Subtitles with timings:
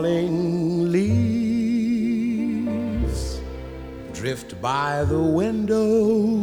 [0.00, 2.00] falling leaves
[4.14, 6.38] drift by the window.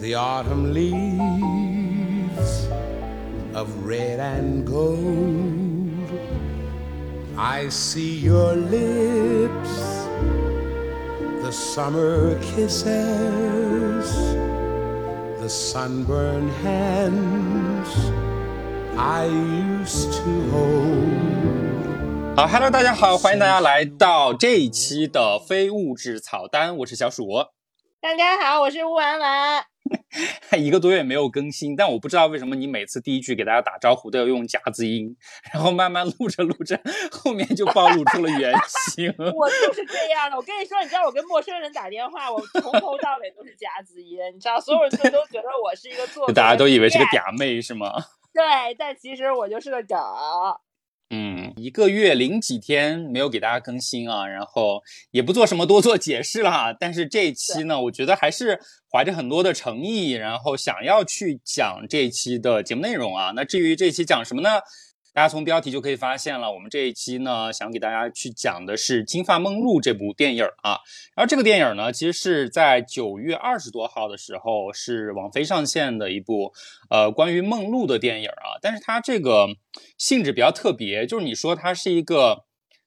[0.00, 2.48] The autumn leaves
[3.52, 6.18] of red and gold.
[7.36, 9.74] I see your lips,
[11.44, 14.06] the summer kisses,
[15.42, 17.90] the sunburned hands
[18.96, 19.73] I.
[22.34, 27.28] 好，Hello，大家好，欢迎大家来到这一期的非物质草单，我是小鼠。
[28.00, 29.62] 大家好，我是乌婉婉。
[30.58, 35.14] 一个多月没有更新，但我不知道为什么你每次第一句给大家打招呼都要用夹子音，
[35.52, 36.80] 然后慢慢录着录着，
[37.12, 38.54] 后面就暴露出了原
[38.94, 39.12] 形。
[39.36, 40.36] 我就是这样的。
[40.38, 47.92] 我跟你说，你知道我跟陌生人打电话，我从头到尾都是夹子音，你知道，所有人都觉得我是一个做，大家都以为是个嗲妹是吗？
[48.34, 49.96] 对，但其实我就是个梗。
[51.10, 54.82] 嗯，一个月零几天没有给大家更新啊，然后
[55.12, 56.76] 也不做什么多做解释了。
[56.78, 58.58] 但是这一期呢，我觉得还是
[58.90, 63.32] 怀着很多的诚意，然后想要去讲这一期的节目内容啊。
[63.36, 64.48] 那至于这期讲什么呢？
[65.14, 70.80] 大家从标题就可以发现了，我们这一期呢，想给大家去讲的是《金发梦露》这部电影啊。
[71.14, 76.52] 然后这个电影呢，其实是在九月二十多号的时候是网飞上线的一部
[76.90, 78.58] 呃关于梦露的电影啊。
[78.60, 79.46] 但是它这个
[79.96, 82.44] 性质比较特别，就是你说它是一个。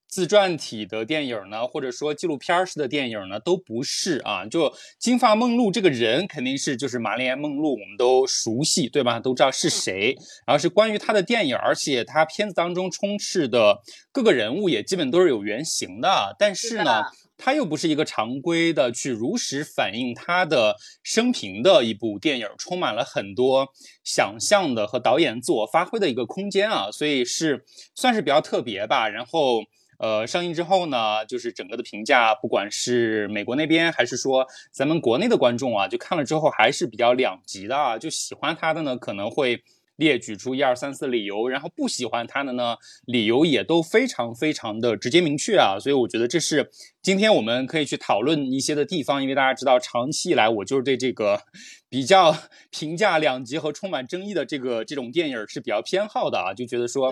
[0.08, 4.46] 自传体的电影呢，或者说纪录片式的电影呢，都不是啊。
[4.46, 9.20] 就金发梦露这个人，肯定是就是玛丽莲梦露，我们都熟悉，对吧？
[9.20, 10.16] 都知道是谁。
[10.46, 16.36] 然后是关于他的电影，而且他片子当中充斥的各个人物也基本都是有原型的。
[16.40, 17.04] 但是呢，
[17.38, 23.68] 他又不是一个常规的去如实反映他的生平的一部电影，充满了很多
[24.06, 26.90] 想象的和导演自我发挥的一个空间啊。
[26.92, 29.10] 所以是算是比较特别吧。
[29.10, 29.64] 然后。
[30.00, 37.98] 呃，上映之后呢，就是整个的评价，不管是美国那边还是说咱们国内的观众啊，就看了之后还是比较两极的啊。
[37.98, 39.64] 就喜欢他的呢，可能会
[39.96, 42.76] 列举出一二三四理由，然后不喜欢他的呢，
[43.06, 45.80] 理由也都非常非常的直接明确啊。
[45.80, 46.70] 所以我觉得这是
[47.02, 51.42] 今天我们可以去讨论一些的地方，因为大家知道，长期以来我就是对这个
[51.90, 52.38] 比较
[52.70, 57.12] 评价两极和充满争议的这个这种电影是比较偏好的啊，就觉得说。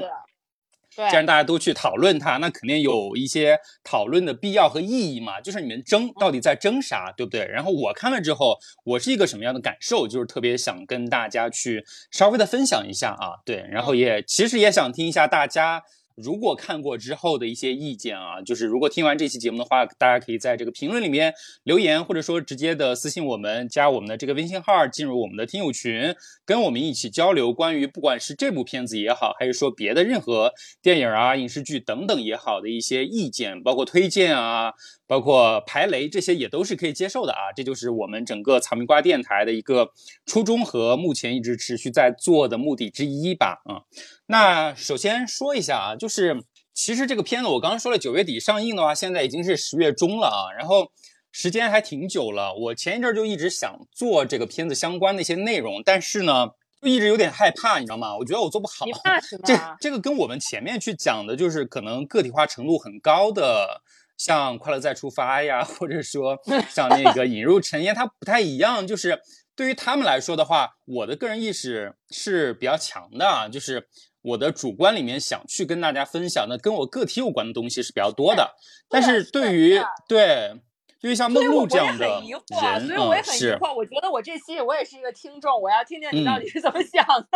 [0.95, 5.41] 既然大家都去讨论它，那肯定有一些讨论的必要和意义嘛。
[5.41, 7.45] 就是你们争到底在争啥，对不对？
[7.45, 10.07] 然后我看了之后，我是一个什么样的感受？
[10.07, 13.41] 就是特别想跟大家去稍微的分享一下啊。
[13.45, 15.83] 对，然后也其实也想听一下大家。
[16.15, 21.33] 如果看过之后的一些意见啊，就是如果听完这期节目的话，大家可以在这个评论里面
[21.63, 26.15] 留言，或者说直接的私信我们，加我们的这个微信号，进入我们的听友群，
[26.45, 34.73] 跟我们一起交流关于不管是这部片子也好，还是说别的任何电影啊、影视剧等等也好的一些意见，包括推荐啊。
[35.07, 39.91] 包括排雷这些也都是可以接受的啊，这就是我们整个草莓瓜电台的一个
[40.25, 43.61] 初衷和目前一直持续在做的目的之一吧。
[43.65, 43.85] 啊，
[44.25, 46.43] 那首先说一下啊，就是
[46.73, 50.91] 其实这个片子我刚刚说了，九月底上映的话，现在已经是十月中了啊，然后
[51.31, 52.55] 时间还挺久了。
[52.55, 56.47] 我前一阵就一直想做这个片子相关的一些内容，但是呢，
[56.81, 58.17] 就一直有点害怕，你知道吗？
[58.17, 58.85] 我觉得我做不好。
[58.85, 59.43] 你怕什么？
[59.45, 63.83] 这这个跟我们前面去讲的就是可能个体化程度很高的。
[64.17, 66.37] 像《快乐再出发》呀，或者说
[66.69, 68.87] 像那个《引入尘烟》，它不太一样。
[68.87, 69.19] 就是
[69.55, 73.87] 对于他们来说的话，我的个人意识是比较强的，就是
[74.21, 78.55] 我的主观里面想去跟大家分享的跟我个体有关的东西是比较多的。
[78.89, 80.61] 但是对于对，
[81.01, 83.75] 对于像梦露这样的人，所以我也很疑惑。
[83.75, 87.27] 我觉得我这期我也是一个听众，我要听听你到底是怎么想的。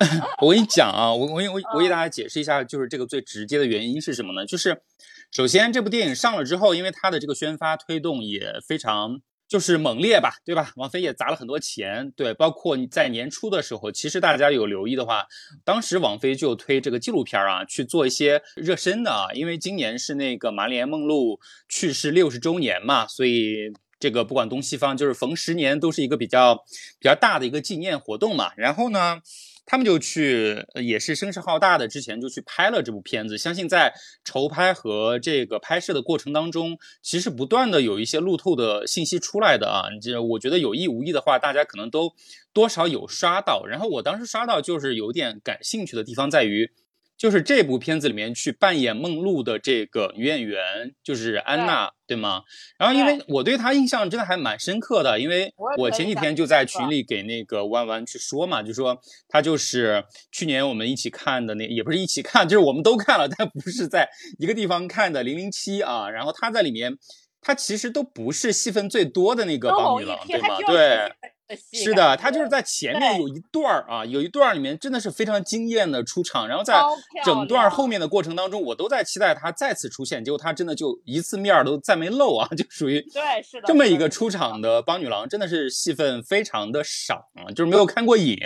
[0.40, 4.44] 我跟你讲啊，我我我我给大家解释一下，就是这个最直接的原因是什么呢？
[4.44, 4.82] 就是。
[5.36, 10.72] 首先，这部电影上了之后，因为它的这个宣发推动也非常就是猛烈吧，对吧？
[10.76, 15.26] 王菲也砸了很多钱，对，包括你在年初的时候，其实大家有留意的话，
[15.62, 26.54] 当时王菲就推这个纪录片啊，去做一些热身的啊，因为今年是那个玛丽莲梦露去世六十周年嘛，所以这个不管东西方，就是逢十年都是一个比较
[26.98, 28.52] 比较大的一个纪念活动嘛。
[28.56, 29.20] 然后呢？
[29.66, 33.36] 他们就去，也是声势浩大的，之前就去拍了这部片子。
[33.36, 33.92] 相信在
[34.24, 39.82] 筹拍和这个拍摄的过程当中，其实不断的有一些路透的信息出来的啊。
[40.00, 42.12] 这我觉得有意无意的话，大家可能都
[42.52, 43.66] 多少有刷到。
[43.66, 46.70] 然后我当时刷到就是有点感兴趣的地方在于，
[47.16, 52.42] 就是这部片子里面去扮演梦露的这个女演员，就是安娜，对吗？
[52.78, 64.08] 然后因为我对她印象真的还蛮深刻的，因为我前几天就在群里给那个弯弯去说嘛，就说她就是去年我们一起看的那，也不是一起看，就是我们都看了，但不是在
[64.38, 66.10] 一个地方看的《零零七》啊。
[66.10, 66.98] 然后她在里面，
[67.40, 70.58] 她其实都不是戏份最多的那个帮女郎，对吗？
[70.66, 71.12] 对。
[71.72, 76.74] 是的，他就是在前面有一段儿啊，有一段儿里面真的是非常惊艳的出场，然后在
[77.24, 88.36] 整段后面的过程当中，我都在期待他再次出现，结果他真的就一次面都再没露啊， 就属于对是的这么一个出场的邦女郎，真的是戏份非常的少啊，就是没有看过瘾。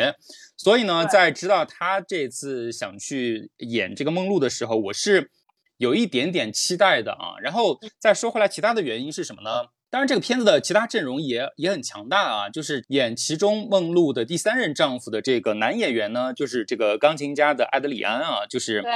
[0.56, 5.31] 所以呢，在知道他这次想去演这个梦露的时候，我是
[5.79, 7.41] 有一点点期待的啊。
[7.41, 9.69] 然后再说回来，其他的原因是什么呢？
[9.91, 18.91] 当然，这个片子的其他阵容也也很强大啊，就是演其中梦露的第三任丈夫的这个男演员呢，就是这个钢琴家的埃德里安啊，就是对。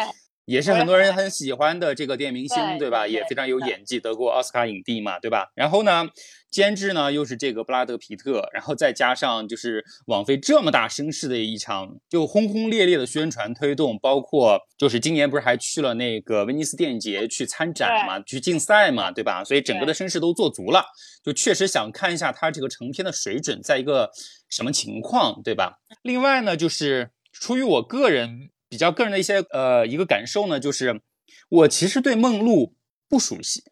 [0.46, 3.08] 也是很多人很喜欢的这个电影明星，对吧？
[3.08, 5.50] 也非常有演技，得过奥斯卡影帝嘛，对吧？
[5.54, 6.10] 然后呢，
[6.54, 19.42] 监制呢又是这个布拉德皮特，然后再加上就是网飞这么大声势的一场就轰轰烈烈的宣传推动，包括就是今年不是还去了那个威尼斯电影节去参展嘛，去竞赛嘛，对吧？
[19.42, 20.84] 所以整个的声势都做足了，
[21.24, 24.12] 就确实想看一下他这个成片的水准在一个
[24.48, 25.80] 什么情况，对吧？
[26.02, 28.50] 另外呢，就是出于我个人。
[28.66, 31.00] 比较个人的一些呃一个感受呢，就是
[31.48, 32.74] 我其实对梦露
[33.08, 33.62] 不熟悉，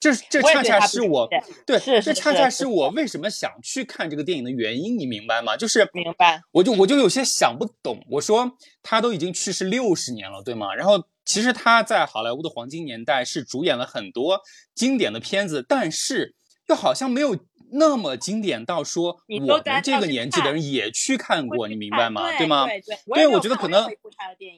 [0.00, 1.28] 这这恰恰是我
[1.66, 5.56] 对这恰恰是我为什么想去看这个电影的原因，你明白吗？
[5.56, 8.04] 就是明白，我就我就有些想不懂。
[8.10, 8.52] 我说
[8.82, 10.74] 他都已经去世六十年了，对吗？
[10.74, 14.40] 然后其实他在好莱坞的黄金年代是主演了很多
[14.74, 16.34] 经典的片子，但是
[16.68, 17.36] 又好像没有。
[17.76, 22.22] 那么经典到说，我们这个年纪的人也去看过，你明白吗？
[22.38, 22.66] 对吗？
[22.66, 23.88] 对对，对我觉得可能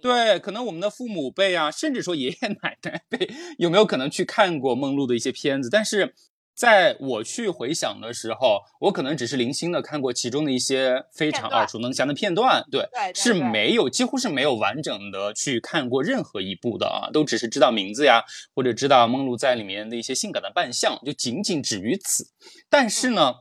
[0.00, 5.68] 对，可能我们的父母辈啊，甚至说爷爷 奶奶辈，有没有可能去看过梦露的一些片子？
[5.70, 6.14] 但是。
[6.56, 18.24] 在我去回想的时候，我可能只是零星的看过其中的一些非常耳熟能详的片段，对，是没有，几乎是没有完整的去看过任何一部的啊，都只是知道名字呀，
[18.54, 22.30] 或者知道梦露在里面的一些性感的扮相，就仅仅止于此。
[22.70, 23.34] 但是呢，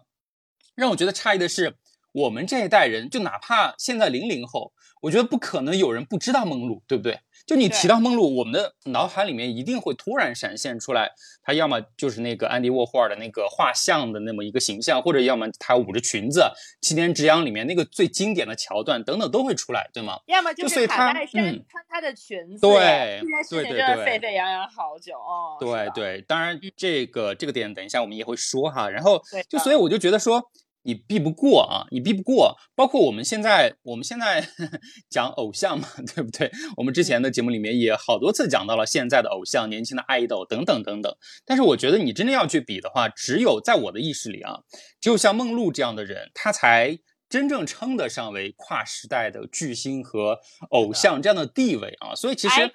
[0.75, 1.77] 让我觉得诧异的是，
[2.11, 4.73] 我们这一代人，就哪怕现在零零后，
[5.05, 7.19] 我觉得不可能有人不知道梦露，对不对？
[7.45, 11.11] 就你提到梦露，我们的脑海里面一定会突然闪现出来，
[11.43, 16.39] 她要么就是那个安迪沃霍尔的那个画像的那么一个形象，或者要么她捂着裙子，
[16.81, 20.17] 《七年之痒》里面那个最经典的桥段等等都会出来，对吗？
[20.25, 25.57] 要么就是卡戴珊穿她的裙子，对，对对对，沸沸扬扬好久哦。
[25.59, 30.51] 对对，当然这个这个点等一下我们也会说哈，然后就所以我就觉得说。
[30.85, 32.55] 你避不过啊，你避不过。
[32.75, 34.47] 包括我们现在，我们现在
[35.09, 36.51] 讲偶像嘛，对不对？
[36.77, 41.13] 我们之前的节目里面也好多次讲到了现在的偶像、年轻的爱豆等等等等。
[41.43, 44.59] 但是我觉得你真的要去比的话，只有在我的意识里啊，
[45.01, 50.39] 只有像梦露这样的人，他才真正称得上为跨时代的巨星和
[50.69, 52.13] 偶像这样的地位啊。
[52.13, 52.71] 所以其实，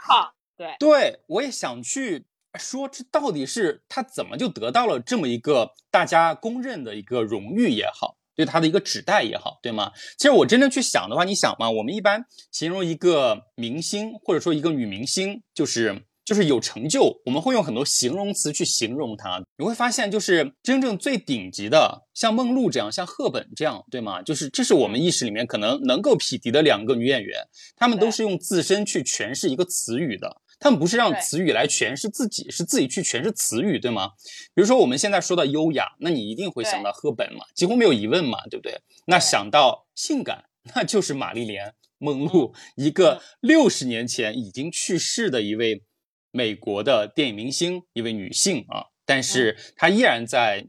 [0.56, 2.26] 对，对我也想去。
[2.58, 9.92] 说这到底是他怎么就得到了这么一个大家公认的一个荣誉也好，对他的一个指代也好，对吗？
[10.18, 19.42] 其实我真正去想的话，你想嘛，我们一般形容一个明星或者说一个女明星，就是就是有成就，我们会用很多形容词去形容她。
[19.58, 24.22] 你会发现，就是真正最顶级的，像梦露这样，像赫本这样，对吗？
[24.22, 27.38] 就是这是我们意识里面可能能够匹敌的两个女演员，
[27.76, 30.40] 她们都是用自身去诠释一个词语的。
[30.60, 34.10] 他们不是让词语来诠释自己，是自己去诠释词语，对吗？
[34.54, 38.80] 比如说我们现在说到优雅，那你一定会想到赫本嘛，几乎没有疑问嘛，对不对？
[39.06, 40.44] 那想到性感，
[40.76, 45.82] 那就是玛丽莲·梦露，一个六十年前已经去世的一位
[46.30, 50.68] 美国的电影明星，一位女性啊，但是她依然在。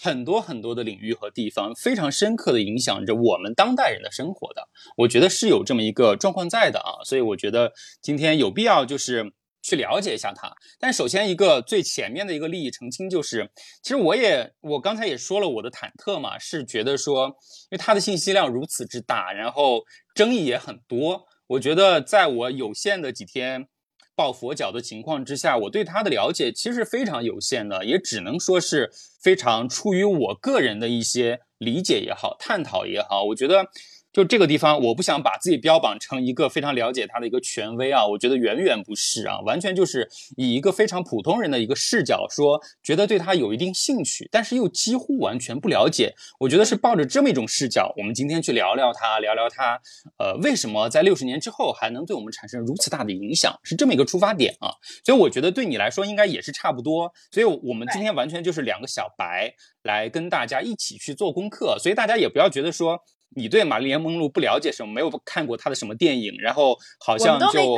[0.00, 7.72] 很多很多的领域和地方非常深刻的影响着我们当代人的生活的，我觉得是有这么一个状况在的啊，所以我觉得
[8.02, 9.32] 今天有必要就是
[9.62, 10.52] 去了解一下它。
[10.78, 13.50] 但首先一个最前面的一个利益澄清就是，
[13.82, 17.28] 其实我也我刚才也说了我的忐忑嘛，是觉得说，
[17.70, 19.84] 因为它的信息量如此之大，然后
[20.14, 23.68] 争议也很多，我觉得在我有限的几天。
[24.16, 28.90] 抱佛脚的情况之下，我对他的了解其实非常有限的，也只能说是
[29.20, 33.24] 非常出于我个人的一些理解也好，探讨也好。
[33.24, 33.68] 我觉得
[34.14, 46.14] 就这个地方，我不想把自己标榜成一个非常了解他的一个权威啊，我觉得远远不是啊，完全就是以一个非常普通人的一个视角说，觉得对他有一定兴趣，但是又几乎完全不了解。
[46.38, 49.80] 我觉得是抱着这么一种视角，我们今天去聊聊他，聊聊他，
[50.18, 54.70] 呃，为什么在六十年之后还能对我们产生如此大的影响，是这么一个出发点啊。
[55.04, 57.12] 所以我觉得对你来说应该也是差不多。
[57.32, 63.02] 所以我们今天完全就是两个小白来跟大家一起去做功课，所以大家也不要觉得说。
[63.36, 67.76] 你对玛丽莲梦露不了解什么，没有看过她的什么电影，然后好像就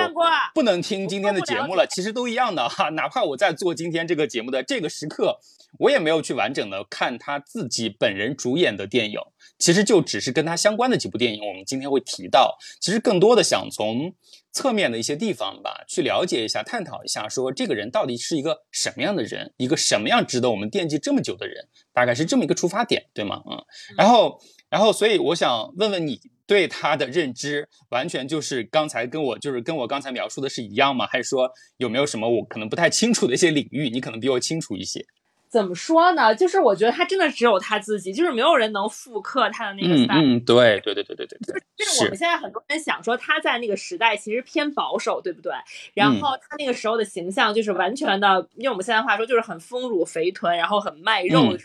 [0.55, 1.87] 不能听今天的节目了。
[1.87, 5.39] 其实都一样的哈，哪怕我在做今天这个节目的这个时刻，
[5.79, 9.21] 我也没有去完整的看他自己本人主演的电影。
[9.59, 12.59] 其实就只是跟他相关的几部电影，我们今天会提到。
[12.81, 14.13] 其实更多的想从
[14.53, 23.43] 侧面的一些地方吧，去了解一下、探讨一下，说这个人到底是一个什么样的人，一个什么样值得我们惦记这么久的人，大概是这么一个出发点，对吗？
[23.51, 23.65] 嗯，
[23.97, 24.39] 然后。
[24.77, 31.07] 然后，所以我想问问你对他的认知，完全就是刚才跟我就是跟我刚才描述的是一样吗？
[31.07, 35.03] 还是说有没有什么我可能不太清楚的一些领域，你可能比我清楚一些？
[35.49, 36.35] 怎么说呢？
[36.35, 40.21] 就是我觉得他真的只有他自己，就是没有人能复刻他的那个 style。
[40.23, 41.63] 嗯，对对对对对对。
[41.75, 45.55] 就是我们现在很多人想说他在那个时代其实偏保守，对不对？
[45.95, 51.57] 然后他那个时候的形象就是完全的，用我们现在话说就是很丰乳肥臀，然后很卖肉。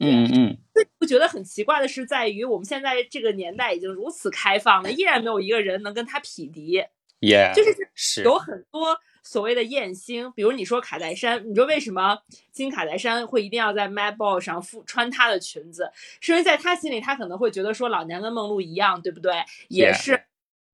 [0.00, 0.67] 嗯嗯，我
[1.08, 6.84] 觉得很奇怪的是，在于我们现在这个年代已经如此开放了，依然没有一个人能跟他匹敌。
[7.20, 12.16] 耶，就是有很多所谓的艳星，比如你说卡戴珊，你说为什么
[12.52, 15.90] 金卡戴珊会一定要在 Mad Ball 上附穿她的裙子？
[16.20, 19.32] 是因为在她心里，她可能会觉得说老娘跟梦露一样，对不对？
[19.68, 20.22] 也是。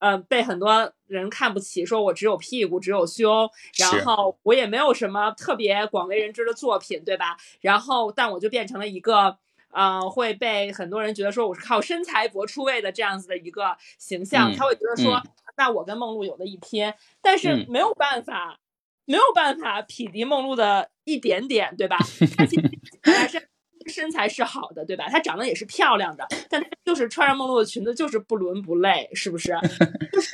[0.01, 3.49] 嗯，被很多人看不起，说我只有屁股，只有胸，
[3.79, 7.39] 然后我也没有什么特别广为人知的作品，对吧？
[7.63, 9.39] 然后，但我就变成了一个，
[9.75, 14.55] 呃，会被很多人觉得说我是靠身材博出位的这样子的一个形象。
[14.55, 15.21] 他会觉得说，
[15.57, 18.59] 那我跟梦露有的一拼，但是没有办法，
[19.05, 21.99] 没有办法匹敌梦露的一点点，对吧？
[22.37, 22.71] 他其实
[23.03, 23.49] 还是。
[23.87, 25.11] 身材是好的，对吧？
[25.11, 29.53] 她长得也是漂亮的，但她就是穿上梦露的裙子就是不伦不类，是不是？
[30.11, 30.31] 就是，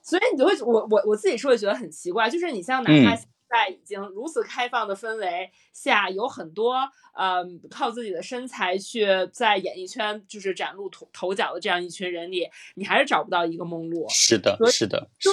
[0.00, 6.74] 所以你就会，我我我自己是会觉得很奇怪，就是你像哪怕现在已经如此开放的氛围下，有很多
[7.14, 14.06] 呃靠自己的身材去在演艺圈就是崭露头头角的这样一群人里，你还是找不到一个梦露。
[14.08, 15.32] 是的，是的，对。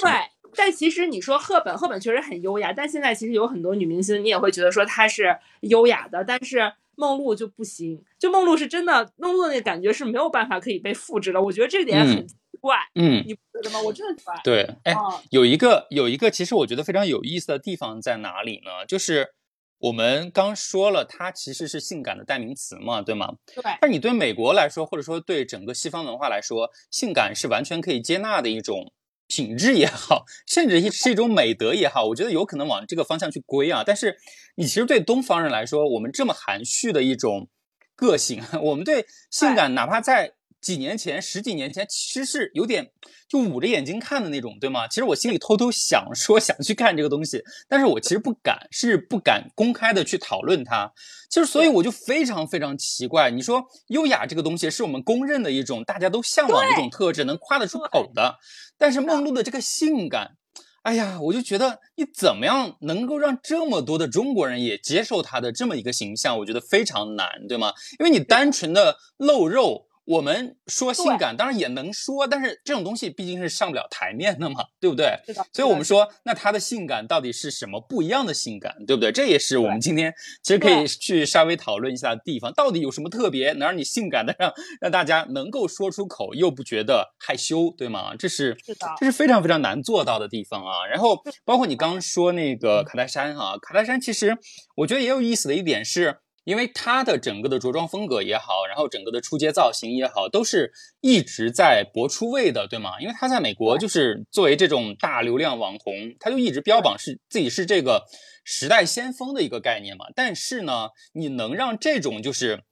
[0.54, 6.72] 但其实你说赫本，赫本确实很优雅，但现在其实有很多女明星，你也会觉得说她是优雅的，但是。
[6.94, 11.40] 梦露就不行，就梦露是真的，梦露的那个感觉是没有办法可以被复制的。
[11.40, 13.82] 我觉得这点很奇怪，嗯，你不觉得吗？
[13.82, 14.34] 我真的怪。
[14.44, 14.94] 对，哎，
[15.30, 18.86] 有一个有一个，其实我觉得非常有意思的地方在哪里呢？
[18.86, 19.34] 就是
[19.78, 23.34] 我们刚说了，它其实是性感的代名词嘛，对吗？
[23.54, 23.62] 对。
[23.80, 28.92] 但你对美国来说，或者说对整个西方文化来说，性感是完全可以接纳的一种。
[29.28, 33.82] 品质也好，甚至是一种美德也好，我觉得有可能往这个方向去归啊。
[33.82, 34.18] 但是，
[34.56, 37.48] 你其实对东方人来说，我们这么含蓄的一种
[37.96, 40.34] 个性，我们对性感，哪怕在。
[40.62, 42.92] 几年前，十几年前，其实是有点
[43.28, 44.86] 就捂着眼睛看的那种，对吗？
[44.86, 50.92] 其实我心里偷偷想说想去看这个东西，但是我其实不敢，是不敢公开的去讨论它。
[51.28, 58.38] 就是所以我就非常非常奇怪，你说优雅这个东西是我们公认的一种大家都向往的一种特质，能夸得出口的，
[58.78, 60.36] 但是梦露的这个性感，
[60.82, 67.72] 哎呀，我就觉得你怎么样能够让这么多的中国人也接受她的这么一个形象，我觉得非常难，对吗？
[67.98, 69.88] 因为你单纯的露肉。
[70.04, 75.16] 我们说性感，当然也能说，但是这种东西毕竟是上不了台面的嘛，对不对？
[75.52, 79.12] 所以我们说，那他的性感到底是什么不一样的性感，对不对？
[79.12, 88.16] 这也是我们今天其实可以去稍微讨论一下的地方，到底有什么特别能让你性感的让让大家能够说出口又不觉得害羞，对吗？
[88.16, 88.56] 这是
[88.98, 90.84] 这是非常非常难做到的地方啊。
[90.90, 94.36] 然后包括你刚刚说那个卡戴珊哈，卡戴珊其实
[94.74, 96.21] 我觉得也有意思的一点是。
[96.44, 103.00] 因为他的整个的着装风格也好，然后整个的出街造型也好，都是一直在搏出位的，对吗？
[103.00, 108.06] 因为他在美国就是作为这种大流量网红，他就一直标榜是自己是这个
[108.44, 110.06] 时代先锋的一个概念嘛。
[110.16, 112.64] 但是呢，你能让这种就是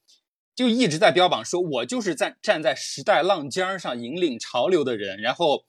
[0.57, 5.65] 就一直在标榜说我就是在站在时代浪尖上引领潮流的人，然后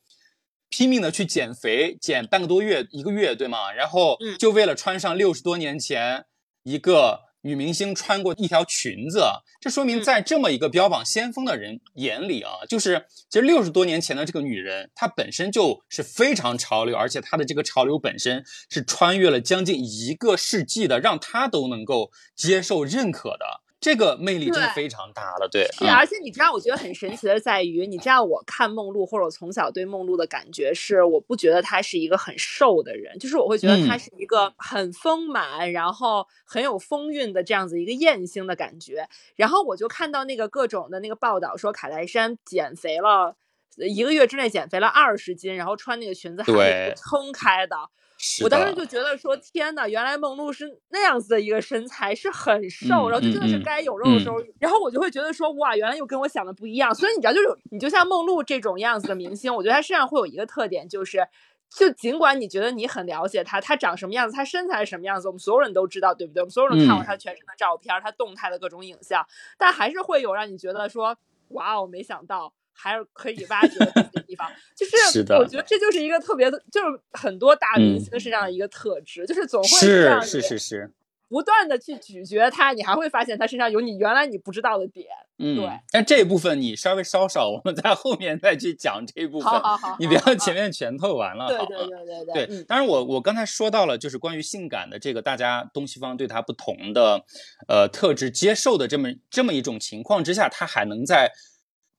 [0.69, 3.71] 拼命的去减肥，减半个多月一个月，对吗？
[3.71, 6.25] 然后就为了穿上六十多年前
[6.63, 7.30] 一个。
[7.41, 9.23] 女明星穿过一条裙子，
[9.59, 23.60] 这说明在这么一个标榜先锋的人眼里啊，就是其实六十多年前的这个女人，她本身就是非常潮流，而且她的这个潮流本身是穿越了将近一个世纪的，让她都能够接受认可的。
[23.81, 25.49] 这个魅力真的非常大了。
[25.51, 39.07] 对，而且你知道，我觉得很神奇的在于，你知道我看梦露，或者我从小对梦露的感觉是，我不觉得她是一个很瘦的人，就是我会觉得她嗯是一个很丰满，然后很有风韵的这样子一个艳星的感觉。
[39.35, 43.35] 然后我就看到那个各种的那个报道说，卡戴珊减肥了。
[43.79, 48.10] 呃一个月之内减肥了二十斤，然后穿那个裙子还是撑开的，是
[48.43, 56.93] 我当时就觉得说，天呐，原来梦露是那样子的一个身材，是很瘦，嗯然后就真的是该有肉的时候，然后我就会觉得说，哇，原来又跟我想的不一样。
[56.93, 61.27] 所以你知道，就是你就像梦露这种样子的明星，我觉得她身上会有一个特点，就是。
[61.73, 66.41] 就尽管你觉得你很了解她，她长什么样子，她身材是什么样子，我们所有人都知道，对不对？
[66.41, 69.25] 我们所有人看过嗯她全身的照片，她动态的各种影像，
[69.57, 71.17] 但还是会有让你觉得说，
[71.51, 72.51] 哇哦，没想到
[72.81, 74.49] 还是可以挖掘的地方。
[74.75, 80.91] 就是我觉得这就是一个特别的，就是很多大明嗯星身上的一个特质，就是总会是让是是是，
[81.29, 85.05] 不断的去咀嚼它，你还会发现它身上有你原来你不知道的点。
[85.43, 90.53] 嗯，对但这一部分你稍微稍稍，我们在后面再去讲这一部分，好好好，你不要前。
[90.53, 97.23] 面全透完了，对对对对对，当然我我刚才说到了，就是关于性感的这个，大家东西方对它不同的
[97.67, 101.31] 呃特质接受的这么这么一种情况之下，它还能在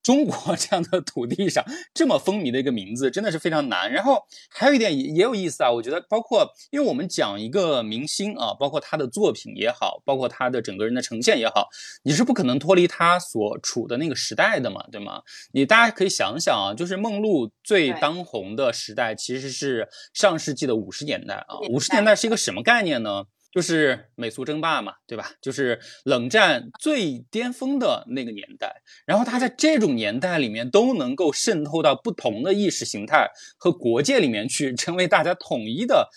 [0.03, 3.93] 中国这样的土地上这么风靡的一个名字，真的是非常难。
[3.93, 11.69] 然后还有一点也也有意思啊，我觉得包括因为我们讲一个明星啊，包括他的作品也好，包括他的整个人的呈现也好，
[12.03, 15.23] 你是不可能脱离他所处的那个时代的嘛，对吗？
[15.53, 21.59] 你大家可以想想啊，就是梦露最当红的时代其实是上世纪的五十年代啊。
[21.71, 23.25] 五十年代是一个什么概念呢？
[23.53, 25.31] 就是美苏争霸嘛，对吧？
[25.43, 28.83] 就是冷战最巅峰的那个年代。
[29.07, 33.29] 然后他在这种年代里面都能够渗透到不同的意识形态
[33.59, 36.09] 和国界里面去，成为大家统一的。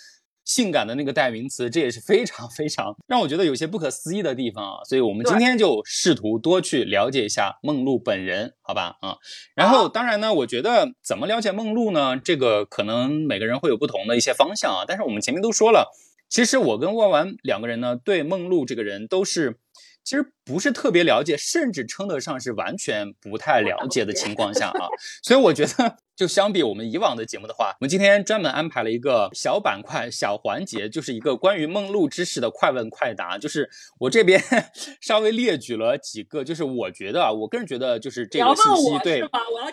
[0.45, 4.83] 性感的那个代名词，这也是非常非常让我觉得有些不可思议的地方啊。
[4.83, 8.95] 所以我们今天就试图多去了解一下梦露本人，好吧？
[9.01, 9.17] 啊，
[9.55, 12.15] 然后当然呢，我觉得怎么了解梦露呢？
[12.17, 14.85] 这个可能每个人会有不同的一些方向啊。
[14.87, 15.91] 但是我们前面都说了，
[16.35, 19.55] 其实我跟万万两个人呢，对梦露这个人都是。
[20.03, 24.87] 其实不是特别了解，甚至称得上是完全不太了解的情况下啊，
[25.23, 33.37] 所以我觉得，就相比我们以往的节目的话，我们今天专门安排了一个小板块、小环节，就是一个关于梦露知识的快问快答。
[33.37, 34.41] 就是我这边
[35.01, 39.22] 稍微列举了几个，就是我觉得啊，我个人觉得就是这个信息对？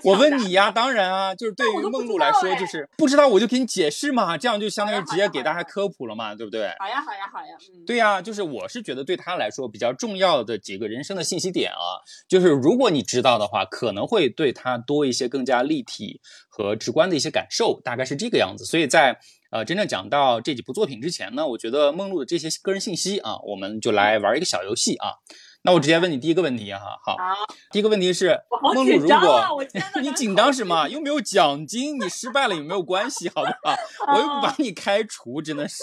[0.03, 6.73] 我问你呀，当然啊，就是对于梦露来说，就是不知道我就给你解释嘛，这样就相当于直接给大家科普了嘛，对不对？
[6.81, 18.65] 好呀好呀好呀，嗯，对呀、就是我是觉得对他来说比较重要的几个人生的信息点啊，就是如果你知道的话，可能会对他多一些更加立体和直观的一些感受，大概是这个样子。
[18.65, 19.19] 所以在
[19.53, 25.17] 呃真正讲到这几部作品之前呢，我觉得梦露的这些个人信息啊，我们就来玩一个小游戏啊。
[25.65, 28.41] 那我直接问你第一个问题哈，好，好，第一个问题是
[28.75, 29.07] 梦露如！
[29.07, 29.65] 果
[30.01, 30.89] 你紧张什么？
[30.89, 33.77] 又没有奖金，你失败了也没有关系，好不好？
[34.13, 35.77] 我又不把你开除，真的是，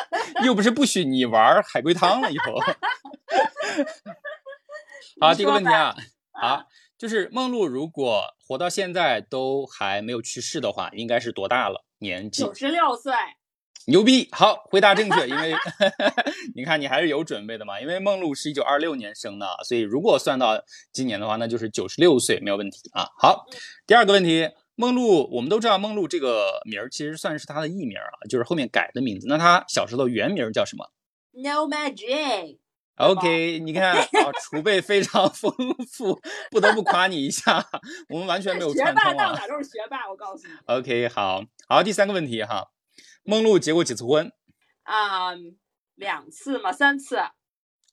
[0.46, 2.54] 又不是不许你玩海龟汤了以后。
[5.20, 5.94] 好，第一个问题啊，
[6.32, 6.62] 好，
[6.96, 11.84] 就是梦露如果活到现在都还没有去世的话，应该是多大了？
[12.00, 12.52] 年纪九？
[12.52, 13.12] 十六岁，
[13.86, 14.28] 牛逼！
[14.32, 15.54] 好，回答正确，因为
[16.54, 17.80] 你看你还是有准备的嘛。
[17.80, 23.08] 因为梦露是一九二六年生的，所以如果算到今年的话，那就是九十六岁，没有问题啊。
[23.18, 23.46] 好，
[23.86, 29.26] 第二个问题，梦露，我们都知道梦露这个名儿其实算是她的艺名啊，就是后面改的名字。
[29.28, 30.90] 那她小时候的原名叫什么
[31.32, 32.58] No magic，
[33.00, 34.04] ？OK，你看啊，
[34.44, 35.52] 储备非常丰
[35.92, 37.64] 富，不得不夸你一下，
[38.08, 39.14] 我们完全没有学串通啊。
[39.14, 42.68] 霸到哪都是学霸，我告诉你 OK，好，好，第三个问题哈，
[43.24, 44.30] 梦露结过几次婚？
[44.82, 45.30] 啊，
[45.94, 47.16] 两次嘛，三次。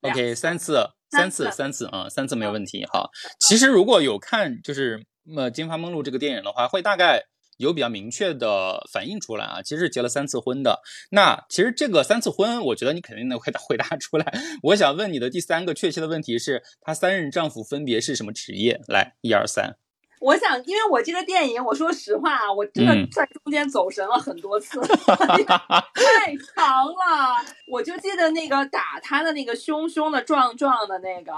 [0.02, 2.86] 两 OK，三次，三次，三次三次啊，三次没有问题。
[2.92, 5.04] 好，其实如果有看就是
[5.36, 7.24] 呃《金发梦露》这个电影的话，会大概
[7.58, 9.62] 有比较明确的反映出来啊。
[9.62, 10.82] 其实是结了三次婚的。
[11.12, 14.34] 那其实这个三次婚，我觉得你肯定能回答回答出来。
[14.64, 18.82] 我想问你的第三个确切的问题是，她三任丈夫分别是什么职业？
[18.88, 19.76] 来，一二三。
[20.20, 27.46] 我想，因为我这个电影，我说实话啊，我真的嗯在中间走神了很多次， 太长了。
[27.68, 31.32] 我就记得那个打他的那个凶凶的壮壮的那个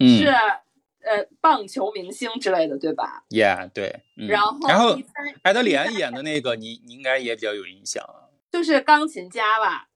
[0.00, 0.34] 嗯是、
[1.06, 4.28] 呃棒球明星之类的，对吧？，Yeah，对，嗯。
[4.28, 4.98] 然后然后
[5.42, 8.28] 艾德里安演的那个，你你应该也比较有印象啊。
[8.50, 9.88] 就是钢琴家吧，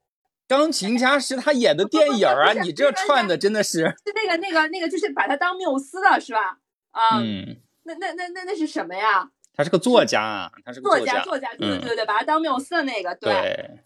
[0.49, 6.59] 钢琴家是他演的电影啊，你这串的真的是，是那个那个那个，就是把他当缪斯的是吧？
[6.93, 7.57] 啊、嗯。
[7.85, 9.31] 那那那那那是什么呀？
[9.61, 13.31] 他是个作家啊，他是个作家，作家，对嗯对对对，把他当缪斯的那个，对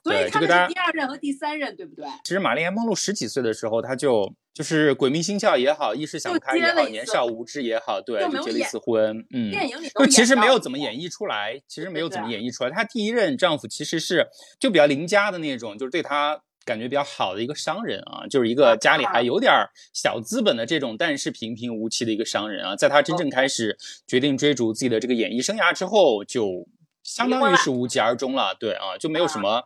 [0.04, 2.06] 所以，他们是第二任和第三任，对不对？
[2.22, 12.70] 其实玛丽莲梦露十几岁的时候，他就就是鬼迷心窍也好，一时想不开也好，年少无知也好，对，就结了一次婚，嗯，电影里都就其实没有怎么演绎出来，其实没有怎么演绎出来。
[12.70, 14.28] 她第一任丈夫其实是
[14.60, 22.76] 就比较邻家的那种，就是对她感觉比较好的一个商人啊，就是一个家里还有点儿小资本的这种，但是平平无奇的一个商人啊。
[22.76, 26.66] 在他真正开始决定追逐自己的这个演艺生涯之后，就
[27.02, 28.56] 相当于是无疾而终了。
[28.58, 29.64] 对啊，就没有什么。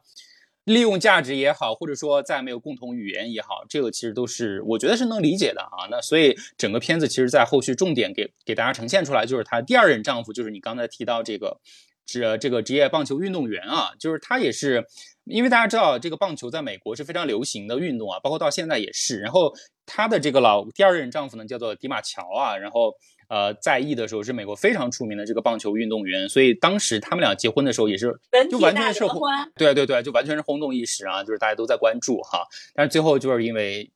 [0.64, 5.88] 利用价值也好，或者说再没有共同语言也好，这个其实都是我觉得是能理解的啊。
[5.90, 11.58] 那所以整个片子其实，在后续重点给给大家呈现出来，就是她第二任丈夫，就是你刚才提到这个
[12.04, 14.86] 职这个职业棒球运动员啊，就是他也是，
[15.28, 19.20] 因为大家知道这个棒球在美国是非常流行的运动啊，包括到现在也是。
[19.20, 19.52] 然后
[19.86, 22.94] 她的这个老第二任丈夫呢，叫做迪马乔啊，然后。
[23.28, 28.10] 呃，在役的时候是美国非常出名的这个棒球运动员，所以当时他们俩结婚的时候也是
[28.50, 29.20] 就完全是轰
[29.54, 32.46] 对对对，就完全是轰动一时啊，就是大家都在关注哈。
[32.74, 33.90] 但是最后就是因为，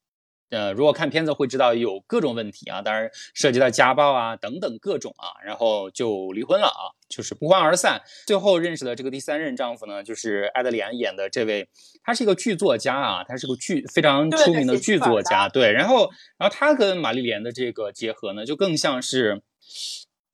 [0.52, 8.02] 呃，如果看片子会知道有各种问题啊，当然涉及到家暴啊等等各种啊，然后就离婚了啊，就是不欢而散。
[8.26, 11.66] 最后认识的这个第三任丈夫呢，就是艾德里安演的这位，
[12.04, 15.72] 他是一个剧作家啊，他是个剧非常出名的剧本的剧作家，对。
[15.72, 19.42] 然后，然后他跟玛丽莲的这个结合呢，就更像是。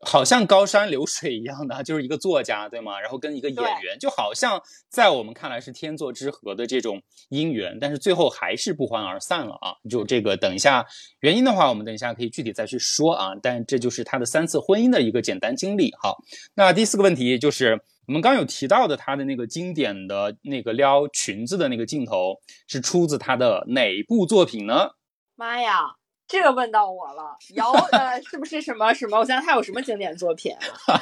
[0.01, 3.01] 好像高山流水一样的，就是一个作家，对吗？
[3.01, 9.75] 然后跟一个演员，就好像在我们看来是天作之合的这种姻缘，但是最后还是不欢而散了啊！
[9.91, 10.87] 就这个，等一下
[11.21, 13.31] 原因的话，我们等一下可以具体再去说啊。
[13.43, 15.93] 但这就是他的三次婚姻的一个简单经历。
[16.01, 16.19] 好，
[16.55, 22.37] 那第四个问题就是我们刚有提到的他的那个经典的那个撩裙子的那个镜头，
[22.69, 24.91] 是出自他的哪部作品呢？
[25.35, 25.97] 妈呀！
[26.29, 29.19] 这个问到我了， 姚呃，是不是什么什么？
[29.19, 30.55] 我想想他有什么经典作品
[30.87, 31.01] 啊？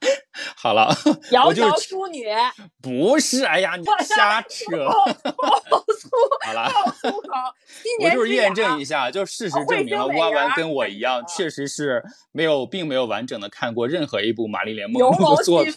[0.56, 0.92] 好了，
[1.30, 2.26] 窈窕淑女，
[2.82, 4.88] 不是，哎呀，你瞎扯。
[6.46, 6.70] 好 了，
[8.02, 15.74] 我就是验证一下，就事实证明了，弯弯跟我一样，确实是没有，并没有完整的看过任何一部玛丽莲梦露的作品。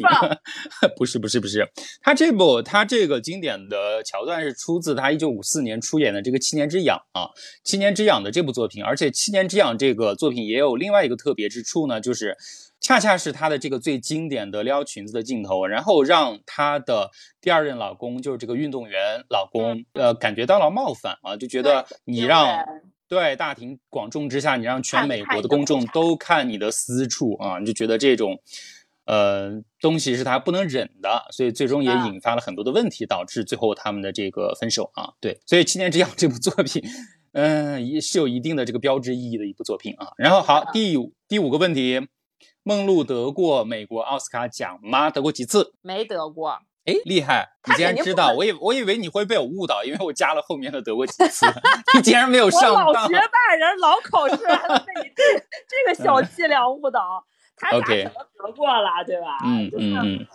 [0.98, 1.68] 不是，不是，不是，
[2.02, 7.28] 他这部他这个经典的桥段是出自他一九五四年出演的这个《七年之痒》啊，
[7.64, 12.38] 《七年之痒》的这部作品，而且《七年之痒》这个作品也有另外一个特别之处呢，就是。
[12.84, 22.46] 恰恰是她的这个最经典的撩裙子的镜头，然后让她的第二任老公，就是这个运动员老公，呃，感觉到了冒犯啊，就觉得你让
[23.08, 28.42] 对大庭广众之下，你让全美国的公众都看你的私处啊，你就觉得这种
[29.06, 35.14] 呃东西是他不能忍的，所以最终也引发了很多的问题，导致最后他们的这个分手啊。
[35.22, 36.84] 对，所以《七年之痒》这部作品，
[37.32, 40.12] 嗯，也是有一定的这个标志意义的一部作品啊。
[40.18, 42.10] 然后好，第五第五个问题。
[42.64, 45.10] 梦露得过美国奥斯卡奖吗？
[45.10, 45.74] 得过几次？
[45.82, 46.60] 没得过。
[46.86, 47.54] 哎，厉害！
[47.66, 51.46] 你竟然知道，我以我以为你会被我误导，因为我加了后面的得过几次，
[51.96, 52.88] 你竟然没有上当。
[52.88, 57.24] 我老学霸人，老考试被你这 这个小伎俩误导。
[57.56, 59.38] 他咋可能得过了，对吧？
[59.46, 60.28] 嗯嗯嗯。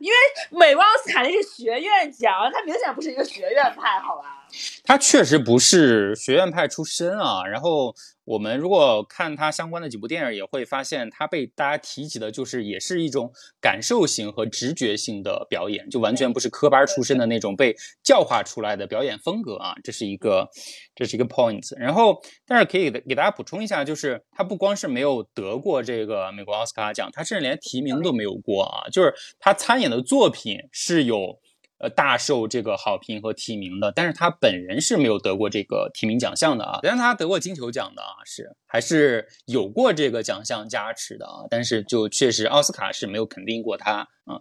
[0.00, 0.16] 因为
[0.50, 4.35] 美国奥斯卡那是学院奖，他明显不是一个学院派，好吧？
[4.84, 7.94] 他确实不是学院派出身啊，然后。
[8.26, 13.30] 我们如果看他相关的几部电影，也会发现他被大家提及的，就是也是一种
[13.60, 20.48] 感受型和直觉性的表演，就完全不是科班出身的那种被教化出来的表演风格啊，这是一个，
[20.96, 21.72] 这是一个 point。
[21.78, 31.38] 然后，但是可以给大家补充一下，就是他不光是没有得过这个美国奥斯卡奖，他甚至连提名都没有过啊，就是他参演的作品是有。
[31.78, 44.38] 呃，大受这个好评和提名的，但是他本人是没有得过这个提名奖项的啊，但是他得过金球奖的啊，是还是有过这个奖项加持的啊，但是就确实奥斯卡是没有肯定过他啊。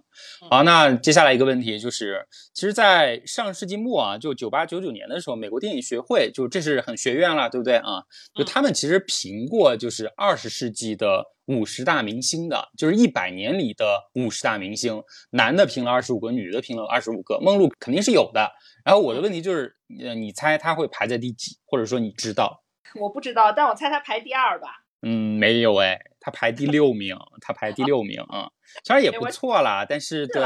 [0.50, 8.04] 好，那接下来一个问题就是，其实，在上世纪末啊，就九八九九年的时候，美国电影学会就这是很学院了，对不对啊？
[8.36, 11.24] 就他们其实评过就是二十世纪的。
[11.48, 18.52] 五十大明星的，就是一百年里的五十大明星，男的评了二十五个，女的评了二十五个，梦露肯定是有的。
[18.84, 21.60] 然后我的问题就是，呃，你猜他会排在第几？
[21.68, 22.64] 或者说你知道？
[23.00, 24.70] 我不知道，但我猜他排第二吧。
[25.04, 28.50] 嗯，没有哎，他排第六名，他排第六名啊，
[28.84, 29.86] 其实也不错啦。
[29.88, 30.42] 但是对，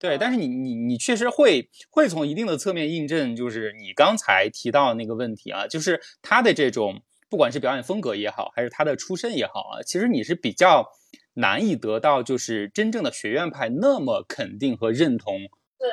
[0.00, 7.02] 对，但是你你你确实会会从一定的侧面印证，就是你刚才提到那个问题啊，就是他的这种。
[7.30, 10.86] 不管是表演风格也好，还是他的出身也好啊，其实你是比较
[11.34, 15.40] 难以得到就是真正的学院派那么肯定和认同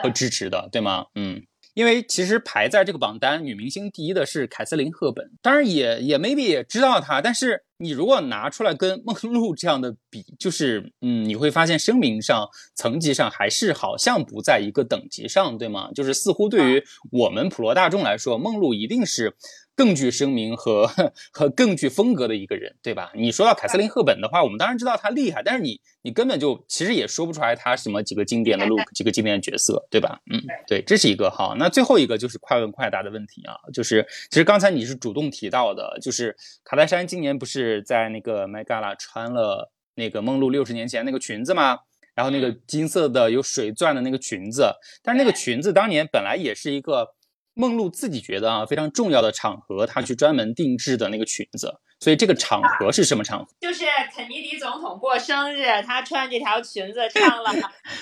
[0.01, 1.07] 和支持的，对吗？
[1.13, 15.91] 嗯，因为其实排在这个榜单女明星第一的是凯瑟琳·赫本，当然也也 maybe 也知道她，但是你如果拿出来跟梦露这样的比，就是嗯，你会发现声名上、层级上还是好像不在一个等级上，对吗？
[15.93, 19.35] 就是似乎对于我们普罗大众来说，梦露一定是。
[19.75, 20.89] 更具声名和
[21.31, 23.11] 和更具风格的一个人，对吧？
[23.13, 30.21] 你说到凯瑟琳·赫本的话，我们当然知道她厉害，但是你你根本就其实也说不出来她什么几个经典的 look，几个经典的角色，对吧？
[30.31, 31.53] 嗯，对，这是一个哈。
[31.59, 41.79] 那最后一个就是快问快答的问题啊，就是其实刚才你是主动提到的，就是卡戴珊今年不是在那个 m e Gala 穿了那个梦露六十年前那个裙子吗？
[42.13, 47.14] 然后那个金色的有水钻的那个裙子，但是那个裙子当年本来也是一个。
[47.55, 51.79] 梦露自己觉得啊，非常重要的场合，她去专门定制的那个裙子。
[52.01, 53.47] 所以这个场合是什么场合？
[53.61, 57.49] 就是肯尼迪总统过生日，她穿这条裙子唱了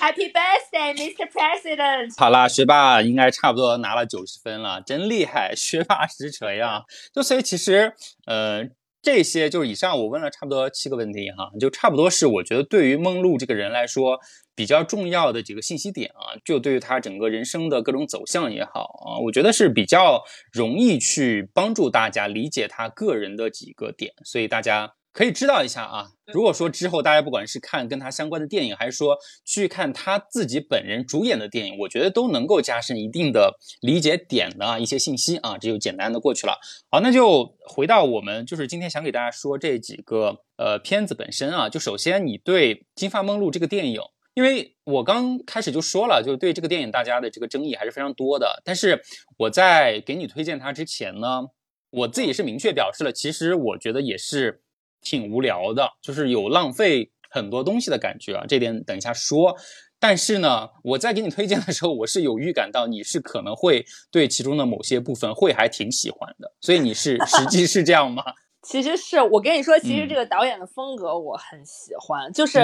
[0.00, 1.30] Happy Birthday, Mr.
[1.30, 2.12] President。
[2.18, 6.82] 好啦，学霸应该差不多拿了九十分了，真厉害，学霸实锤啊！
[7.14, 7.94] 就所以其实，
[8.26, 8.64] 呃，
[9.00, 14.18] 这些就是以上我问了差不多七个问题哈，就差不多是我觉得对于梦露这个人来说。
[14.56, 26.06] 比较重要的几个信息点啊，就对于他整个人生的各种走向也好啊，我觉得是比较容易去帮助大家理解他个人的几个点，所以大家可以知道一下啊。
[26.32, 36.58] 如果说之后大家不管是看跟他相关的电影，还是说去看他自己本人主演的电影，我觉得都能够加深一定的理解点的一些信息啊，这就简单的过去了。
[36.90, 44.00] 好，那就回到我们就是今天想给大家说这几个呃片子本身啊，就首先你对《金发梦露》这个电影。
[44.34, 48.60] 因为我刚开始就说了，就对这个电影大家的这个争议还是非常多的。
[48.64, 49.00] 但是
[49.38, 51.42] 我在给你推荐它之前呢，
[51.90, 54.62] 我自己是明确表示了，其实我觉得也是
[55.00, 58.44] 挺无聊的，就是有浪费很多东西的感觉啊。
[58.46, 59.56] 这点等一下说。
[60.00, 66.52] 但是呢，我在给你推荐的时候，我是有预感到你是可能会对其中的某些部分会还挺喜欢的。
[66.60, 68.22] 所以你是实际是这样吗？
[68.64, 72.60] 其实是我跟你说，其实这个导演的风格我很喜欢，就是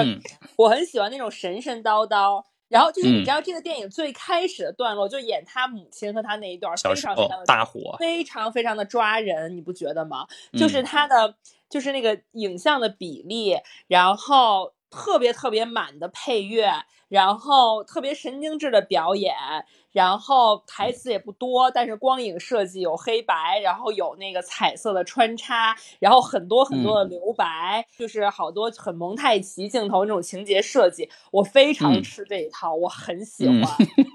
[0.57, 2.43] 我很喜欢那种神神叨叨。
[2.67, 10.25] 然后就是你知道这个电影最开始的段落，就演他母亲和他那一段，非常非常的大火，非常非常的抓人，你不觉得吗？
[10.53, 11.35] 就是他的
[11.69, 16.71] 就是那个影像的比例，然后特别特别满的配乐，
[17.11, 19.35] 然后特别神经质的表演。
[19.91, 33.65] 然后台词也不多，但是光影设计有黑白，然后有那个彩色的穿插，然后很多很多的留白，就是好多很蒙太奇镜头那种情节设计，我非常吃这一套，我很喜欢。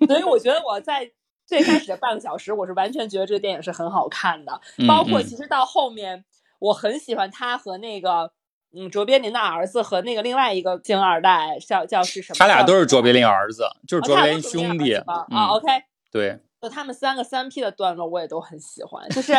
[0.09, 1.11] 所以我觉得我在
[1.45, 6.25] 最开始的半个小时，我是完全觉得这个电影是很好看的，包括其实到后面，
[6.59, 8.33] 我很喜欢他和那个。
[8.77, 12.37] 嗯，卓别林的儿子和那个另外一个星二代叫叫是什么？
[12.39, 15.25] 他俩都是卓别林儿子，就是卓别林兄弟啊。
[15.53, 15.67] OK，
[16.13, 19.33] 对，就他们三个三 P 的段落我也都很喜欢，就是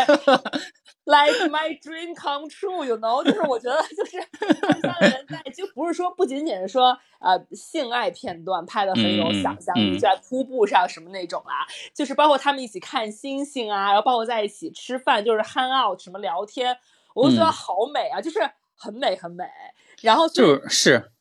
[1.06, 4.17] Like my dream come true，you know，就是我觉得就是
[4.82, 16.78] 三个人在就不是说不仅仅是说呃性爱片段拍的很有想象力，在瀑布上什么那种啊，就是包括他们一起看星星啊，然后包括在一起吃饭，就是 hang out 什么聊天，
[17.13, 18.39] 我都觉得好美啊，就是。
[18.77, 19.43] 很美很美，
[20.01, 21.11] 然后就是，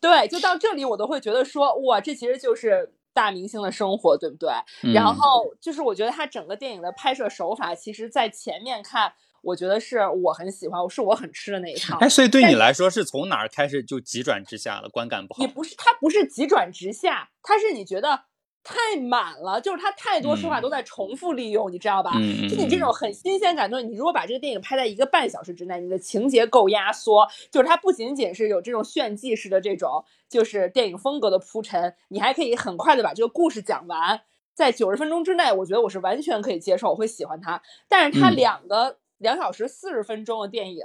[0.00, 4.50] 对，就到这里我都会觉得说，哇，这其实就是大明星的生活，对不对？
[4.92, 11.96] 然后就是我觉得他整个电影的拍摄手法，其实在前面看，我觉得是我很喜欢，是我很吃的那一套。
[11.98, 15.40] 哎，所以对你来说，是从哪儿开始就急转直下了，观感不好？
[15.40, 18.24] 也不是，它不是急转直下，它是你觉得。
[18.68, 22.12] 太满了，就是它太多说话都在重复利用，你知道吧？
[22.12, 34.20] 就你这种很新鲜感，就是你如果把这个电影拍在一个半小时之内，你的情节够压缩，就是它不仅仅是有这种炫技式的这种，就是电影风格的铺陈，你还可以很快的把这个故事讲完，
[34.52, 37.62] 在九十分钟之内，我觉得我是完全可以接受，我会喜欢它。
[37.88, 40.84] 但是它两个两小时四十分钟的电影。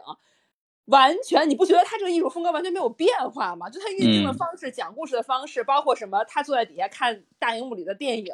[0.85, 3.69] 完全，你不觉得他这个艺术风格完全没有变化吗？
[3.69, 8.25] 就他运镜的方式、讲故事的方式，包括什么，他坐在底下看大荧幕里的电影，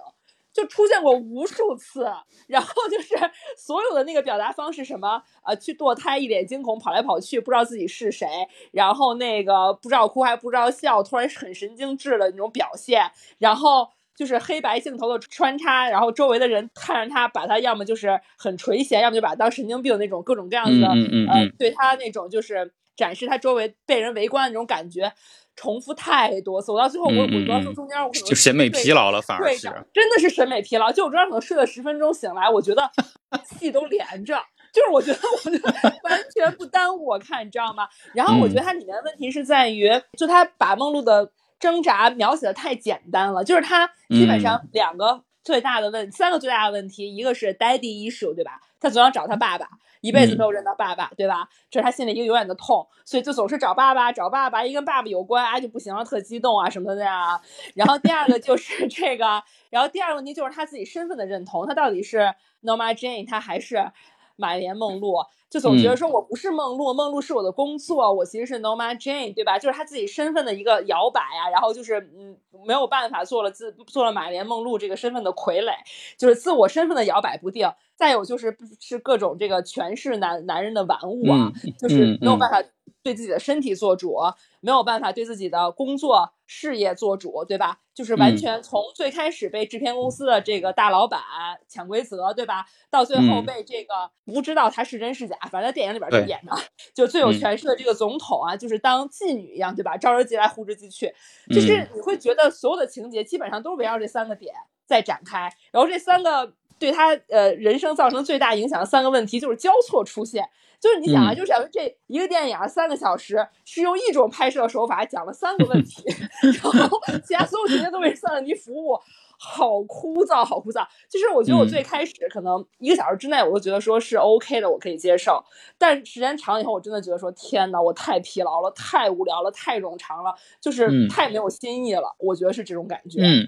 [0.52, 2.12] 就出现过无数次。
[2.48, 3.16] 然后就是
[3.56, 8.28] 所有的那个表达方式，什么呃，去堕胎，一脸惊恐，跑来跑去，不知道自己是谁，
[8.72, 13.90] 然后那个不知道哭还不知道笑，突然很神经质的那种表现，然后。
[14.20, 20.88] 就是黑白镜头的穿插，然后周围的人看着他，把他要么就是很垂涎，要么就把他当神经病那种各种各样的，
[21.32, 25.10] 呃，对他那种就是展示他周围被人围观的那种感觉，
[25.56, 32.92] 重复太多次，我到最后我我主要是中间我可能就审美疲劳了，反而是真的是审美疲劳，就我中间可能睡了十分钟醒来，我觉得
[33.58, 34.38] 戏都连着，
[34.74, 35.72] 就是我觉得我觉得
[36.04, 37.88] 完全不耽误我看，你知道吗？
[38.14, 41.32] 然后我觉得它里面的问题是在于，就他把梦露的。
[41.60, 45.24] 挣扎描写的太简单了，就是他基本上两个。
[45.42, 48.60] 最大的问三个最大的问题，一个是 daddy issue，对吧？
[48.80, 49.68] 他总要找他爸爸，
[50.02, 51.48] 一辈子没有认到爸爸，对吧？
[51.72, 57.42] 这是他心里一个永远的痛，所以就总是找爸爸，找爸爸，一跟爸爸有关啊就不行了，特激动啊什么的呀。
[57.74, 59.42] 然后第二个就 是这个，
[59.72, 63.92] 然后第二个问题就是他自己身份的认同，他到底是 Norma Jane，他还是
[64.36, 65.26] 玛丽莲梦露？
[65.50, 69.58] 就总觉得说我不是梦露，梦露是我的工作，我其实是 Norma Jane，对吧？
[69.58, 75.74] 就是他自己身份的一个摇摆啊，然后就是嗯没有办法做了自做了马莲梦露这个身份的傀儡，
[76.18, 77.72] 就是自我身份的摇摆不定。
[77.96, 82.64] 再有就是是各种这个权势男男人的玩物啊，就是没有办法
[83.04, 84.16] 对自己的身体做主，
[84.62, 87.80] 没有办法对自己的工作事业做主，对吧？
[87.94, 91.20] 就是完全从最开始被制片公司的这个大老板
[91.68, 92.66] 潜规则，对吧？
[92.90, 96.52] 到最后被这个不知道他是真是假，反正在电影里边就演的，
[96.94, 99.96] 就最有权势的这个总统啊，就是当妓女一样，对吧？
[99.98, 101.14] 招人进来呼之即去，
[101.50, 104.54] 就是你会觉得所有的情节基本上都是围绕这三个点
[104.86, 106.54] 在展开，然后这三个。
[106.80, 110.48] 对他呃人生造成最大影响的三个问题就是交错出现，
[110.80, 116.06] 就是你想啊，就是这一个电影三个小时是用一种拍摄手法讲了三个问题，
[116.64, 116.98] 然后
[117.28, 118.98] 其他所有情节都为三个问题服务。
[119.42, 120.86] 好枯燥，好枯燥。
[121.10, 125.42] 就是我觉得我最开始可能一个小时之内，我就觉得说是 OK 的，我可以接受。
[125.78, 132.14] 但时间长了以后，我真的觉得说天呐，我太疲劳了，太无聊了，太冗长了，就是太没有新意了。
[132.20, 133.22] 我觉得是这种感觉。
[133.24, 133.48] 嗯，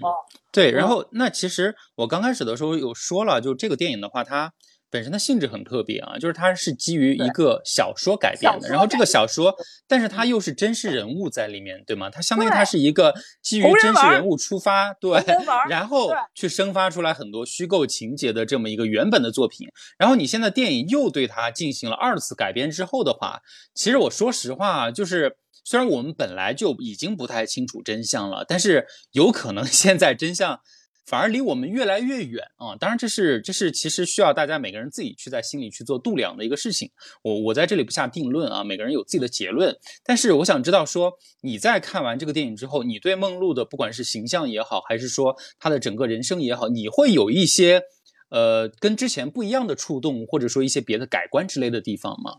[0.50, 0.72] 对。
[0.72, 4.54] 然后那其实我刚开始的时候有说了，就这个电影的话，它。
[4.92, 9.54] 本身的性质很特别啊，就是它是基于一个小说改编的，然后这个小说，
[9.88, 12.10] 但是它又是真实人物在里面，对吗？
[12.10, 15.24] 它相当于它是一个基于真实人物出发，对，
[15.70, 19.66] 然后去生发出来很多虚构情节的这么一个原本的作品。
[19.96, 23.40] 然后你现在电影又对它进行了二次改编之后的话，
[23.74, 30.60] 其实我说实话，就是虽然我们本来就已经不太清楚真相了，但是有可能 现在真相。
[31.04, 32.76] 反而离我们越来越远啊！
[32.78, 36.90] 当然，这是这是其实需要大家每个人自己去在心里去做度量的一个事情。
[37.22, 39.76] 我我在这里不下定论啊，每个人有自己的结论。
[40.04, 47.82] 但是我想知道，说你在看完这个电影之后，你对梦露的不管是形象也好，还是说她的整个人生也好，你会有一些
[48.30, 52.36] 呃跟之前不一样的触动，或者说一些别的改观之类的地方吗？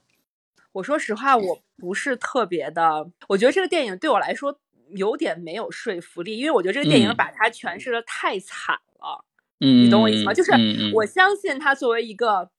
[0.71, 4.59] 我说实话，我不是特别的，我觉得这个电影对我来说。
[4.95, 9.25] 有点没有说服力，因为我觉得这个电影把它诠释的太惨了。
[9.59, 10.33] 嗯，你懂我意思吗？
[10.33, 10.51] 就是
[10.93, 12.49] 我相信他作为一个，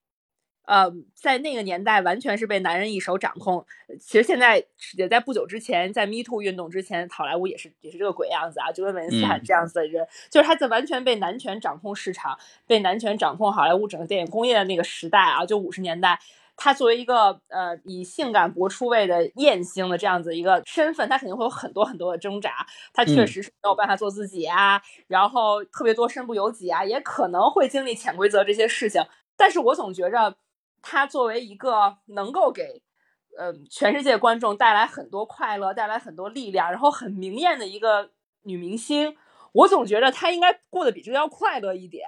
[0.65, 3.65] 呃，在那个年代完全是被男人一手掌控。
[3.99, 4.65] 其实现在
[4.97, 16.19] 也在不久之前，在 Me Too 运动之前，好莱坞也是也是这个鬼样子啊，就跟韦恩斯坦这样子的人，就是他在完全被男权掌控市场，被男权掌控好莱坞整个电影工业的那个时代啊，就五十年代。
[16.57, 22.65] 他作为一个呃以性感博出位的艳星的这样子一个身份，他肯定会有很多很多的挣扎。
[22.93, 29.05] 他确实是没有办法做自己啊，然后特别多身不由己啊，也可能会经历潜规则这些事情。
[29.37, 30.35] 但是我总觉着，
[30.81, 32.81] 他作为一个能够给
[33.37, 38.11] 呃全世界观众带来很多快乐、带来很多力量，然后很明艳的一个
[38.43, 39.17] 女明星，
[39.51, 42.07] 我总觉着她应该过得比这个要快乐一点。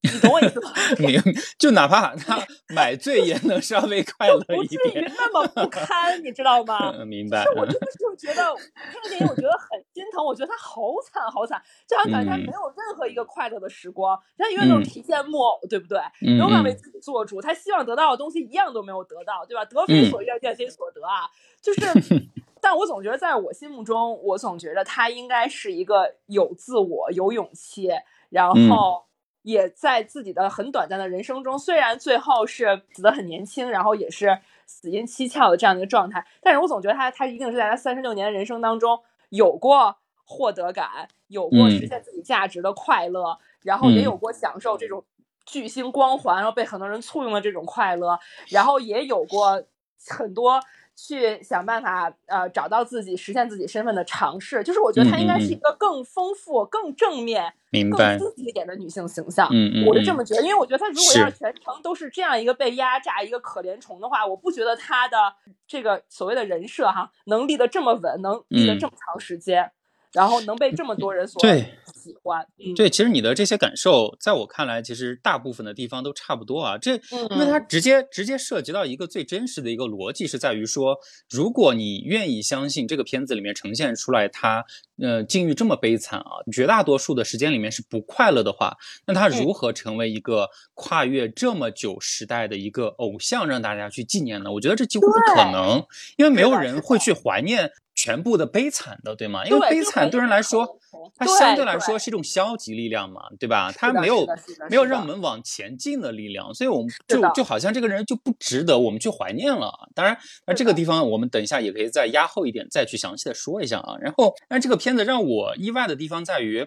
[0.00, 0.70] 你懂我意思吗？
[0.98, 1.20] 明，
[1.58, 6.92] 就哪怕他买醉也能稍微快乐一点，不至于那么不堪，你知道吗？
[7.04, 7.44] 明白。
[7.56, 8.42] 我真的就觉得
[8.92, 10.24] 这个电影，我觉得很心疼。
[10.24, 10.80] 我觉得他好
[11.10, 15.98] 惨，好惨，就好像感觉他没有任何一个快乐的时光，他永远都是提线木偶，对不对？
[16.20, 19.64] 没有办法为自己做主，他希望得到的东西一样都没有得到，对吧？
[19.64, 21.26] 得非所愿，愿非所得啊！
[21.60, 21.80] 就是，
[22.62, 27.88] 但我总觉得，在我心目中，我总觉得他应该是一个有自我、有勇气，
[28.30, 29.07] 然后。
[29.42, 45.04] 也在自己的很短暂的人生中，虽然最后是死的很年轻，然后也是死因蹊跷的这样的一个状态，但是我总觉得他他一定是在他三十六年的人生当中有过获得感，有过实现自己价值的快乐，然后也有过享受这种
[45.46, 49.62] 巨星光环，然后被很多人簇拥的这种快乐，然后也有过
[50.08, 50.60] 很多。
[51.00, 57.54] 去想办法，呃，找到自己实现自己身份的尝试，就是我觉得她应该是一个更丰富、更正面、
[57.88, 59.48] 更积极一点的女性形象。
[59.52, 65.16] 嗯嗯，我是这么觉得，因为我觉得她如果要是全程都是这样一个被压榨、一个可怜虫的话，我不觉得她的
[65.68, 69.70] 这个所谓的人设哈能立得这么稳，能立得这么长时间。
[70.12, 71.40] 然后能被这么多人所
[71.94, 76.78] 喜欢，对，其实你的这些感受，在我看来，其实大部分的地方都差不多啊。
[76.78, 76.94] 这，
[77.30, 84.64] 因为它直接直接涉及到一个最真实的一个逻辑，是在于说，如果你愿意相信这个片子里面呈现出来他，
[85.02, 94.50] 呃，境遇这么悲惨啊，绝大多数的时间里面是不快乐的话，那他如何成为一个跨越这么久时代的一个偶像，让大家去纪念呢？
[94.52, 95.84] 我觉得这几乎不可能，
[96.16, 97.70] 因为没有人会去怀念。
[98.08, 99.44] 全部的悲惨的，对吗？
[99.44, 100.66] 因为悲惨对人来说
[101.14, 103.70] 它相对来说是一种消极力量嘛，对吧？
[103.70, 104.26] 它没有
[104.70, 109.70] 没有让我们往前进的力量，所以我们就就好像这个人就不值得我们去怀念了。
[109.94, 113.98] 当然，那这个地方我们等一下也可以再压后一点再去详细的说一下啊。
[114.00, 116.66] 然后，但这个片子让我意外的地方在于。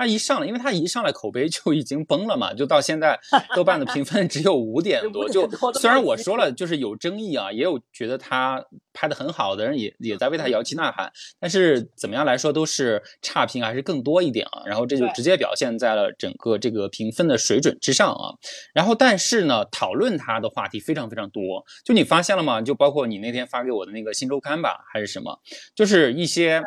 [0.00, 3.20] 它一上来，因为他一上来口碑就已经崩了嘛，就到现在
[3.54, 5.28] 豆瓣的评分只有五点多。
[5.28, 14.62] 就虽然我说了，就是有争议啊，也有觉得他拍的很好的人也也在为他摇旗呐喊，但是怎么样来说都是差评还是更多一点啊。
[14.64, 18.32] 然后这就直接表现在了整个这个评分的水准之上啊。
[18.72, 21.62] 然后但是呢，讨论他的话题非常非常多。
[21.84, 22.62] 就你发现了吗？
[22.62, 25.38] 就包括你那天发给我的那个新周刊吧，还是什么，
[25.74, 26.62] 就是一些。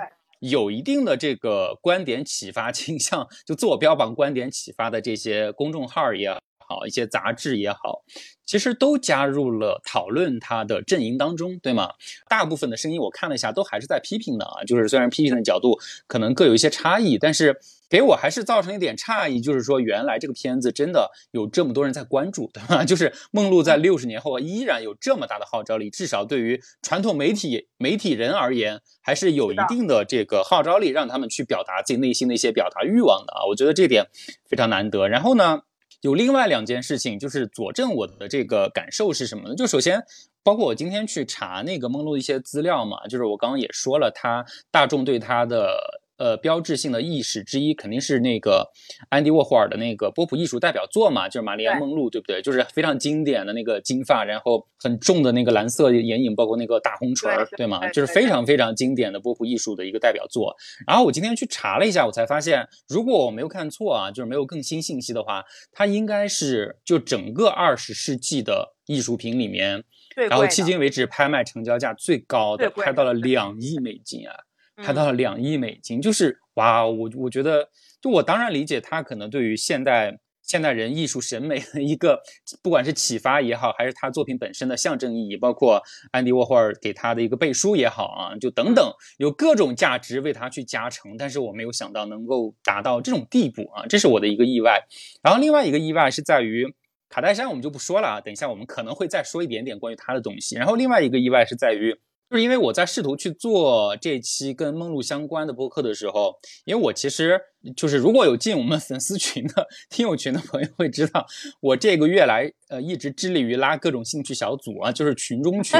[0.49, 6.29] 有一定的这个观点启发倾向，就自我标榜观点启发的这些公众号也
[6.67, 8.03] 好，一些杂志也好，
[8.45, 11.91] 其实都加入了讨论它的阵营当中，对吗？
[12.27, 17.57] 大部分的声音我看了一下，都还是在批评的啊，就是虽然批评的角度可能各有一些差异，但是
[17.93, 22.83] 给我还是造成一点诧异，就是说原来这个片子真的有这么多人在关注，对吧？
[22.89, 33.45] 就是梦露在六十年后依然有这么大的号召力，至少对于传统媒体媒体人而言，还是有一定的这个号召力，让他们去表达自己内心的一些表达欲望的啊。
[33.47, 34.07] 我觉得这点
[34.49, 35.07] 非常难得。
[35.07, 35.61] 然后呢？
[36.01, 39.55] 有另外两件事情，就是佐证我的这个感受是什么呢？
[39.55, 40.03] 就首先，
[40.43, 48.71] 包括我今天去查那个梦露的一些资料嘛，就是我刚刚也说了，他大众对他的呃标志性的意识之一，肯定是那个
[49.09, 52.41] 安迪沃霍尔的那个波普艺术代表作嘛，就是玛丽莲梦露，对不对？
[52.41, 57.85] 就是非常经典的那个金发，然后很重的那个蓝色眼影，包括那个大红唇儿，对对吗？
[57.89, 60.55] 就是非常非常经典的波普艺术的一个代表作。
[60.87, 65.43] 然后我今天去查了一下，我才发现，如果我没有看错啊，就是没有更新信息的话，
[65.73, 69.83] 它应该是就整个二十世纪的艺术品里面，
[70.15, 74.33] 然后迄今为止拍卖成交价最高的，拍到了两亿美金啊，
[74.77, 77.69] 拍嗯到了两亿美金，就是哇，我我觉得，
[78.01, 82.21] 就我当然理解他可能对于现代现代人艺术审美的一个，
[82.61, 94.85] 不管是启发也好，还是他作品本身的象征意义，包括安迪沃霍尔给他的一个背书也好啊，就等等，有各种价值为他去加成，但是我没有想到能够达到这种地步啊，这是我的一个意外。
[95.21, 96.73] 然后另外一个意外是在于。
[97.09, 100.55] 卡戴珊我们就不说了啊，等一下我们可能会再说一点点关于他的东西。
[100.55, 101.95] 然后另外一个意外是在于，
[102.33, 106.33] 就是因为我在试图去做这期跟梦露相关的播客的时候，
[106.65, 107.39] 因为我其实
[107.75, 111.25] 就是如果有进我们粉丝群的听友群的朋友会知道，
[111.61, 115.79] 我这个月来呃一直致力于拉各种兴趣小组啊，就是群中群，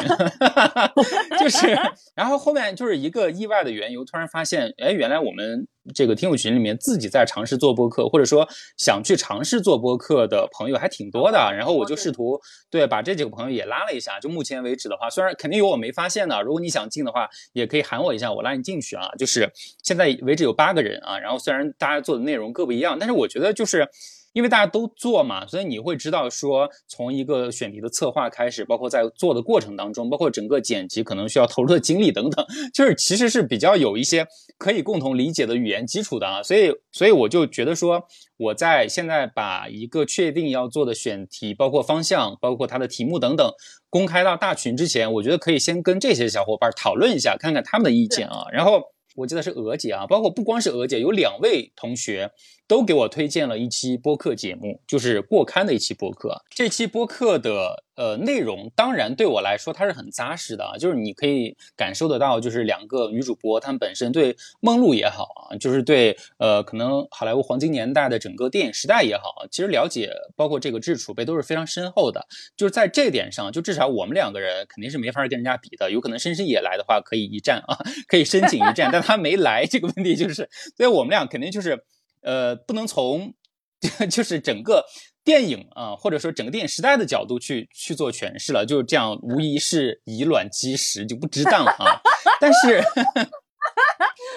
[1.39, 1.67] 就是
[2.15, 19.09] 然后后面就是一个意外的缘由，突然发现，哎，原来我们这个听友群里面自己在尝试做播客，或者说想去尝试做播客的朋友还挺多的，然后我就试图对把这几个朋友也拉了一下，就目前为止的话，虽然肯定有我没发现的，如果你想进的话，也可以喊我一下，我拉你进去啊。
[19.17, 19.51] 就是
[19.83, 23.87] 现在为止有八个人啊，然后虽然大家做的内容各不一样，但是我觉得就是。
[24.33, 32.43] 因为大家都做嘛，所以你会知道说，从一个选题的策划开始，包括在做的过程当中，包括整个剪辑可能需要投入的精力等等，
[32.73, 34.25] 就是其实是比较有一些
[34.57, 36.41] 可以共同理解的语言基础的啊。
[36.41, 38.07] 所以，所以我就觉得说，
[38.37, 43.47] 我在现在把一个确定要做的选题，包括方向，包括它的题目等等，
[43.91, 48.45] 公开到大群之前，我觉得可以先跟这些小伙伴讨论一下，看看他们的意见啊。
[48.51, 48.81] 然后
[49.15, 52.31] 我记得是娥姐啊，包括不光是娥姐，有两位同学。
[52.65, 56.41] 都给我推荐了一期播客节目，就是过刊的一期播客。
[56.49, 72.25] 这期播客的呃内容，当然对我来说它是很扎实的啊，就是你可以感受得到，就是两个女主播她们本身对梦露也好啊，就是对呃可能好莱坞黄金年代的整个电影时代也好，其实了解包括这个知识储备都是非常深厚的。
[72.57, 75.91] 就是在这点上，就至少我们两个人肯定是没法跟人家比的。
[75.91, 77.77] 有可能深深也来的话，可以一战啊，
[78.07, 81.83] 可以申请一战，但他没来，这个问题就是，所以我们俩肯定就是。
[82.25, 83.33] 呃，不能从
[84.09, 84.85] 就是整个
[85.23, 92.01] 电影啊，或者说整个电影时代的角度去去做诠释了，就是这样，无疑是以卵击石，就不值当啊。
[92.41, 92.83] 但是，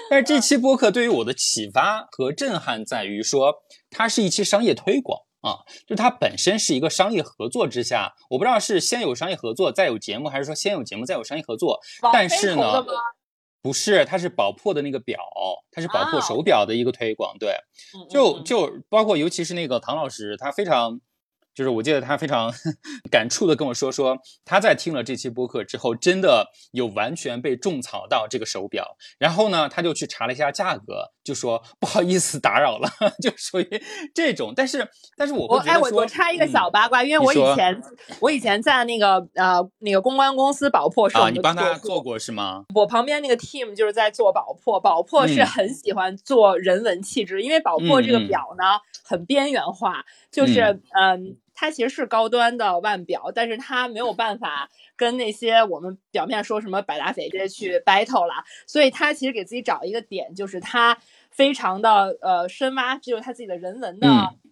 [0.08, 3.54] 但是这期播客对于我的启发和震撼在于说，
[3.90, 11.80] 它是一期商业推广啊，就它本身是一个商业合作之下，我不知道是先有商业合作再有节目，还是说先有节目再有商业合作，
[12.12, 12.84] 但是呢。
[13.66, 15.18] 不是，它是宝珀的那个表，
[15.72, 17.52] 它是宝珀手表的一个推广，对，
[18.08, 21.00] 就就包括尤其是那个唐老师，他非常
[21.56, 22.52] 就是我记得他非常
[23.10, 28.96] 感触的跟我说，说他在听了这期播客之后，真的有完全被种草到这个手表。
[29.18, 32.90] 然后呢，他就去查了一下价格，就说不好意思打扰了，
[33.22, 33.82] 就属于
[34.14, 34.52] 这种。
[34.54, 34.86] 但是，
[35.16, 37.82] 但是我我哎，我我插一个小八卦，因为我以前
[38.20, 42.64] 我以前在那个呃那个公关公司宝珀啊，你帮他做过是吗？
[42.74, 48.64] 我旁边那个 team 就是在做宝珀，宝珀是很喜欢做人文气质，因为宝珀这个表呢
[49.02, 51.38] 很边缘化，就是嗯。
[51.56, 58.34] 它其实是高端的腕表，但是它没有办法跟那些我们表面说什么百达翡丽去 battle 了，
[58.66, 60.96] 所以它其实给自己找一个点，就是它
[61.30, 64.06] 非常的呃深挖，就是它自己的人文的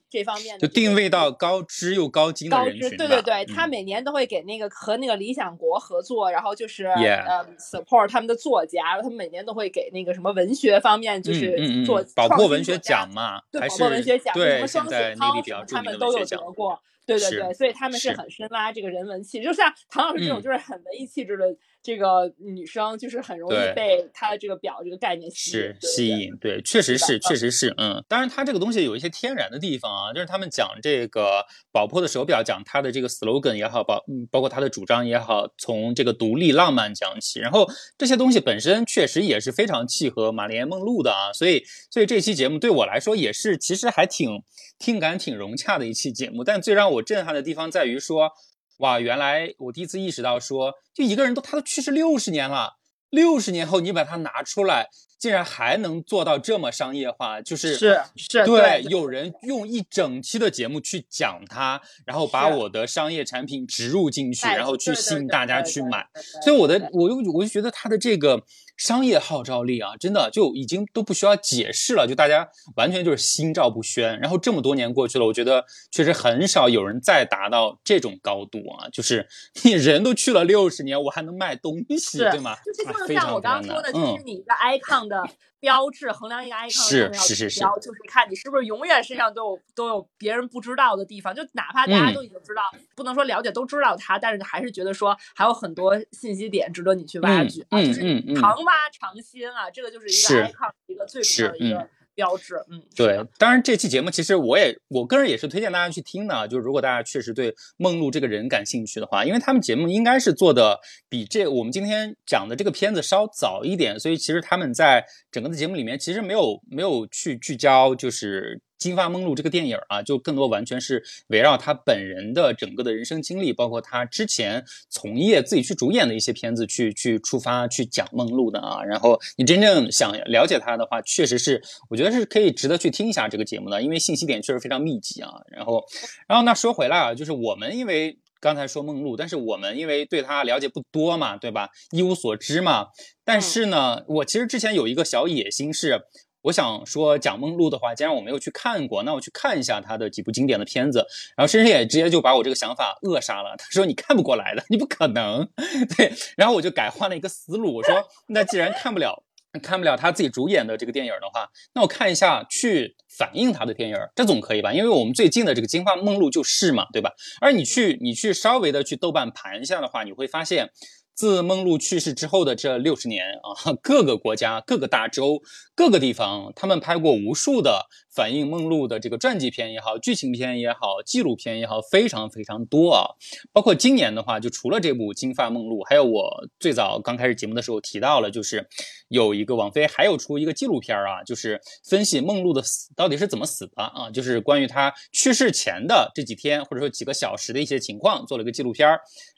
[0.09, 2.97] 这方面，就定位到高知又高精的人群。
[2.97, 15.35] 对对对，它每年都会给那个和那个理想国合作，然后就是呃 support 他们的作家，然后他们每年都会给那个什么文学方面就是做宝珀文学奖嘛，对宝珀文学奖，什么双雪涛
[15.69, 16.81] 他们都有得过。
[17.07, 26.35] 对对对，所以他们是很深挖这个人文气，就像唐老师这种就是很文艺气质的这个女生，就是很容易被她的这个表这个概念是吸引。
[26.41, 28.03] 对，确实是，确实是，嗯。
[28.09, 37.69] 当然，它这个东西有一些天然的地方啊，就是他们讲这个宝珀的手表，讲它的这个 slogan 也好，包包括它的主张也好，从这个独立浪漫讲起，然后
[37.99, 41.33] 这些东西本身确实也是非常契合玛丽莲梦露的啊。
[41.35, 44.43] 所以，所以这期节目对我来说也是，其实还挺。
[44.77, 48.33] 听感挺融洽的一期节目，但最让我震撼的地方在于说，
[48.79, 52.75] 哇，原来我第一次意识到说，就一个人都他都去世六十年了，
[53.11, 54.89] 六十年后你把它拿出来。
[55.17, 66.07] 竟然还能做到这么商业化，就是是是，对，有人用一整期的节目去讲它，然后把我的商业产品植入进去，然后去吸引大家去买。
[66.43, 68.43] 所以我的，我又我就觉得他的这个
[68.77, 74.19] 商业号召力啊，真的就已经都不需要解释了，就大家完全就是心照不宣。
[74.21, 79.27] 然后这么多年过去了，我觉得确实很少有人再达到这种高度啊，就是
[79.63, 82.57] 你人都去了六十年，我还能卖东西，对吗？
[82.65, 85.23] 就是像我刚刚说的，就是你的 icon 的。
[85.65, 92.63] 的标志衡量一个 icon 是是是是，就是看你是不是永远身上都有都有别人不知道的地方，就哪怕大家都已经知道，
[92.95, 101.89] 不能说了解都知道它，但是还是觉得说还有很多信息点值得你去挖掘，啊就是常挖常新啊，这个就是一个 icon 一个最重要的一个。
[102.15, 118.61] 标志，嗯，对，当然这期节目其实我也我个人也是推荐大家去听的，就是如果大家确实对梦露这个人感兴趣的话，因为他们节目应该是做的比这我们今天讲的这个片子稍早一点，所以其实他们在整个的节目里面其实没有没有去聚焦，就是。
[118.85, 128.85] 《金发梦露》这个电影啊，就更多完全是围绕他本人的整个的人生经历，包括他之前从业自己去主演的一些片子去去出发去讲梦露的啊。
[128.85, 135.31] 然后你真正想了解他的话，确实是我觉得是可以值得去听一下这个节目的，因为信息点确实非常密集啊。
[135.51, 135.83] 然后，
[136.29, 141.71] 然后那说回来啊，就是我们因为刚才说梦露，但是我们因为对他了解不多嘛，对吧？
[141.91, 142.89] 一无所知嘛。
[143.25, 146.03] 但是呢，我其实之前有一个小野心是。
[146.45, 150.99] 我想说讲梦露的话，既然我没有去看过，那我去看一下他的几部经典的片子。
[151.35, 153.57] 然后深深也直接就把我这个想法扼杀了。
[153.57, 155.49] 他说你看不过来的，你不可能。
[155.97, 159.25] 对，然后我就改换了一个思路，我说 那既然看不了，
[159.63, 164.71] 看不了他自己主演的这个电影的话，那我看一下去反映他的电影，这总可以吧？
[164.75, 167.13] 因为我们最近的这个《金发梦露》就是嘛，对吧？
[167.41, 170.71] 而你去你去稍微的去豆瓣盘一下的话，你会发现。
[171.15, 175.41] 自梦露去世之后的这六十年啊，各个国家、各个大洲、
[175.77, 183.11] 各个地方，他们拍过无数的反映梦露的这个传记片也好、剧情片也好、纪录片也好，非常非常多啊。
[183.53, 188.69] 包括今年的话，就除了这部《金发梦露》，还有我最早刚开始节目的时候提到了，就是
[189.09, 198.89] 有一个王菲还有出一个纪录片啊，就是分析梦露的死到底是怎么死的啊，就是关于她去世前的这几天或者说几个小时的一些情况，做了一个纪录片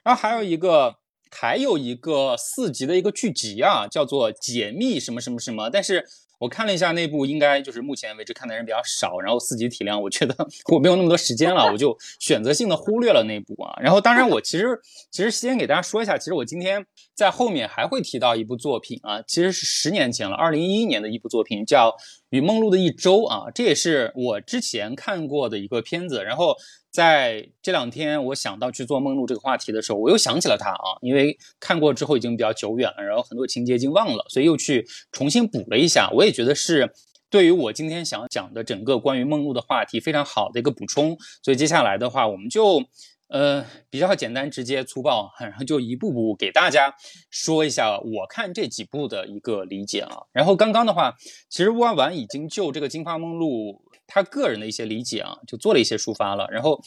[0.02, 0.96] 然后还有一个。
[1.30, 6.04] 还有一个四集的一个剧集啊，叫做《解密什么什么什么》，但是
[6.38, 10.34] 我看了一下那部，应该就是目前为止看的人比较少，然后四集体量，我觉得
[10.72, 13.74] 我没有那么多时间了，我就选择性的忽略了那部啊。
[13.80, 14.78] 然后，当然我其实
[15.10, 21.90] 其实先给大家说一下，其实我今天在后面还会提到一部作品啊，其实是十年前了，二零一一年的一部作品，叫
[22.28, 26.54] 《与梦露的一周》啊，这也是我之前看过的一个片子，然后。
[26.96, 36.08] 在这两天，我想到去做梦露这个话题的时候，我又想起了他啊，因为看过之后已经比较久远了，然后很多情节已经忘了，所以又去重新补了一下。
[36.14, 36.90] 我也觉得是
[37.28, 41.18] 对于我今天想讲的整个关于梦露的话题非常好的一个补充。
[41.42, 42.82] 所以接下来的话，我们就
[43.28, 46.94] 呃比较简单、直接、粗暴，然后就一步步给大家
[47.28, 50.22] 说一下我看这几部的一个理解啊。
[50.32, 51.14] 然后刚刚的话，
[51.50, 53.84] 其实万婉已经就这个金发梦露。
[54.06, 56.46] 他个人的一些理解啊，就做了一些抒发了。
[56.50, 56.82] 然后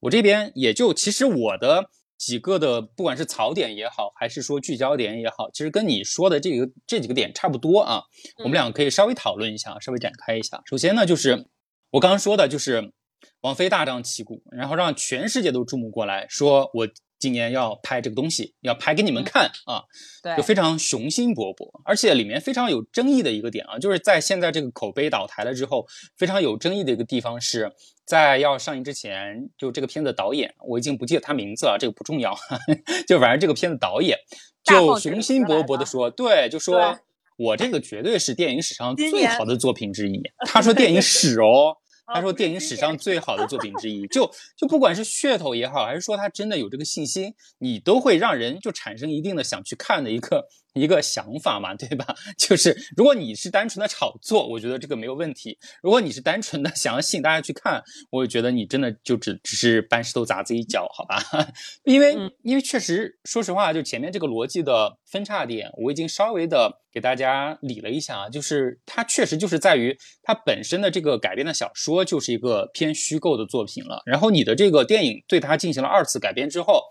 [0.00, 1.88] 我这边也就其实我的
[2.18, 8.02] 几个的，不管是槽点也好，还是说聚焦点也好，其实跟你说的这个这几个点差不多啊。
[8.38, 10.62] 我们两个可以稍微讨论一下，稍微展开一下。
[10.66, 11.46] 首先呢，就是
[11.90, 12.92] 我刚刚说的，就是
[13.40, 16.88] 王菲大张旗鼓，然后让全世界都注目过来，说我。
[17.26, 19.82] 今年要拍这个东西，要拍给你们看啊，
[20.22, 25.84] 对，就非常雄心勃勃，而且里面非常有争议的一个点啊，就是在现在这个口碑倒台了之后，
[26.16, 27.72] 非常有争议的一个地方是
[28.04, 32.32] 在要上映之前，就这个片子导演我已经不记得他名字了，这个不重要，
[33.08, 34.16] 就反正这个片子导演
[34.62, 36.96] 就雄心勃勃的说，对，就说
[37.36, 41.78] 我这个绝对是电影史上最好的作品之一， 他说电影史哦。
[42.06, 50.48] 他说，电影史上最好的作品之一，就 就不管是噱头也好，还是说他真的有这个信心，你都会让人就产生一定的想去看的一个。
[50.76, 52.14] 一个想法嘛，对吧？
[52.38, 61.18] 就是如果你是单纯的炒作，我觉得这个没有问题；如果你是单纯的想要吸引大家去看，我觉得你真的就只只是搬石头砸自己脚，好吧？
[61.84, 76.82] 因为因为确实，说实话，就前面这个逻辑的分叉点，我已经稍微的给大家理了一下啊，就是它确实就是在于它本身的这个改编的小说就是一个偏虚构的作品了，然后你的这个电影对它进行了二次改编之后。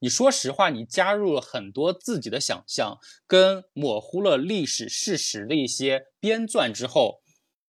[0.00, 7.20] 你说实话，你加入了很多自己的想象，跟模糊了历史事实的一些编撰之后，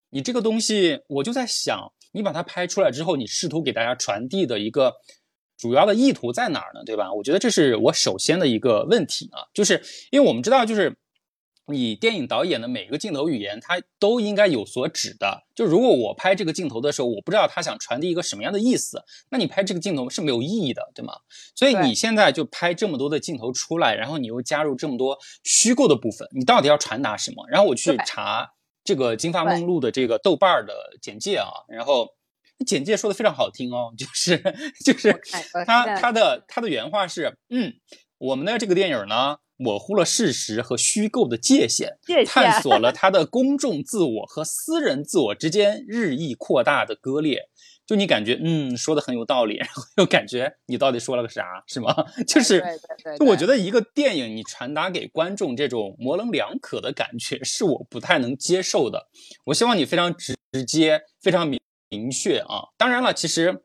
[0.09, 4.93] 你这个东西，我就在想，你把它拍出来之后，你试图给大家传递的一个
[5.57, 6.83] 主要的意图在哪儿呢？
[6.85, 7.13] 对吧？
[7.13, 10.97] 我觉得这是我首先的一个问题啊，就是因为我们知道，就是。
[11.67, 15.45] 你电影导演的每个镜头语言，它都应该有所指的。
[15.55, 21.13] 就如果我拍这个镜头的时候，我不知道他想传递一个什么样的意思，那你拍这个镜头是没有意义的，对吗？
[21.55, 27.47] 所以你现在就拍这么多的镜头出来，然后你又加入这么多虚构的部分，你到底要传达什么？
[27.49, 28.51] 然后我去查
[28.83, 32.09] 这个《金发梦露》的这个豆瓣的简介啊，然后
[32.65, 34.37] 简介说的非常好听哦，就是
[34.85, 35.19] 就是
[35.65, 37.73] 他他的他的原话是，嗯，
[38.17, 39.37] 我们的这个电影呢。
[39.57, 41.97] 模糊了事实和虚构的界限，
[42.27, 47.47] 探索了他的公众自我和私人自我之间日益扩大的割裂。
[47.85, 51.95] 就你感觉，嗯，说的很有道理，然后又感觉你到底说了个啥，是吗？
[52.27, 52.61] 就是，
[53.17, 59.07] 就我觉得一个电影你传达给观众这种模棱两可的感觉，是我不太能接受的。
[59.45, 60.35] 我希望你非常直
[60.67, 62.73] 接、非常明明确啊。
[62.75, 63.61] 当然了，其实。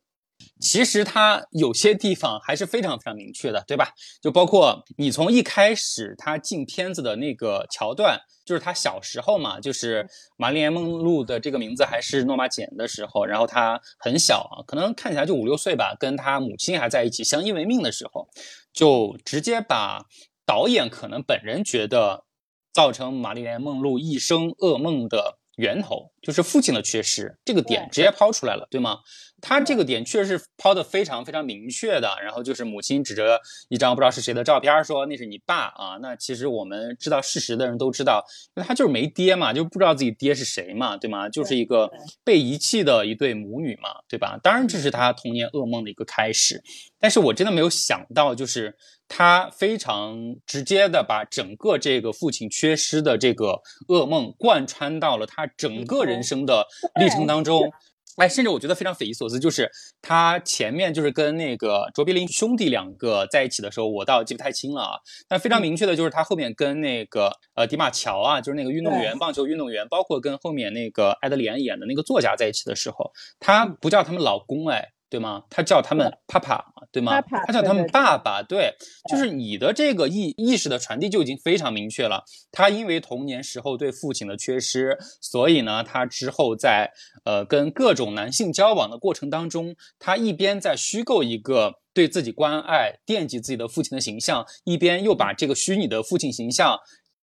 [0.61, 3.95] 其实他有些地方还是非常非常明确的，对吧？
[4.21, 10.07] 就包括你从一开始他进片子的那个桥段，就是他小时候嘛，就是
[10.37, 18.29] 玛丽莲梦露的这个名字还是诺玛简的时候，然后他很小啊，可能看起来就五六岁吧，跟他母亲还在一起相依为命的时候，
[18.73, 20.05] 就直接把
[20.45, 22.25] 导演可能本人觉得
[22.73, 25.39] 造成玛丽莲梦露一生噩梦的。
[25.57, 28.97] 源头就是父亲的缺失，这个点直接抛出来了，对吗？
[29.41, 32.14] 他这个点确实是抛的非常非常明确的。
[32.22, 38.24] 然后就是母亲指着一张不知道是谁的照片说：“那是你爸啊。”那其实我们知道事实的人都知道，
[38.55, 41.28] 因为他就是没爹嘛，就不知道自己爹是谁嘛，对吗？
[41.28, 41.91] 就是一个
[42.24, 44.38] 被遗弃的一对母女嘛，对吧？
[44.43, 46.62] 当然这是他童年噩梦的一个开始，
[46.99, 48.76] 但是我真的没有想到，就是。
[49.12, 56.64] 他非常直接的把整个这个父亲缺失的这个噩梦贯穿到了他整个人生的
[56.95, 57.72] 历程当中，
[58.21, 59.71] 哎，甚至我觉得非常匪夷所思，就是
[60.03, 64.99] 他前面就是跟那个卓别林兄弟两个在一起的时候，我倒记不太清了啊。
[65.27, 74.91] 但非常明确的就是他后面跟那个呃迪马乔啊，就是那个运动员，棒球运动员，包括跟后面那个艾德里安演的那个作家在一起的时候，他不叫他们老公，哎。
[75.11, 75.43] 对吗？
[75.51, 77.21] 他叫他们爸爸，对吗？
[77.21, 78.73] 他叫他们爸爸，对，
[79.11, 82.23] 就是你的这个意意识的传递就已经非常明确了。
[82.53, 86.93] 他因为童年时候对父亲的缺失，所以呢，他之后在
[87.25, 96.79] 呃跟各种男性交往的过程当中，他一边在虚构一个对自己关爱、惦记自己的父亲的形象，一边又把这个虚拟的父亲形象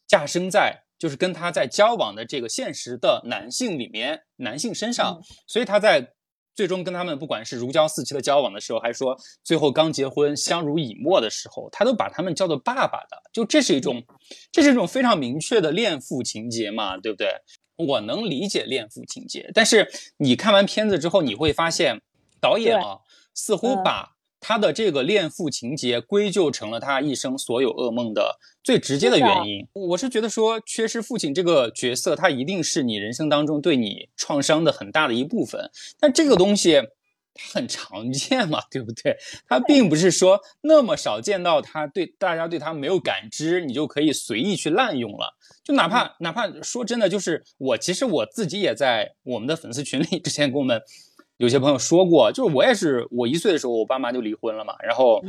[0.06, 6.16] 架生在就是跟他在交往的这个现实的男性里面男性身上，所以他在。
[6.58, 14.04] 最终跟他们不管是如胶似漆的交往的时候，还是说最后刚结婚相濡以沫的时候，他都把他们叫做爸爸的，就这是一种，
[14.52, 17.30] 这是一种非常明确的恋父情节嘛，对不对？
[17.76, 19.88] 我能理解恋父情节，但是
[20.18, 22.02] 你看完片子之后，你会发现
[22.42, 23.02] 导演啊，
[23.36, 24.17] 似乎把。
[24.40, 29.68] 他的这个恋父情节归咎成了他一生所有噩梦的最直接的原因。
[29.74, 35.72] 我是觉得说，缺失父亲这个角色，他一定是你人生当中对你创伤的很大的一部分。
[36.00, 36.82] 但这个东西
[37.52, 39.18] 很常见嘛，对不对？
[39.48, 45.36] 他并不是说那么少见到他对大家对他没有感知，你就可以随意去滥用了。
[45.64, 50.82] 就哪怕哪怕说真的，就是我其实我自己也在我们的粉丝群里之前跟我们。
[51.38, 55.24] 有些朋友说过，就是我也是，我一岁的时候，我爸妈就离婚了嘛，然后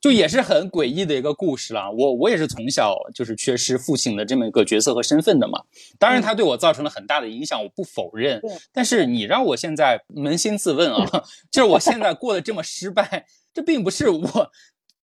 [0.00, 1.90] 就也是很诡异的一个故事了。
[1.92, 5.60] 我我也是从小就是缺失父亲的这么一个角色和身份的嘛。
[5.98, 8.42] 当然，他对我造成了很大的影响，我不否认。
[8.72, 14.50] 但是你让我现在扪心自问啊， 就是我现在过得这么失败，这并不是我。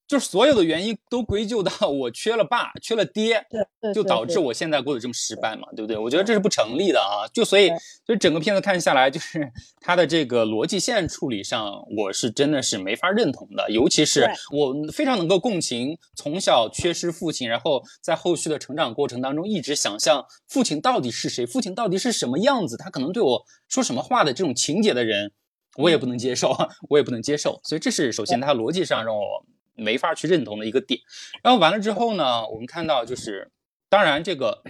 [0.10, 3.46] 就是所有的原因都归咎到我缺了爸，缺了爹，
[3.94, 5.96] 就导致我现在过得这么失败嘛，对不对？
[5.96, 7.30] 我觉得这是不成立的啊。
[7.32, 7.70] 就所以，
[8.04, 13.70] 就整个片子看下来，就是他的这个逻辑线处理上，我是真的是没法认同的。
[13.70, 25.32] 尤其是我非常能够共情从小缺失父亲，然后在后续的成长过程当中一直想象父亲到底是谁，父亲到底是什么样子，他可能对我说什么话的这种情节的人，
[25.78, 26.58] 我也不能接受，
[26.90, 27.62] 我也不能接受。
[27.64, 29.46] 所以这是首先他逻辑上让我。
[29.80, 31.00] 没法去认同的一个点，
[31.42, 33.52] 然后完了之后呢，我们看到就是，
[33.90, 34.64] 当然这个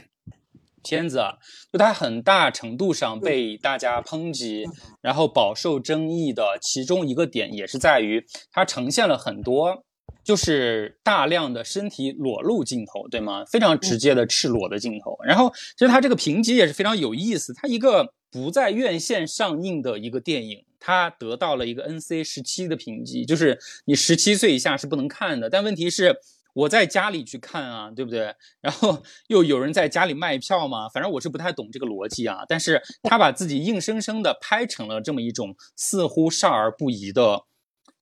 [0.83, 1.33] 片子啊，
[1.71, 4.65] 就它很大程度上被大家抨击，
[5.01, 9.83] 然后饱受争议的其中一个点，也是在于它呈现了很多
[10.23, 13.43] 就是大量的身体裸露镜头，对吗？
[13.45, 15.17] 非常直接的赤裸的镜头。
[15.23, 20.65] 然后其实它这个评级也是非常有意思，它一个不在院线上映的一个电影。
[20.81, 25.49] 他得到了一个 NC 十七的评级，就是你十七岁以下是不能看的。
[25.49, 26.15] 但问题是，
[26.53, 28.33] 我在家里去看啊，对不对？
[28.61, 32.45] 然后又有人在家里卖票嘛，反正我是不太懂这个逻辑啊。
[32.47, 37.43] 但是他把自己硬生生的拍成了这么一种似乎少儿不宜的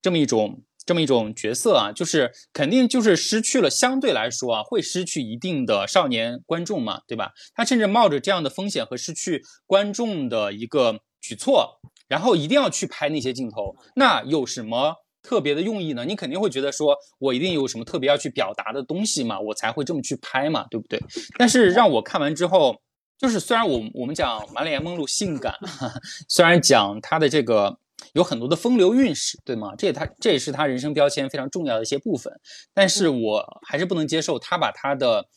[0.00, 7.32] 这么一种这么一种角色啊，就是肯定就是失去了相对来说啊，会失去一定的少年观众嘛，对吧？
[7.54, 11.78] 他甚至冒着这样的风险和失去观众的一个举措。
[12.08, 16.06] 然后一定要去拍那些镜头，那有什么特别的用意呢？
[16.06, 20.98] 你肯定会觉得说，我一定有什么特别要去表达的东西嘛，我才会这么去拍嘛，对不对？
[21.36, 22.80] 但是让我看完之后，
[23.18, 25.52] 就是虽然我我们讲满脸梦露性感，
[26.30, 27.78] 虽然讲他的这个
[28.12, 29.74] 有很多的风流韵事，对吗？
[29.76, 32.32] 这也他这也是他人生标签非常重要的一些部分，
[32.74, 35.28] 但是我还是不能接受他把他的。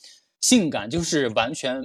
[0.42, 1.80] 性感就是完全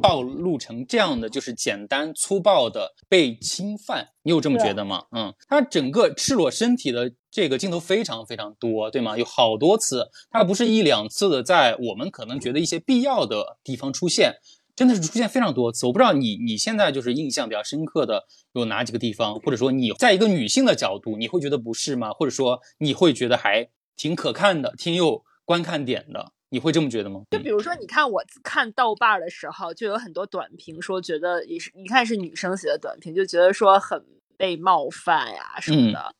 [0.00, 5.02] 暴露成这样的，就是简单粗暴的被侵犯，你有这么觉得吗？
[5.10, 9.18] 嗯，他整个赤裸身体的这个镜头非常非常多，对吗？
[9.18, 14.36] 有好多次，他不是一两次的，在我们可能觉得一些必要的地方出现，
[14.76, 15.86] 真的是出现非常多次。
[15.86, 22.12] 我不知道你你现在就是印象比较深刻的有哪几个地方，或者说你在一个女性的角度，你会觉得不是吗？
[22.12, 26.32] 或者说你会觉得还挺可看的，挺有观看点的。
[26.50, 27.22] 你会这么觉得吗？
[27.32, 34.00] 就比如说，你看我看豆瓣的时候，就有很多短评说，觉得也是，一看是女生写的短评，就觉得说很
[34.36, 36.14] 被冒犯呀什么的。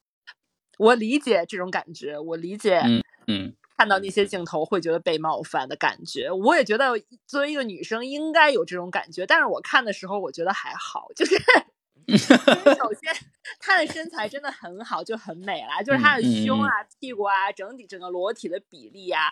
[0.78, 6.30] 我理解这种感觉，我理解，嗯嗯，看到那些镜头会觉得被冒犯的感觉。
[6.30, 11.36] 我也觉得作为一个女生应该有这种感觉，但是我看的时候我觉得还好，就是
[12.08, 13.14] 首先
[13.58, 16.70] 她的身材真的很好，就很美啦，就是她的胸啊、
[17.00, 19.30] 屁股啊，整体整个裸体的比例呀。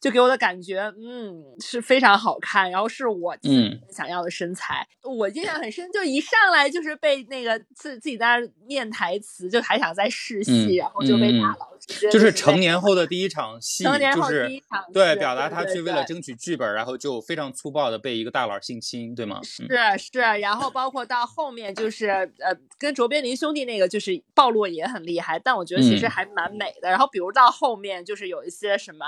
[0.00, 4.86] 就给我的感觉，嗯，是非常好看，然后是我嗯想要的身材。
[5.02, 11.68] 我印象很深，就一上来就是被那个自自己在那念台词，就还想再试戏，然后就被打了。
[12.12, 14.50] 就是成年后的第一场戏，就是
[14.92, 19.40] 对表达他去为了争取剧本，然后就非常粗暴的被一个大佬性侵，对吗？
[19.42, 19.66] 是
[19.98, 26.90] 是，然后包括到后面就是呃，跟卓别林兄弟那个就是暴露也很厉害，但我觉得其实还蛮美的。
[26.90, 29.06] 然后比如到后面就是有一些什么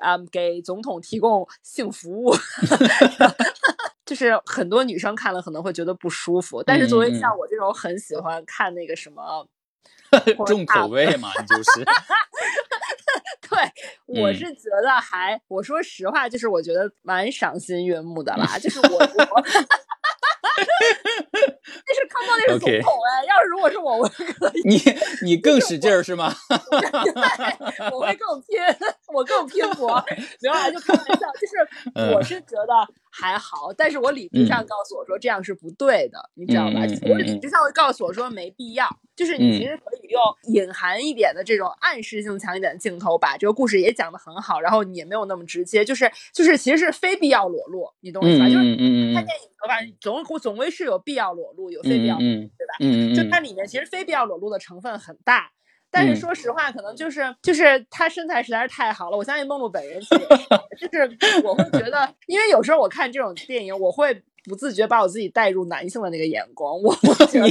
[0.00, 2.34] 啊，给总统提供性服务，
[4.06, 9.46] 就是很多女生看了可能会觉得不舒服，但是作为像我这种很喜欢看那个什么。
[10.44, 11.84] 重口味嘛，你就是。
[13.48, 19.44] 对，我是觉得还，我说实话，就是我觉得蛮赏心悦目的啦，就是我我。
[21.62, 23.24] 那是康茂，那是总统哎！
[23.26, 24.62] 要是如果是我，我可以。
[24.64, 24.82] 你
[25.22, 26.34] 你更使劲儿是吗？
[27.92, 28.58] 我会更拼，
[29.12, 30.02] 我更拼搏。
[30.40, 32.74] 刘老师就开玩笑，就是 我是觉得
[33.10, 36.80] 还好，但是我理智上告诉我说这样是不对的，你知道吧？
[37.08, 40.22] 我理智上会告诉我说没必要，就是你其实可以用
[40.54, 48.46] 隐含一点的这种暗示性强一点的镜头，把这个故事也讲得很好，然后也没有那么直接，就是就是其实是非必要裸露，你懂我意思吧？
[48.46, 48.58] 就是
[49.14, 52.74] 看电影的话，总总归是有必要裸露，有非必要裸露，对吧？
[52.80, 55.50] 嗯就它里面其实非必要裸露的成分很大，
[55.90, 59.16] 但是说实话，可能就是就是他身材实在是太好了。
[59.16, 60.00] 我相信梦露本人
[60.78, 61.10] 就是
[61.42, 67.50] 我会觉得，因为有时候我看这种电影，我会不自觉把我自己带入男性的那个眼光，我我觉得，我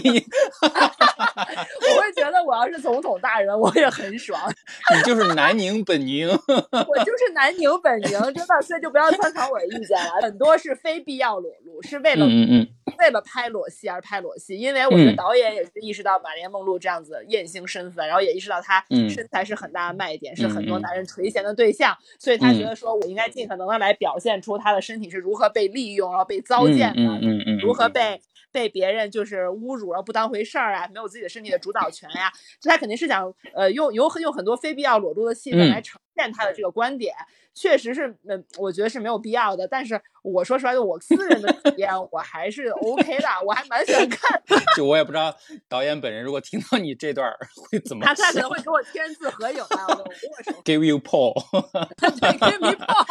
[2.01, 4.39] 会觉得我要是总统大人，我也很爽。
[4.95, 10.21] 你就是南宁本宁， 我就是南宁本宁，真的，所以就不要参考我的意见了。
[10.21, 12.25] 很多是非必要裸露，是为了。
[12.25, 12.67] 嗯嗯。
[12.99, 15.15] 为了拍裸戏而拍裸戏，因为我觉得嗯。
[15.15, 19.07] 导演也是意识到马莲梦露这样子艳星身份，然后也意识到她嗯。
[19.07, 22.69] 身材是很大的卖点，是很多男人垂涎的对象，所以他觉嗯。
[22.69, 27.23] 得说我应该尽可能的来表现出她的身体是如何被利用，然后被糟嗯践的，
[27.57, 27.93] 如何嗯。
[27.93, 28.21] 被
[28.51, 35.69] 被别人就是侮辱，然后不当回事儿啊，没有自己的身体的主导权呀、就他肯定是想呃用有很有很多非必要裸露的戏份嗯。
[35.69, 37.15] 来呈现他的这个观点，
[37.53, 39.67] 确实是嗯，我觉得是没有必要的。
[39.67, 44.41] 但是我说实话，就我私人的体验，我还是 OK 的，我还蛮喜欢看。
[44.75, 45.35] 就我也不知道
[45.67, 51.33] 导演本人如果听到你这段会怎么他他可能会给我签字合影吧，我的握手，，give you Paul。
[52.19, 53.05] 对，给你抱。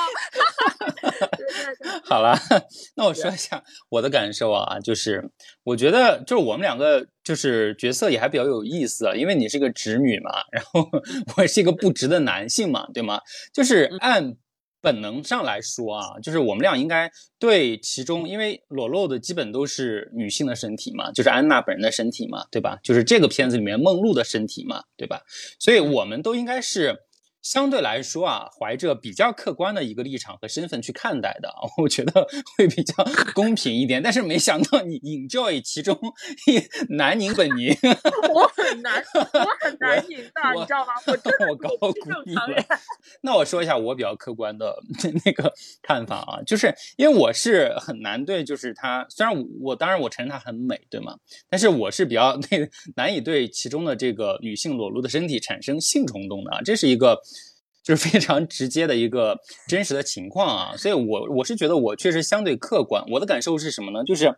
[1.37, 2.37] 对对对，好了，
[2.97, 5.31] 那我说一下我的感受啊，就是
[5.65, 10.89] 我觉得就是我们两个就是角色也还比较有意思，啊因为你是个直女嘛，然后
[11.37, 13.21] 我是一个不直的男性嘛，对吗？
[13.53, 14.35] 就是按
[14.81, 22.79] 本能上来说啊，就是我们俩应该对其中，因为裸露的基本都是女性的身体嘛，就是安娜本人的身体嘛，对吧？
[22.83, 25.21] 就是这个片子里面梦露的身体嘛，对吧？
[25.59, 26.97] 所以我们都应该是
[27.49, 32.95] 相对来说啊，怀着比较客观的一个立场和身份去看待的，我觉得会比较
[33.35, 34.03] 公平一点。
[34.03, 35.99] 但是没想到你 enjoy 其中，
[36.91, 37.75] 南宁本宁，
[38.35, 40.93] 我很难，我很难赢的，你知道吗？
[41.07, 42.47] 我真的我高我估你了。
[43.25, 44.77] 那我说一下我比较客观的
[45.25, 51.17] 那个看法啊，就是因为我是很难对，就是她虽然我我当然我承认她很美，对吗？
[51.49, 57.19] 但是我是比较 那难以对其中的这个女性裸露的身体产生性冲动的啊，这是一个。
[57.89, 63.03] 就是非常直接的一个真实的情况啊，所以我我是觉得我确实相对客观。
[63.13, 64.05] 我的感受是什么呢？
[64.05, 64.37] 就是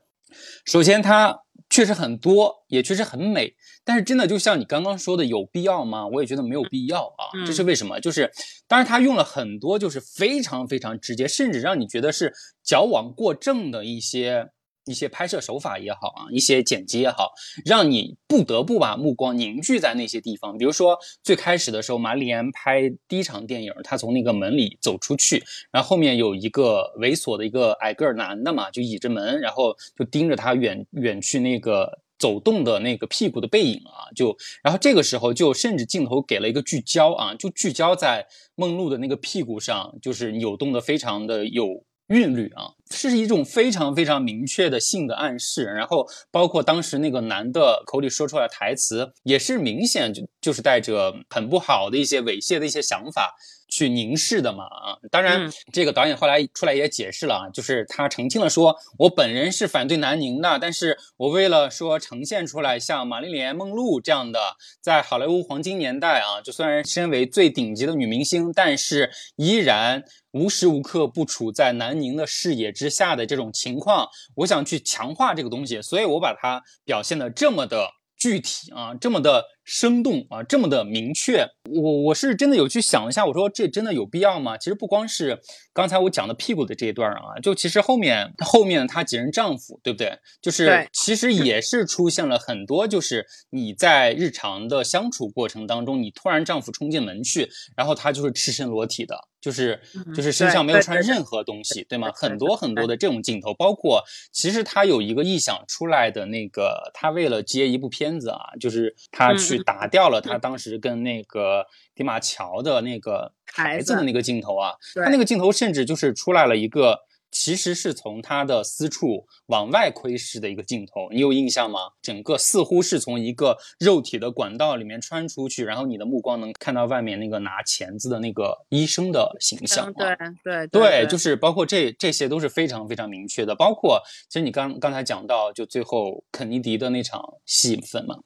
[0.64, 1.36] 首先它
[1.68, 6.06] 确实很多，也确实很美，但是真的就像你刚刚说的，有必要吗？
[6.06, 7.34] 我也觉得没有必要啊。
[7.34, 7.98] 嗯这是为什么？
[7.98, 8.30] 就是
[8.68, 12.32] 当然他用了很多就是非常非常直接，甚至让你觉得是
[12.62, 14.50] 矫枉过正的一些。
[14.86, 17.32] 一些拍摄手法也好啊，一些剪辑也好，
[17.64, 20.56] 让你不得不把目光凝聚在那些地方。
[20.56, 38.26] 比如说最开始的时候，玛丽莲拍第一场电影，她从那个门里走出去，然后后面有一个猥琐的一个矮个儿男的嘛，就倚着门，然后就盯着他远远去那个走动的那个屁股的背影啊，就然后这个时候就甚至镜头给了一个聚焦啊，就聚焦在
[38.56, 41.84] 梦露的那个屁股上，就是扭动的非常的有。
[42.10, 53.34] 韵律啊，是一种非常非常明确的性的暗示，然后包括当时那个男的口里说出来台词，也是明显就就是带着很不好的一些猥亵的一些想法
[53.70, 54.98] 去凝视的嘛啊。
[55.10, 70.04] 当然，嗯这个导演后来出来也解释了啊，就是他澄清了说，我本人是反对南宁的，但是我为了说呈现出来像玛丽莲梦露这样的，在好莱坞黄金年代啊，就虽然身为最顶级的女明星，但是依然。
[70.32, 81.46] 无时无刻不处在南宁的视野之下的这种情况，我想去强化这个东西，所以我把它表现的这么的具体啊，这么的生动啊，这么的明确。
[81.70, 84.58] 我我是真的有去想一下，我说这真的有必要吗？
[84.58, 85.38] 其实不光是
[85.72, 90.18] 刚才我讲的屁股的这一段啊，就其实后面后面她几任丈夫，对不对？
[90.42, 99.80] 就是其实也是出现了很多，就是你在日常的相处过程当中，你突然丈夫冲进门去，然后他就是赤身裸体的，就是
[100.16, 102.10] 就是身上没有穿任何东西，对吗？
[102.12, 104.02] 很多很多的这种镜头，包括
[104.32, 117.00] 其实他有一个臆想出来的那个，他为了接一部片子啊，就是他去打掉了他当时跟那个迪马乔的那个孩子的那个镜头啊，他那个镜头甚至就是出来了一个。
[117.30, 121.80] 其实是从他的私处往外窥视的一个镜头，你有印象吗？
[122.02, 130.14] 整个似乎是从一个肉体的管道里面穿出去，然后你的目光能看到外面那个拿钳子的那个医生的形象、啊。
[130.18, 138.16] 嗯，对对对，就是包括这这些都是非常非常明确的，包括其实你刚刚才讲到，就最后肯尼迪的那场戏份嘛，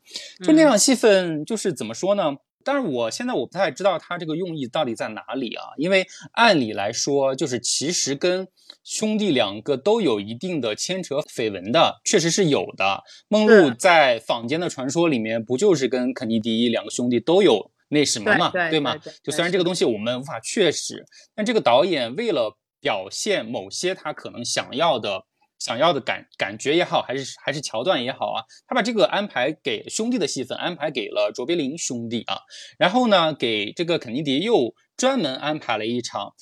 [0.45, 2.35] 就那嗯场戏份就是怎么说呢？
[2.65, 8.49] 但是我现在我不太知道他这个用意到底在哪里啊，因为按理来说，就是其实跟
[8.83, 13.05] 兄弟两个都有一定的牵扯绯闻的，确实是有的。
[13.29, 18.97] 梦露在坊间的传说里面，不就是跟肯尼迪两个兄弟都有那什么嘛，对对吗？
[19.23, 21.05] 就虽然这个东西我们无法确实，
[21.35, 25.27] 但这个导演为了表现某些他可能想要的。
[25.65, 32.37] 想要的感感觉也好，还是还是桥段也好啊，他把这个安排给兄弟的戏份安排给了卓别林兄弟啊，
[32.77, 36.35] 然后呢，给这个肯尼迪又专门安排了一场，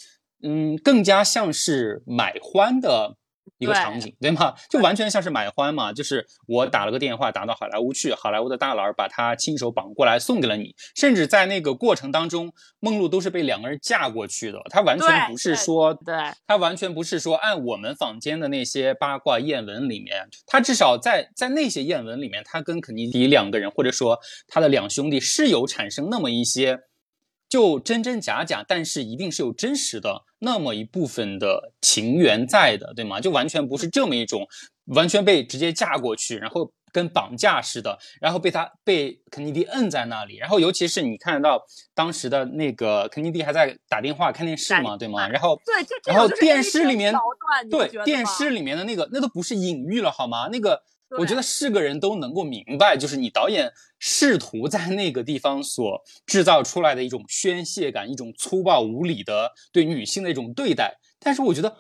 [0.43, 3.17] 嗯，更加像是买欢的
[3.59, 4.55] 一个场景，对吗？
[4.69, 16.15] 就完全像是买欢嘛，就是我打了个电话打到好莱坞去，好莱坞的大佬把他亲手绑过来送给了你，甚至在那个过程当中，梦露都是被两个人架过去的，他完全不是说，对，
[16.47, 24.19] 他完全不是说按我们坊间的那些八卦艳闻里面，他至少在在那些艳闻里面，他跟肯尼迪两个人，或者说
[24.49, 26.81] 他的两兄弟是有产生那么一些。
[27.53, 33.21] 就真真假假，但是一定是有真实的那么一部分的情缘在的，对吗？
[33.21, 34.49] 就完全不是这么一种，
[34.87, 41.63] 完全被直接嫁过去，然后跟绑架似的，然后被他被肯尼迪摁在那里，然后尤其是你看到
[41.95, 45.29] 当时的那个肯尼迪还在打电话看电视嘛，对吗？
[45.29, 47.13] 然后对，然后电视里面
[47.71, 50.49] 对电视里面的那个那都不是隐喻了好吗？
[50.51, 50.83] 那个。
[51.19, 60.99] 我觉得是个人都能够明白，就是你导演试图在那个地方所制造出来的一种宣泄感，一种粗暴无理的对女性的一种对待。
[61.19, 61.77] 但是我觉得，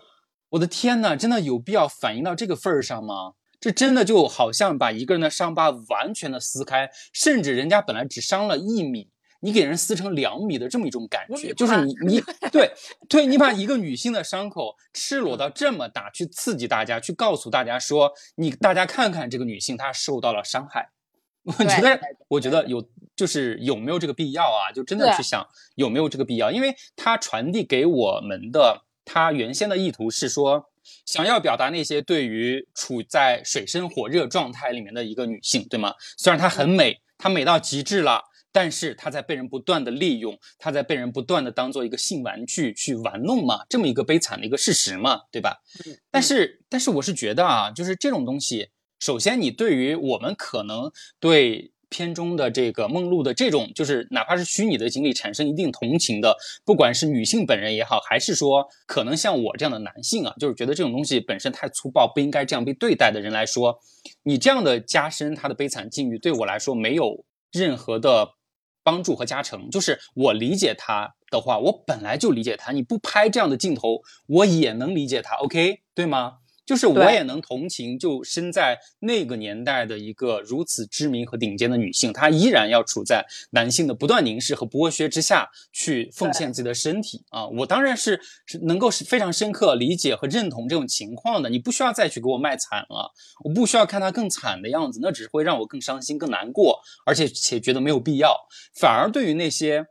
[0.50, 3.32] 我的天呐，真的有必要反映到这个份儿上吗？
[3.60, 9.08] 这真的就好像把一个人的伤疤完全的撕开，甚至人家本来只伤了一米。
[9.44, 12.22] 你给人撕成两米的这么一种感觉，就是你 你
[12.52, 12.72] 对
[13.08, 20.90] 对，你把一个女性的伤口赤裸到这么大，去刺激大家，去告诉大家说，你大家看看这个女性她受到了伤害。
[21.44, 24.70] 我觉得我觉得有就是有没有这个必要啊？
[24.72, 30.70] 就真的去想有没有这个必要，因为他传递给我们的他原先的意图是说，
[31.04, 35.94] 想要表达那些对于处在水深火热状态里面的一个女性，对吗？
[36.16, 38.22] 虽然她很美，她美到极致了。
[38.52, 45.62] 但是他在被人不断的利用，他在被人不断的当做一个性玩具去玩弄嘛，这么一个悲惨的一个事实嘛，对吧？
[46.10, 48.68] 但是，但是我是觉得啊，就是这种东西，
[49.00, 56.36] 首先你对于我们可能对片中的这个梦露的这种，就是哪怕是虚拟的经历产生一定同情的，
[56.66, 63.80] 不管是女性本人也好，还是说可能像我这样的男性啊，就是觉得这种东西本身太粗暴，不应该这样被对待的人来说，
[64.24, 68.34] 你这样的加深他的悲惨境遇，对我来说没有任何的。
[68.82, 72.72] 帮助和加成，就是我理解他的话，我本来就理解他。
[72.72, 76.38] 你不拍这样的镜头，我也能理解他，OK，对吗？
[76.64, 87.48] 就是我也能同情，就身在那个年代的一个如此知名和顶尖的女性，她依然要处在男性的不断凝视和剥削之下去奉献自己的身体啊！
[87.48, 91.50] 我当然是是能够是非常深刻理解和认同这种情况的。
[91.50, 93.12] 你不需要再去给我卖惨了，
[93.44, 98.36] 我不需要看她更惨的样子，那只会让我更伤心、更难过，而且且觉得没有必要。
[98.72, 99.86] 反而对于那些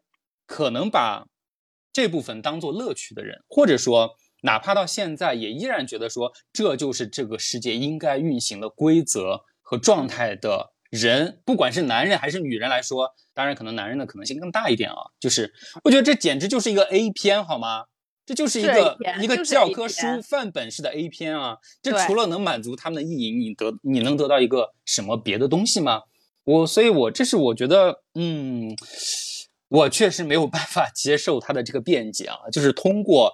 [0.48, 1.28] 可能把
[1.92, 4.12] 这部分当做乐趣的人，或者说。
[4.42, 14.98] 哪怕到现在，也依然觉得说这就是这个世界应该运行的规则和状态的人，不管是男人还是女人来说，当然可能男人的可能性更大一点啊。
[15.20, 17.86] 就是我觉得这简直就是一个 A 片，好吗？
[18.26, 21.58] 这就是一个一个教科书范本式的 A 片啊。
[21.82, 26.02] 这除了能满足他们的意淫，你得你能得到一个什么别的东西吗？
[26.44, 28.76] 我所以，我这是我觉得，嗯，
[29.70, 33.34] 我确实没有办法接受他的这个辩解啊，就是通过。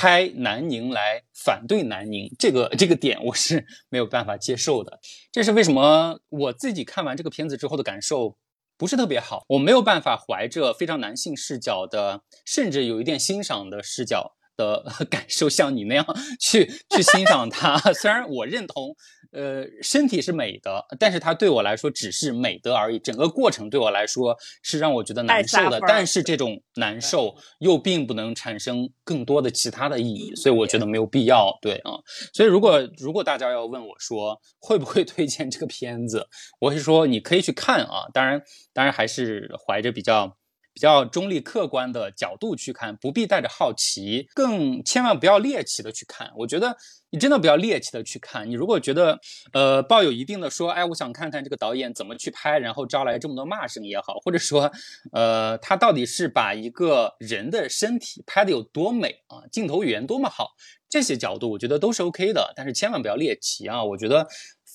[0.00, 5.00] 拍南宁来反对南宁，这个这个点我是没有办法接受的。
[5.32, 6.20] 这是为什么？
[6.28, 8.36] 我自己看完这个片子之后的感受
[8.76, 9.42] 不是特别好。
[9.48, 16.06] 我没有办法怀着非常男性视角的，甚至有一点欣赏的视角的 感受，像你那样
[16.38, 17.76] 去去欣赏它。
[17.92, 18.94] 虽然我认同。
[19.30, 22.98] 呃，身体是美的，但是它对我来说只是美的而已。
[22.98, 31.58] 整个过程对我来说是让我觉得难受的，但是这种难受又并不能产生更多的其他的意义，所以我觉得没有必要。
[31.60, 31.92] 对啊，
[32.32, 36.26] 所以如果如果大家要问我说会不会推荐这个片子，
[36.60, 38.40] 我是说你可以去看啊，当然
[38.72, 40.37] 当然还是怀着比较。
[40.78, 46.30] 比较中立客观的角度去看，不必带着好奇，更千万不要猎奇的去看。
[46.36, 46.76] 我觉得
[47.10, 48.48] 你真的不要猎奇的去看。
[48.48, 49.18] 你如果觉得，
[49.52, 54.70] 呃，抱有一定的说，哎，我想看看这个导演怎么去拍，然后招来这么多骂声也好，或者说，
[55.10, 60.50] 呃，他到底是把一个人的身体拍的有多美啊，镜头语言多么好，
[60.88, 62.52] 这些角度我觉得都是 OK 的。
[62.54, 64.28] 但是千万不要猎奇啊，我觉得。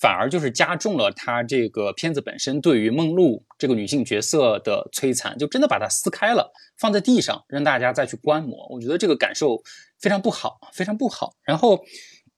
[0.03, 8.67] 反而就是加重了他这个片子本身对于梦露这个女性角色的摧残，就真的把它撕开了，放在地上让大家再去观摩。
[8.67, 9.63] 我觉得这个感受
[10.01, 11.35] 非常不好，非常不好。
[11.45, 11.79] 然后，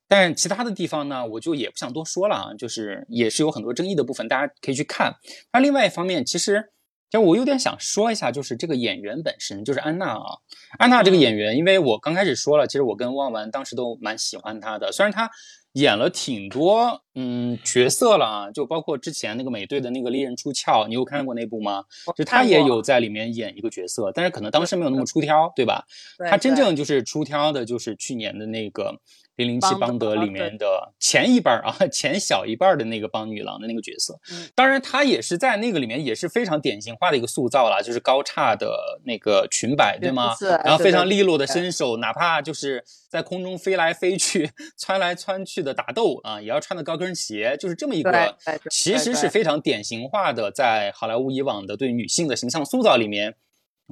[0.07, 5.15] 但其他的地方呢，我就也不想多说了啊，就是也是有很多争议的部分，大家可以去看。
[5.51, 6.71] 那另外一方面，其实
[7.09, 10.37] 就我有点想说一下，就是这个演员本身，就是安娜啊，
[10.77, 15.31] 安娜这个演员，因为我刚开始说了，其实我跟汪文当时都蛮喜欢她的，虽然她。
[15.75, 21.83] 演了挺多嗯角色了啊，就包括之前那个美队的那个利刃出鞘，你有看过那部吗？
[22.15, 25.85] 就他也有在里面演一个角色，但是可能当时没有那么出挑，对吧？
[26.29, 28.99] 他真正就是出挑的，就是去年的那个
[29.35, 34.17] 零零七邦邦德里面的前一半儿啊， 前小一半儿的那个邦女郎的那个角色。
[34.31, 40.33] 嗯当然，她也是在那个里面也是非常典型化的一个塑造了，就是高叉的那个裙摆，对吗？
[40.35, 48.37] 是然后非常利落的对身手，哪怕就是在空中飞来飞去、 窜来窜去的打斗啊，也要穿的高跟鞋，就是这么一个
[48.69, 53.35] 其实是非常典型化的，在好莱坞以往的对女性的形象塑造里面，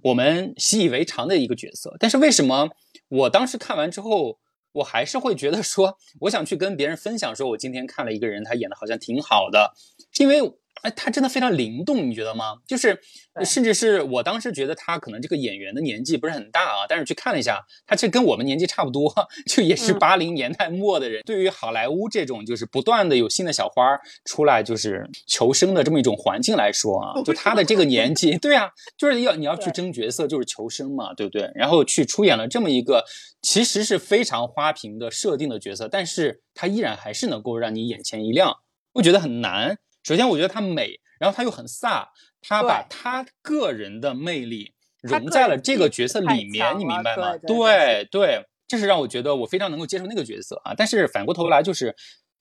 [0.03, 1.95] 我们习以为常的一个角色。
[1.99, 2.69] 但是为什么
[3.09, 4.39] 我当时看完之后，
[4.73, 9.73] 我还是会觉得说，我想去跟别人分享，说我今天看了一个人，他演的好像挺好的，
[10.11, 10.53] 是因为。
[10.81, 12.55] 哎，他真的非常灵动，你觉得吗？
[12.67, 12.99] 就是，
[13.45, 19.13] 甚至是我当时觉得他可能这个演员的年纪不是很大啊，但是去看了一下，他其实跟我们年纪差不多，
[19.47, 21.21] 就也是嗯八零年代末的人。
[21.23, 31.49] 对于好莱坞这种就是不断的有新的小花儿出来就是求生的这么一种环境来说啊，就他的这个年纪，对啊，就是要你要去争角色，就是求生嘛，对不对？
[31.55, 33.05] 然后去出演了这么一个
[33.41, 38.57] 其实是非常花瓶的设定的角色，但是他依然还是能够让你眼前一亮，
[38.95, 39.77] 我觉得很难。
[40.03, 42.07] 首先，我觉得她美，然后她又很飒，
[42.41, 47.37] 她把对她个人的魅力融在了这个角色里面，你明白吗？
[47.37, 50.73] 对对对对，这是让我觉得我非常能够接受那个角色啊。
[50.75, 51.95] 但是反过头来，就是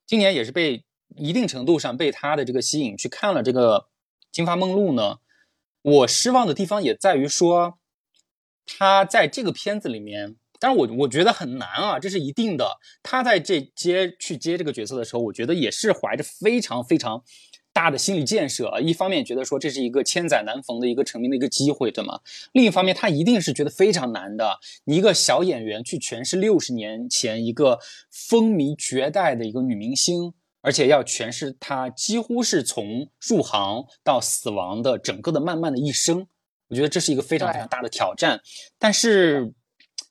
[0.06, 0.84] 今年也是被
[1.16, 3.78] 一定程度上被她的这个吸引去看了这个
[4.32, 5.18] 《金发梦露》呢。
[5.82, 7.78] 我失望的地方也在于说，
[8.66, 10.36] 她在这个片子里面。
[10.60, 12.78] 但是我我觉得很难啊，这是一定的。
[13.02, 17.24] 他在这接去接这个角色的时候，我觉得也是怀着非常非常
[17.72, 18.80] 大的心理建设啊。
[18.80, 22.20] 一方面觉得说这是一个千载难逢的一个成名的一个机会，对吗？
[22.52, 24.58] 另一方面，他一定是觉得非常难的。
[24.84, 27.78] 你一个小演员去诠释六十年前一个
[28.10, 36.26] 风靡绝代的一个女明星，而且要诠释她几乎是从入行到死亡的整个的漫漫的一生，
[36.68, 38.40] 我觉得这是一个非常非常大的挑战。
[38.78, 39.52] 但是，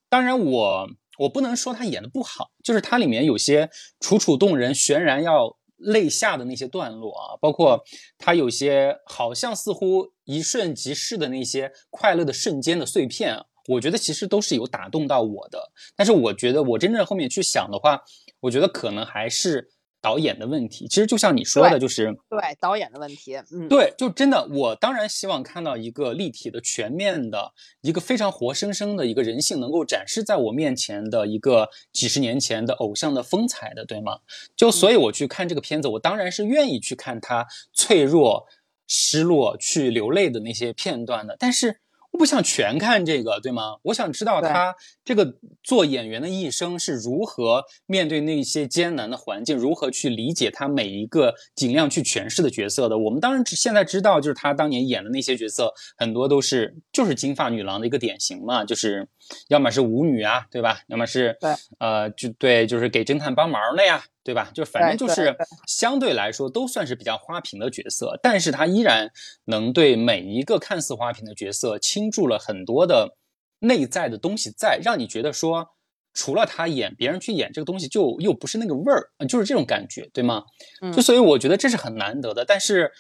[0.10, 0.90] 当然我
[1.20, 7.84] 我不能说他演的不好，就是它里面有些楚楚动人、悬然要泪下的那些段落啊，包括
[8.18, 15.72] 他有些好像似乎一瞬即逝的那些快乐的瞬间的碎片，我觉得其实都是有打动到我的。
[15.96, 18.02] 但是我觉得我真正后面去想的话，
[18.40, 19.70] 我觉得可能还是
[20.02, 20.88] 导演的问题。
[20.88, 34.18] 其实就像你说的，就是对导演的问题，嗯，对，就真的，我当然希望看到一个立体的、全面的、一个非常活生生的一个人性能够展示在我面前的一个几十年前的偶像的风采的，对吗？
[34.56, 38.48] 就所以，我去看这个片子，我当然是愿意去看他脆弱、
[38.88, 41.80] 失落、去流泪的那些片段的，但是。
[42.12, 43.78] 我不想全看这个，对吗？
[43.84, 52.98] 我想知道对他这个做演员的一生是如何面对那些艰难的环境，如何去理解他每一个尽量去诠释的角色的。
[52.98, 59.08] 我们当然现在知道，就是他当年演的那些角色，很多都是就是金发女郎的一个典型嘛，就是
[59.48, 60.82] 要么是舞女啊，对吧？
[60.88, 64.52] 要么是对呃，就对，就是给侦探帮忙的呀，对吧？
[64.54, 65.36] 就反正就是
[65.68, 69.12] 相对来说都算是比较花瓶的角色，但是他依然
[69.46, 73.18] 能对每一个看似花瓶的角色倾注了很多的
[73.60, 75.70] 内在的东西在，让你觉得说，
[76.14, 80.44] 除了他演，别人去演这个东西就又不是那个味儿，呃就是这种感觉，对吗？
[80.82, 82.44] 嗯就所以我觉得这是很难得的。
[82.44, 82.92] 但是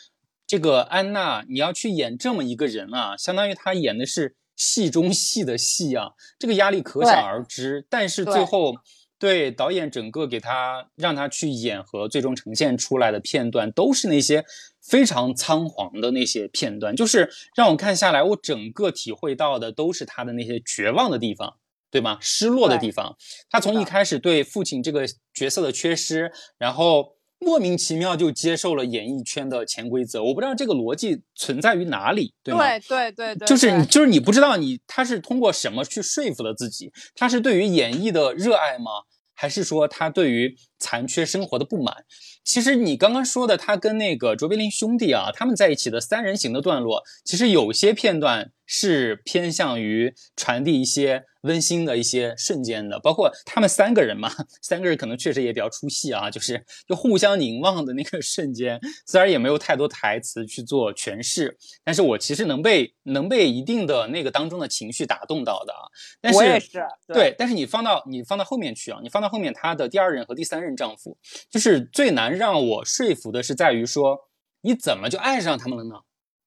[0.47, 7.86] 这个安娜，你要去演这么一个人啊，相当于她演的是戏中戏的戏啊，这个压力可想而知。
[7.89, 8.76] 但是最后。
[9.22, 14.43] 对导演整个给他让他去演和最终呈现出来的片段，都是那些
[14.82, 21.57] 非常仓皇的那些片段，就是让我看下来，我整个体会到的都是他的那些绝望的地方，
[21.91, 22.18] 对吗？
[22.20, 23.16] 失落的地方。
[23.47, 25.05] 他从一开始对父亲这个
[25.36, 32.60] 角色的缺失，然后莫名其妙就接受了演艺圈的潜规则，我不知道这个逻辑存在于哪里，对吗？
[32.60, 36.94] 对对对对，就是你，就是你不知道你他是通过什么去说服了自己？
[37.16, 38.92] 他是对于演艺的热爱吗？
[39.34, 42.06] 还是说他对于残缺生活的不满？
[42.44, 54.32] 其实你刚刚说的，他跟那个卓别林兄弟啊，他们在一起的三人行的段落，其实有些片段是偏向于传递一些温馨的一些瞬间的，包括他们三个人嘛，
[54.62, 65.89] 三个人可能确实也比较出戏啊，就是就互相凝望的那个瞬间，虽然也没有太多台词去做诠释，但是我其实能被能被一定的那个当中的情绪打动到的啊。
[66.22, 71.18] 但是我也是，对，但是你放到你放到后面去啊，你放到后面，她的第二任和第三任丈夫，
[71.50, 74.30] 就是最难让我说服的是在于说，
[74.62, 75.96] 你怎么就爱上他们了呢？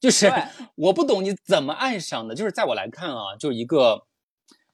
[0.01, 0.31] 就是
[0.75, 4.07] 我不懂你怎么爱上的，就是在我来看啊，就一个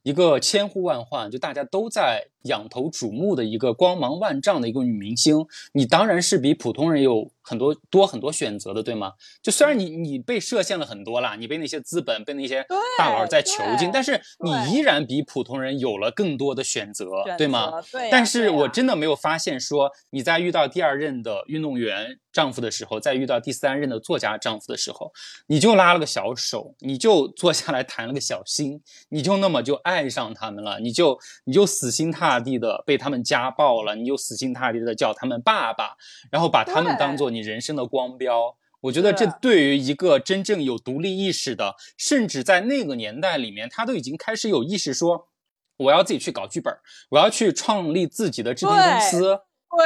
[0.03, 9.13] 一个千呼万唤，就大家都在仰头瞩目的一个光芒万丈的一个女明星，你当然是比普通人有很多多很多选择的，对吗？
[9.43, 12.65] 就虽然你你被设限了很多啦，你被那些资本被那些
[12.97, 17.07] 大佬在囚禁，但是你依然比普通人有了更多的选择，
[17.37, 17.73] 对吗？
[17.91, 18.09] 对。
[18.09, 25.11] 但是我真的没有发现说你在遇到第二任的运动员丈夫的时候，在遇到第三任的作家丈夫的时候，
[25.49, 35.97] 你就拉了个小手，你就坐下来谈了个小心，你就那么就爱上他们了，你就你就死心塌地的被他们家暴了，你就死心塌地的叫他们爸爸，
[36.31, 38.57] 然后把他们当做你人生的光标。
[38.83, 45.29] 我觉得这对于一个真正有独立意识的，甚至在那个年代里面，他都已经开始有意识说，
[45.77, 46.75] 我要自己去搞剧本，
[47.11, 49.41] 我要去创立自己的制片公司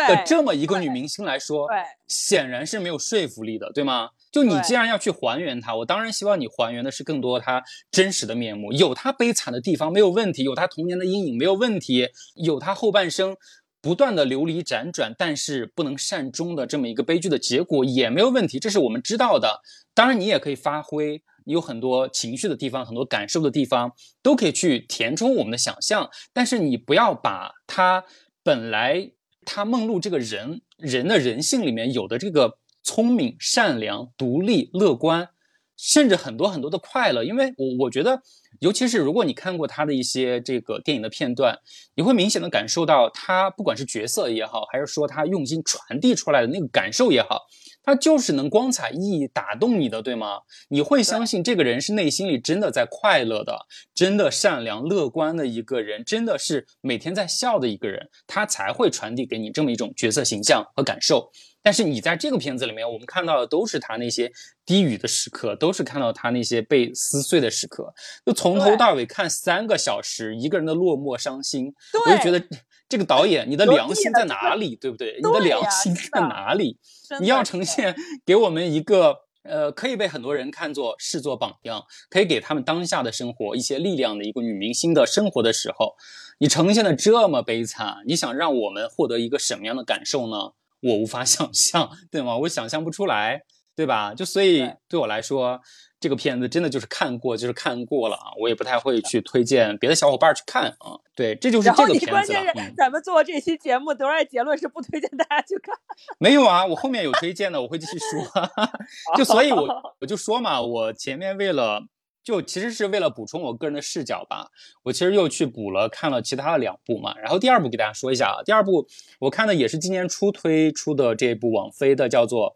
[0.08, 1.68] 的这么一个女明星来说，
[2.06, 4.10] 显然是没有说服力的，对吗？
[4.30, 13.36] 就你既然要去还原她，我当然希望你还原的是更多她真实的面目，有她悲惨的地方没有问题，有她童年的阴影没有问题，有她后半生
[13.84, 19.60] 不断的流离辗转，但是不能善终的这么一个悲剧的结果也没有问题，这是我们知道的。
[19.92, 23.92] 当然你也可以发挥，你有很多情绪的地方，很多感受的地方，
[24.22, 28.04] 都可以去填充我们的想象，但是你不要把他
[28.42, 29.10] 本来
[29.44, 32.58] 他梦露这个人人的人性里面有的这个。
[32.86, 35.30] 聪明、善良、独立、乐观，
[35.74, 37.24] 甚至很多很多的快乐。
[37.24, 38.20] 因为我我觉得，
[38.64, 41.58] 尤其是如果你看过他的一些这个电影的片段，
[41.96, 47.42] 你会明显的感受到他不管是角色也好，还是说他用心传递出来的那个感受也好，
[47.82, 50.40] 他就是能光彩熠熠打动你的，对吗？
[50.68, 61.30] 你会相信这个人是内心里真的在快乐的，真的善良乐观的一个人，真的是每天在笑的一个人，他才会传递给你这么一种角色形象和感受。
[61.64, 64.30] 但是你在这个片子里面，我们看到的都是他那些
[64.66, 67.94] 低语的时刻，都是看到他那些被撕碎的时刻。
[68.26, 71.72] 就从头到尾看三个小时，一个人的落寞伤心，
[72.06, 72.46] 我就觉得
[72.86, 74.76] 这个导演，你的良心在哪里？
[74.76, 75.16] 对不对？
[75.16, 76.78] 你的良心在哪里？
[77.18, 77.96] 你要呈现
[78.26, 85.94] 给我们一个呃，可以被很多人看作视作榜样，可以给他们当下的生活一些力量的一个女明星的生活的时候，
[86.38, 90.52] 你呈现的这么悲惨，你想让我们获得一个什么样的感受呢？
[90.84, 92.36] 我无法 想象，对吗？
[92.38, 93.42] 我想象不出来，
[93.74, 94.14] 对吧？
[94.14, 95.60] 就所以对我来说，
[95.98, 101.00] 这个片子真的就是看过就是看过了啊，我也不太会去推荐别的小伙伴去看啊。
[101.16, 102.06] 对，这就是这个片子。
[102.10, 105.74] 关键是咱们做这期节目得出结论是不推荐大家去看。
[106.18, 108.22] 没有啊，我后面有推荐的，我会继续说。
[109.16, 109.66] 就所以，我
[110.00, 111.80] 我就说嘛，我前面为了。
[112.24, 114.48] 就其实是为了补充我个人的视角吧，
[114.82, 118.88] 我其实又去补了看了其他的两部嘛，然后第二部给大家说一下啊，第二部
[119.20, 122.50] 我看的也是今年初推出的这部网飞的，叫做《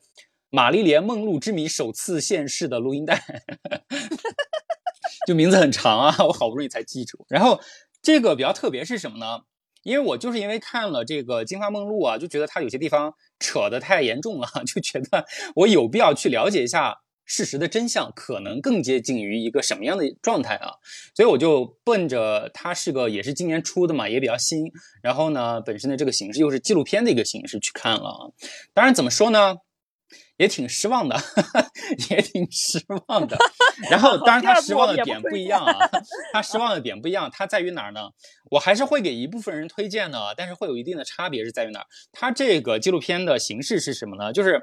[0.49, 3.23] 玛丽莲梦露之谜》首次现世的录音带，
[5.28, 7.27] 就名字很长啊，我好不容易才记住。
[7.28, 7.61] 然后
[8.01, 9.43] 这个比较特别是什么呢？
[9.82, 17.01] 因为我就是因为看了这个《金发梦露》啊，就觉得它有些地方扯得太严重了，就觉得我有必要去了解一下。
[17.29, 20.73] 事实的真相可能更接近于一个什么样的状态啊？
[21.15, 24.65] 所以我就奔着它是个也是今年出的嘛，也比较新。
[25.03, 28.21] 然后呢，本身的这个形式又是纪录片的一个形式去看了啊。
[28.73, 29.57] 当然怎么说呢，
[30.39, 31.21] 也挺失望的，
[32.09, 33.37] 也挺失望的。
[33.91, 35.91] 然后当然 他失望的点不一样啊，
[36.33, 38.09] 他失望的点不一样，它在于哪儿呢？
[38.53, 41.87] 我还是会给一部分人推荐的，但是会有一定的差别是在于哪儿？
[42.11, 44.33] 它这个纪录片的形式是什么呢？
[44.33, 44.63] 就是。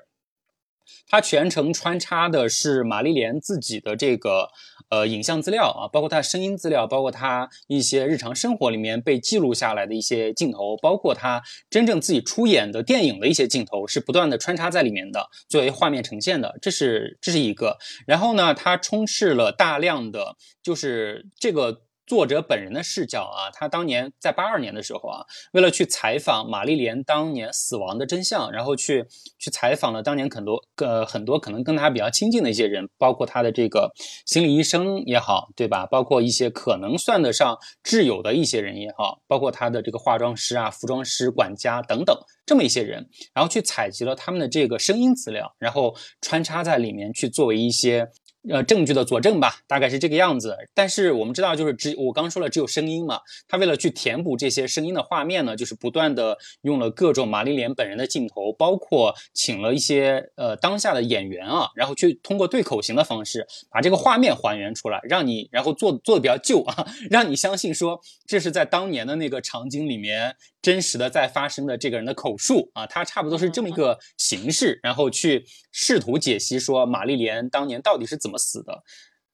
[1.08, 4.50] 它全程穿插的是玛丽莲自己的这个
[4.90, 16.58] 呃影像资料啊，包括她声音资料，包括她一些日常生活里面被记录下来的一些镜头，包括她真正自己出演的电影的一些镜头，是不断的穿插在里面的，作为画面呈现的。
[16.62, 17.78] 这是这是一个。
[18.06, 21.85] 然后呢，它充斥了大量的，就是这个。
[22.06, 29.06] 作者本人的视角啊，他当年在八二年的时候啊，为了去采访玛丽莲当年死亡的真相，然后去
[29.40, 33.92] 去采访了当年很多呃很多可能跟他比较亲近的一些人，包括他的这个
[34.26, 35.86] 心理医生也好，对吧？
[35.88, 42.16] 包括一些可能算得上挚友的一些人也好，包括他的这个化妆师啊、服装师、管家等等
[42.46, 48.10] 这么一些人，然后去采集了他们的这个声音资料，然后穿插在里面去作为一些。
[48.50, 50.56] 呃，证据的佐证吧，大概是这个样子。
[50.74, 53.20] 但是我们知道，就是只我刚说了，只有声音嘛。
[53.48, 70.36] 他为了去填补这些声音的画面呢，就是不断的用了各种玛丽莲本人的镜头，包括请了一些呃当下的演员啊，然后去通过对口型的方式把这个画面还原出来，让你然后做做的比较旧啊， 让你相信说这是在当年的那个场景里面。
[70.66, 78.82] 真实的在发生的这个人的口述啊，他差不多是这么一个形式，然后去试图解析说玛丽莲当年到底是怎么死的。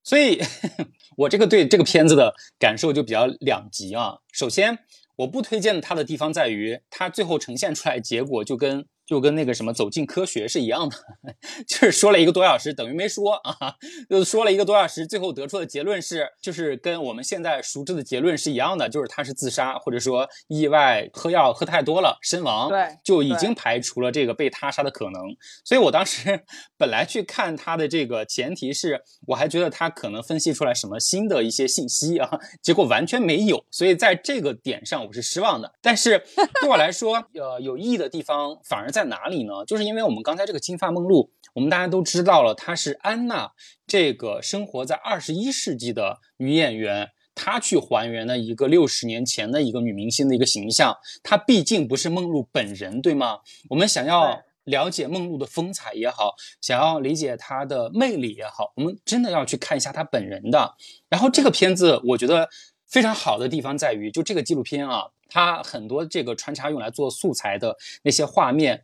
[0.04, 0.42] 所以，
[1.16, 4.18] 我这个对这个片子的感受就比较两极啊。
[4.34, 4.80] 首先，
[5.16, 10.96] 我不推荐它的地方在于，它最后呈现出来结果就跟就跟那个什么走进科学是一样的，
[11.68, 13.76] 就是说了一个多小时等于没说啊，
[14.10, 25.22] 就说了一个多小时，最后得出的结论是，就是跟我们现在熟知的结论是一样的，就是他是自杀或者说意外喝药喝太多了身亡，对就已经排除了这个被他杀的可能。
[25.66, 26.46] 所以我当时
[26.78, 32.30] 本来去看他的这个前提是，我还觉得他可能分析出来什么新的一些信息啊，
[32.64, 35.74] 结果完全没有，所以在这个点上我是失望的。
[35.82, 36.24] 但是
[36.62, 39.66] 对我来说， 呃，有意义的地方反而在哪里呢？
[39.66, 43.52] 就是因为我们刚才这个金发梦露，我们大家都知道了，她是安娜
[43.86, 47.10] 这个生活在二十一世纪的女演员。
[47.34, 53.40] 她去还原了一个六十年前的一个女明星的一个形象，她毕竟不是梦露本人，对吗？
[53.70, 60.76] 我们想要了解梦露的风采也好，想要理解她的魅力也好，我们真的要去看一下她本人的。
[61.10, 62.50] 然后这个片子，我觉得
[62.90, 68.84] 非常好的地方在于，就这个纪录片啊，它很多这个穿插用来做素材的那些画面，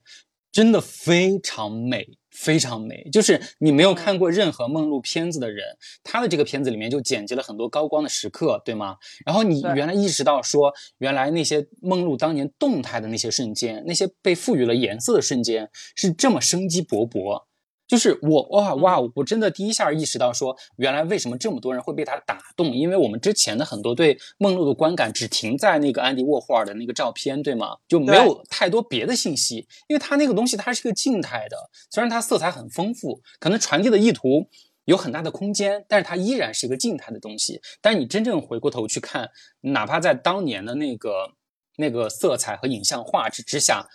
[0.49, 3.09] 真的非常美，非常美。
[3.11, 5.65] 就是你没有看过任何梦露片子的人，
[6.03, 8.95] 他的这个片子里面就剪辑了很多高光的时刻，对吗？
[9.25, 17.43] 然后你原来意识到说，原来那些梦露当年动态的那些瞬间，那些被赋予了颜色的瞬间，是这么生机勃勃。
[17.87, 22.75] 就是我哇哇，我真的第一下意识到说，原来为什么这么多人会被他打动？
[22.75, 27.77] 因为我们之前的很多对梦露的观感只停在那个安迪沃霍尔的那个照片，对吗？
[27.87, 31.57] 就没有太多别的信息，因为它那个东西它是个静态的，
[31.89, 34.47] 虽然它色彩很丰富，可能传递的意图
[34.83, 37.61] 有很大的空间，但是它依然是一个静态的东西。
[37.81, 39.29] 但是你真正回过头去看，
[39.61, 41.31] 哪怕在当年的那个
[41.77, 43.87] 那个色彩和影像画质之下。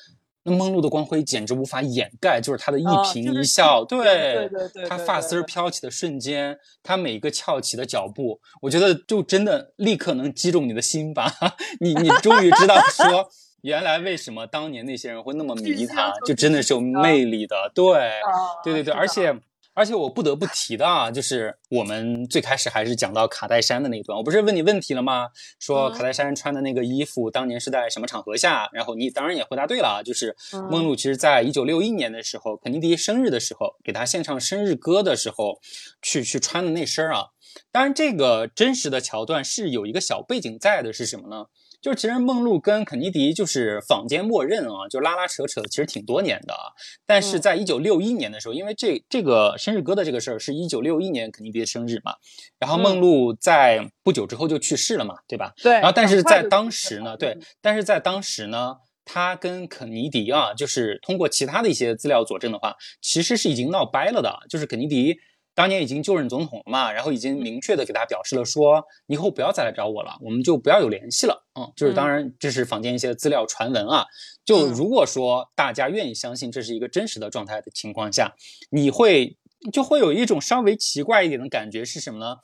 [0.45, 11.33] 那梦露的光辉简直无法掩盖，就是她的一哦颦一笑，对对对对她发丝飘起的瞬间，她每一个翘起的脚步，我觉得就真的立刻能击中你的心吧。
[11.81, 13.29] 你你终于知道说，
[13.63, 17.71] 原来为什么当年那些人会那么迷她，就就是真的是有魅力的。
[17.75, 19.33] 对，啊对对对，而且
[19.75, 25.29] 而且我不得不提的啊，就是我们最开始还是讲到卡戴珊的那一段，我不是问你问题了吗？
[25.59, 28.69] 说嗯卡戴珊穿的那个衣服当年是在什么场合下？
[28.73, 35.59] 然后你当然也回答对了啊，就是嗯梦露其实在一九六一年的时候，肯尼迪生日的时候，给他献唱生日歌的时候，
[36.03, 37.25] 去去穿的那身儿啊。
[37.71, 41.47] 当然，这个真实的桥段是有一个小背景在的，是什么呢？
[41.83, 46.71] 就是其实梦露跟肯尼迪就是坊间默认啊，就拉拉扯扯，其实挺多年的啊。
[47.05, 52.15] 但是在一九六一年的时候，因为这这个生日歌的这个事儿是一九六一年肯尼迪的生日嘛，
[52.61, 55.53] 然后梦露在不久之后就去世了嘛，对吧？
[55.61, 64.47] 对，然后但是在当时呢，对，但是在当时呢，他跟肯尼迪啊，就是通过其他的一些资料佐证的话，其实是已经闹掰了的。
[64.49, 65.19] 就是肯尼迪
[65.55, 71.45] 当年已经就任总统了嘛，然后已经明确的给他表示了说，以后不要再来找我了，我们就不要有联系了。
[71.55, 74.07] 嗯，就是当然这是坊间一些资料传闻啊。
[74.45, 78.35] 就嗯如果说大家愿意相信这是一个真实的状态的情况下，
[78.71, 79.37] 你会
[79.73, 82.39] 就会有一种稍微奇怪一点的感觉是什么呢？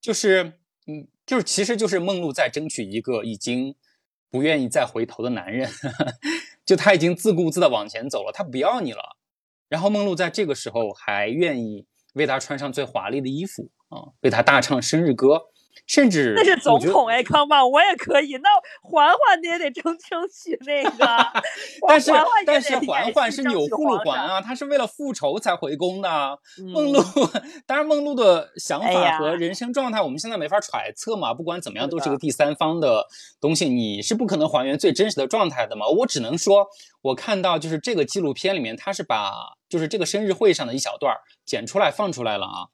[0.00, 0.54] 就是
[0.86, 3.74] 嗯，就是其实就是梦露在争取一个已经
[4.30, 5.70] 不愿意再回头的男人，
[6.64, 9.16] 就他已经自顾自的往前走了，他不要你了。
[9.68, 15.40] 然后梦露在这个时候还愿意为他穿上最华丽的衣服啊，为他大唱生日歌，
[15.86, 18.36] 甚至那是总统哎康棒，我也可以。
[18.36, 18.48] 那
[18.82, 21.06] 嬛嬛你也得争 争取那个，
[21.88, 22.10] 但是
[22.46, 26.38] 但是得嬛嬛是钮祜禄嬛啊，她是为了复仇才回宫的。
[26.72, 27.02] 梦露，
[27.66, 31.34] 当然梦露的想法和人生状态，我们现在没法揣测嘛。
[31.34, 33.06] 不管怎么样，都是个第三方的
[33.40, 35.86] 东西，你是不可能还原最真实的状态的嘛。
[35.88, 36.66] 我只能说，
[37.02, 39.32] 我看到就是这个纪录片里面，他是把
[39.68, 41.14] 就是这个生日会上的一小段
[41.44, 42.68] 剪出来放出来了啊。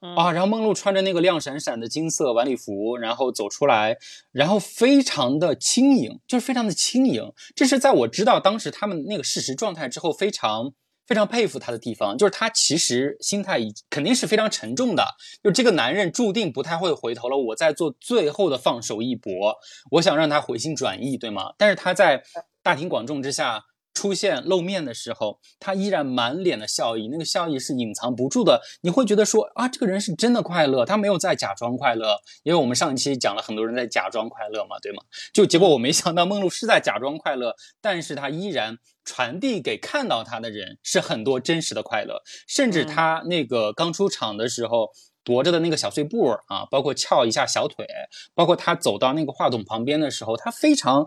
[0.00, 3.96] 啊，然后梦露穿着那个亮闪闪的金色晚礼服，然后走出来，
[4.30, 7.32] 然后非常的轻盈，就是非常的轻盈。
[7.54, 10.72] 这是在我知道当时他们那个事实状态之后，非常
[11.06, 15.04] 非常佩服他的地方，就是他其实心态已肯定是非常沉重的，
[15.42, 17.36] 就这个男人注定不太会回头了。
[17.36, 19.56] 我在做最后的放手一搏，
[19.92, 21.54] 我想让他回心转意，对吗？
[21.56, 22.22] 但是他在
[22.62, 23.64] 大庭广众之下。
[23.96, 28.60] 出现露面的时候，他依然满脸的笑意，那个笑意是隐藏不住的。
[28.82, 32.18] 你会觉得说啊，这个人是真的快乐，他没有在假装快乐。
[32.42, 35.02] 因为我们上一期讲了很多人在假装快乐嘛，对吗？
[35.32, 44.90] 就结果我没想到梦露是在假装快乐，但是他依然传递给看到他的人是很多真实的快乐，甚至他那个刚出场的时候。
[45.26, 47.84] 踱着的那个小碎步啊，包括翘一下小腿，
[48.32, 51.04] 包括他走到那个话筒旁边的时候，他非常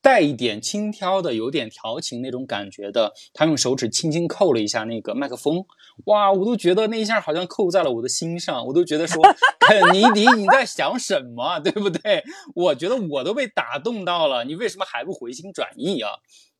[0.00, 5.66] 带一点轻佻的，有点调情那种感觉的，他用手指轻轻扣了一下那个麦克风，
[6.06, 9.22] 哇，我都觉得那一下好像扣在了我的心上，我都觉得说
[9.60, 12.24] 肯尼迪你在想什么，对不对？
[12.54, 16.12] 我觉得我都被打动到了，你为什么还不回心转意啊？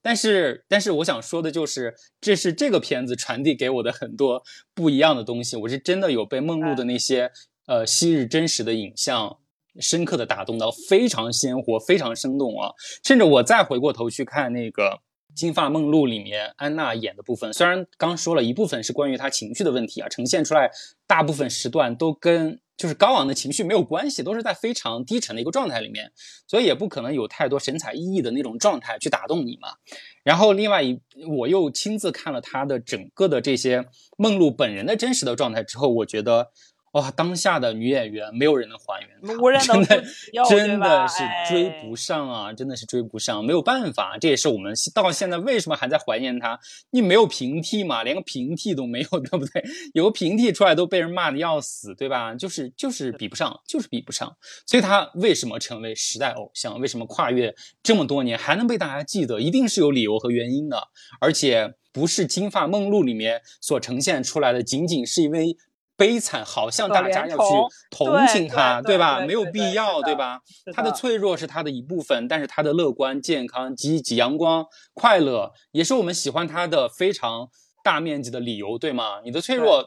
[0.08, 4.42] 但是，但是我想说的就是，这是这个片子传递给我的很多
[4.74, 5.54] 不一样的东西。
[5.54, 7.30] 我是真的有被梦露的那些
[7.66, 9.36] 呃昔日真实的影像
[9.78, 12.72] 深刻的打动到，非常鲜活，非常生动啊！
[13.04, 14.84] 甚至我再回过头去看那个
[15.34, 20.70] 《金发梦露》里面安娜演的部分，虽然刚说了一部分是关于她情绪的问题啊，呈现出来
[21.06, 22.58] 大部分时段都跟。
[22.78, 26.10] 就是高昂的情绪没有关系，都是在非常低沉的一个状态里面，
[26.46, 29.68] 所以也不可能有太多神采奕奕的那种状态去打动你嘛。
[30.22, 30.98] 然后另外一，
[31.28, 33.84] 我又亲自看了他的整个的这些
[34.16, 36.52] 梦露本人的真实的状态之后，我觉得。
[36.98, 40.04] 哇，当下的女演员没有人能还原她， 真的
[40.48, 42.52] 真的是追不上啊！
[42.52, 44.18] 真的是追不上，没有办法。
[44.20, 46.58] 这也是我们到现在为什么还在怀念她。
[46.90, 48.02] 你没有平替嘛？
[48.02, 49.62] 连个平替都没有，对不对？
[49.94, 52.34] 有个平替出来都被人骂的要死，对吧？
[52.34, 54.36] 就是就是比不上，就是比不上。
[54.66, 56.80] 所以她为什么成为时代偶像？
[56.80, 59.38] 为什么跨越这么多年还能被大家记得？
[59.38, 60.88] 一定是有理由和原因的，
[61.20, 65.56] 而且不是《金发梦露》里面所呈现出来的，仅仅是因为。
[65.98, 67.44] 悲惨，好像大家要去
[67.90, 69.18] 同情他，对吧？
[69.26, 70.40] 没有必要，对吧？
[70.72, 74.64] 他的脆弱是他的一部分，但是他的乐观、健康、积极、阳光、
[74.94, 77.48] 快乐，也是我们喜欢他的非常
[77.82, 79.20] 大面积的理由，对吗？
[79.24, 79.84] 你的脆弱，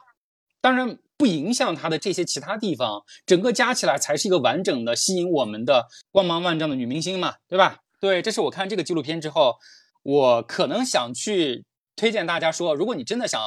[0.59, 7.77] 当然不影响他的这些其他地方，整个加起来才是一个完整的、吸引我们的光芒万丈的女明星嘛，对吧？
[8.01, 9.55] 对，这是我看这个纪录片之后，
[10.03, 11.63] 我可能想去
[11.95, 13.39] 推荐大家说，如果你真的想。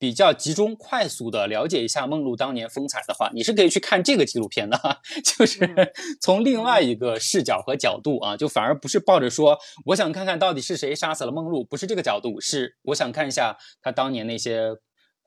[0.00, 4.80] 比较集中、快速的了解一下梦露当年风采的话，你是可以去看这个纪录片的，
[5.22, 14.76] 就是从另外一个视角和角度啊，就反而不是抱着说我想看看到底是谁杀死了梦露，不是这个角度，是我想看一下他当年那些。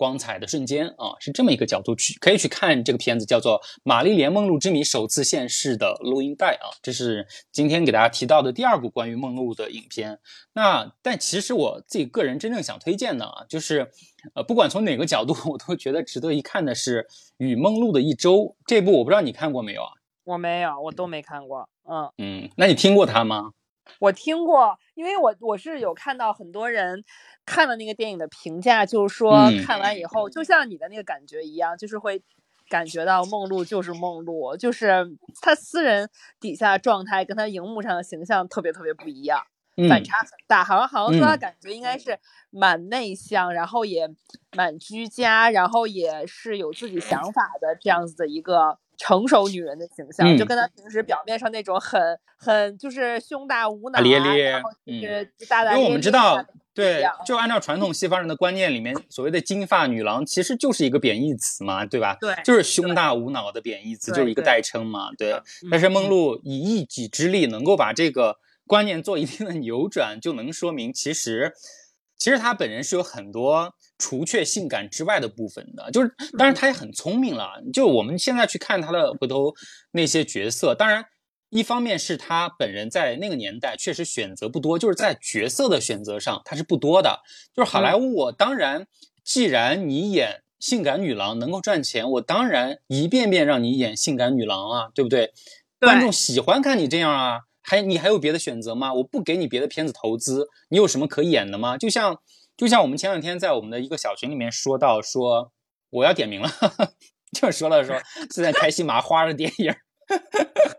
[0.04, 10.20] 光彩的瞬间啊，是这么一个角度去可以去看这个片子，叫做《玛丽莲梦露之谜》首次现世的录音带啊，这是今天给大家提到的第二部关于梦露的影片。
[10.52, 13.90] 那但其实我自己个人真正想推荐的啊，就是
[14.36, 17.04] 呃，不管从哪个角度， 我都觉得值得一看的是
[17.38, 19.92] 《与梦露的一周》这部，我不知道你看过没有啊？
[20.26, 21.70] 我没有，我都没看过。
[21.90, 23.52] 嗯嗯，那你听过它吗？
[24.00, 27.04] 我听过，因为我我是有看到很多人
[27.46, 32.22] 看了那个电影的评价，就是说看完以后，就像你的那个感觉一样，就是会
[32.70, 35.06] 感觉到梦露就是梦露，就是
[35.42, 39.42] 他私人底下状态跟他荧幕上的形象特别特别不一样，
[39.90, 40.64] 反差很大。
[40.64, 42.18] 好像好像说他感觉应该是
[42.50, 44.10] 蛮内向，然后也
[44.56, 48.80] 蛮居家，然后也是有自己想法的这样子的一个。
[48.98, 52.02] 成熟女人的形象，就跟她平时表面上那种很
[52.38, 56.44] 很就是胸大无脑，咧咧，就是大大因为我们知道，
[56.74, 62.18] 对，就按照传统西方人的观念里面，所谓的金发女郎其实就是一个贬义词嘛，对吧？
[62.20, 65.42] 对，就是胸大无脑的贬义词，就是一个代称嘛，对。
[65.70, 71.54] 但是梦露以一己之力能够把这个观念做一定的扭转，就能说明其实
[72.18, 73.74] 其实他本人是有很多。
[74.00, 77.62] 除却性感之外的部分的，就是当然他也很聪明了。
[77.72, 79.54] 就我们现在去看他的回头
[79.92, 81.06] 那些角色，当然
[81.50, 87.22] 一方面是他本人在那个年代确实选择不多，就是在角色的选择上他是不多的。
[87.56, 88.88] 就是好莱坞，我当然
[89.24, 95.32] 既然你演性感女郎能够赚钱，我当然一遍遍让你演性感女郎啊，对不对？
[95.80, 98.94] 观众喜欢看你这样啊，还你还有别的选择吗？
[98.94, 101.78] 我不给你别的片子投资，你有什么可演的吗？
[101.78, 102.20] 就像。
[102.56, 105.52] 就像我们前两天在我们的一个小群里面说到，说
[105.90, 106.48] 我要点名了，
[107.34, 108.00] 就是说了说
[108.30, 109.74] 现在开心麻花的电影，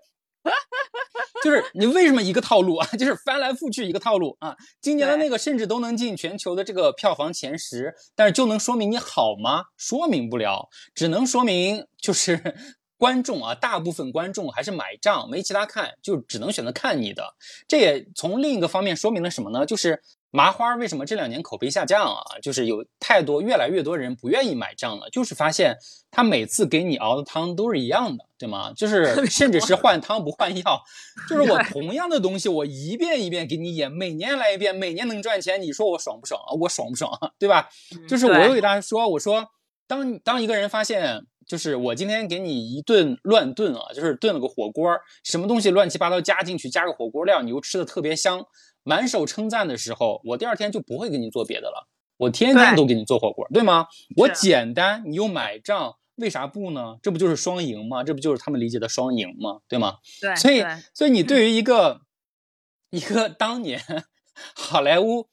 [1.43, 2.87] 就是你为什么一个套路啊？
[2.97, 4.57] 就是翻来覆去一个套路啊。
[4.81, 9.65] 今年的那个甚至都能进全球的这个票房前十，但是就能说明你好吗？
[9.77, 12.55] 说明不了，只能说明就是
[13.05, 17.35] 观众啊，大部分观众还是买账，没其他看，就只能选择看你的。
[17.69, 19.67] 这也从另一个方面说明了什么呢？
[19.67, 20.03] 就是。
[20.37, 22.21] 麻花为什么这两年口碑下降啊？
[22.43, 25.77] 就是有太多越来越多人不愿意买账了，就是发现
[26.11, 28.73] 他每次给你熬的汤都是一样的，对吗？
[28.73, 30.83] 就是 甚至是换汤不换药，
[31.31, 36.51] 就是我同样的东西，我一遍一遍给你演，每年来一遍，每年能赚钱，你说我爽不爽啊？
[36.63, 37.31] 我爽不爽啊？
[37.39, 37.69] 对吧？
[38.09, 39.47] 就是我又给大家说，我说
[39.87, 48.47] 当当一个人发现，就是我今天给你一顿乱炖啊，就是炖了个火锅，什么东西乱七八糟加进去，加个火锅料，你又吃的特别香。
[48.87, 51.89] 满手称赞的时候，我第二天就不会给你做别的了，
[52.19, 53.87] 我天天都给你做火锅，对吗？
[54.17, 56.99] 我简单，你又买账，为啥不呢？
[57.03, 58.05] 这不就是双赢吗？
[58.05, 59.61] 这不就是他们理解的双赢吗？
[59.69, 60.01] 对吗？
[60.21, 60.63] 对，所以
[60.93, 62.03] 所以你对于一个
[62.91, 63.83] 一个当年
[64.55, 65.29] 好莱坞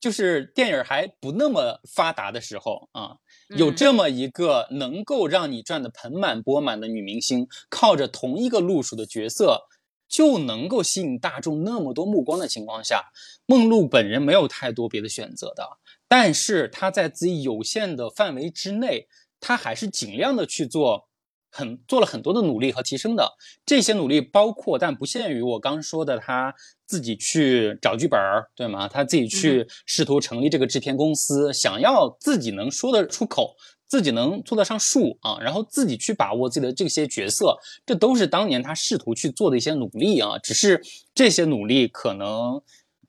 [0.00, 3.18] 就是电影还不那么发达的时候啊，
[3.56, 9.68] 有嗯这么一个能够让你赚得盆满钵满的女明星，靠着同一个路数的角色。
[10.08, 13.12] 就能够吸引大众那么多目光的情况下，
[13.46, 15.66] 梦露本人没有太多别的选择的，
[16.06, 19.08] 但是她在自己有限的范围之内，
[19.40, 21.08] 她还是尽量的去做
[21.50, 23.38] 很做了很多的努力和提升的。
[23.64, 26.54] 这些努力包括但不限于我刚说的，她
[26.92, 28.86] 自己去找剧本儿，对吗？
[28.86, 33.54] 他自己去试图成立这个制片公司，想要自己能说得出口。
[33.88, 40.38] 自己能做得上数啊，然后自己去把握自己的这些角色，这都是当年他试图去做的一些努力啊。
[40.38, 40.82] 只是
[41.14, 42.62] 这些努力可能，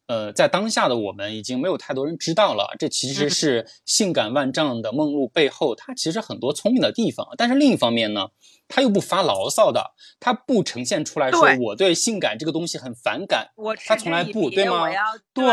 [0.07, 2.75] 呃，在当下的我们已经没有太多人知道了。
[2.77, 7.25] 这其实是性感万丈的梦露背后，她其实很多聪明的地方。
[7.37, 8.27] 但是另一方面呢，
[8.73, 13.51] 她又不发牢骚的，他不呈现出来说我对性感这个东西很反感。
[13.55, 14.87] 我他从来不对吗
[15.31, 15.45] 对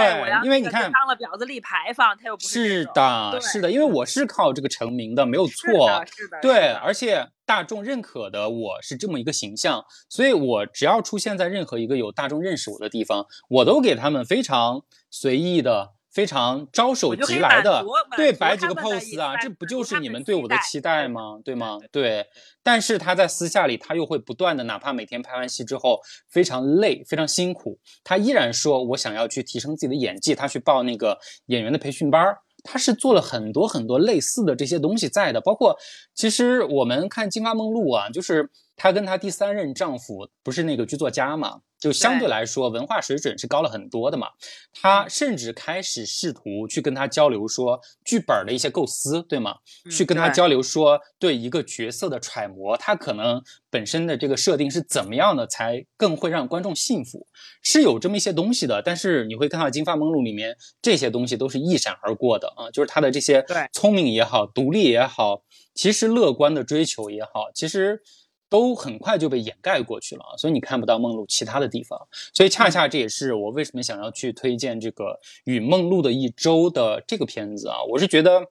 [0.42, 5.86] 因为你看当了婊子立牌坊，他又不是的，是的，因为我是靠这个成名的，没有是错。
[5.86, 17.84] 的，是的，对，而且大众认可的我是这么一个形象，所以我只要出现在任何一个有大众认识我的地方，我都给他们非常随意的、非常招手即来的，
[18.16, 21.38] 对，摆几个 pose 啊，这不就是你们对我的期待吗？
[21.44, 22.02] 对吗对？
[22.02, 22.26] 对。
[22.62, 32.38] 但是他在私下里，他又会不断的，哪怕每天拍完戏之后非常累、非常辛苦，他依然说我想要去提升自己的演技，他去报那个演员的培训班儿。
[32.62, 35.74] 他是做了很多很多类似的这些东西在的，包括
[36.14, 38.50] 其实我们看《金发梦露》啊，就是
[38.82, 44.28] 她跟她第三任丈夫不是那个剧作家嘛，就相对对来说文化水准是高了很多的嘛。
[44.72, 49.56] 她甚至开始试图去跟他交流说剧本的一些构思，对吗？
[49.90, 57.26] 去跟他交流说对一个角色的揣摩，他可能本身的这个设定是怎么样的，才更会让观众信服，
[57.62, 58.80] 是有这么一些东西的。
[58.82, 65.42] 但是你会看到《金发梦露》里面这些东西都是一闪而过的啊，就是他的这些对聪明也好，独立也好，
[65.74, 68.00] 其实乐观的追求也好，其实。
[68.50, 71.98] 都很快就被掩盖过去了啊，所以你看不到梦露其他的地方，
[72.34, 75.04] 所以恰恰这也是我为什么想要去推荐这个
[75.44, 77.76] 《与梦露的一周》的这个片子啊。
[77.88, 78.42] 我是觉得，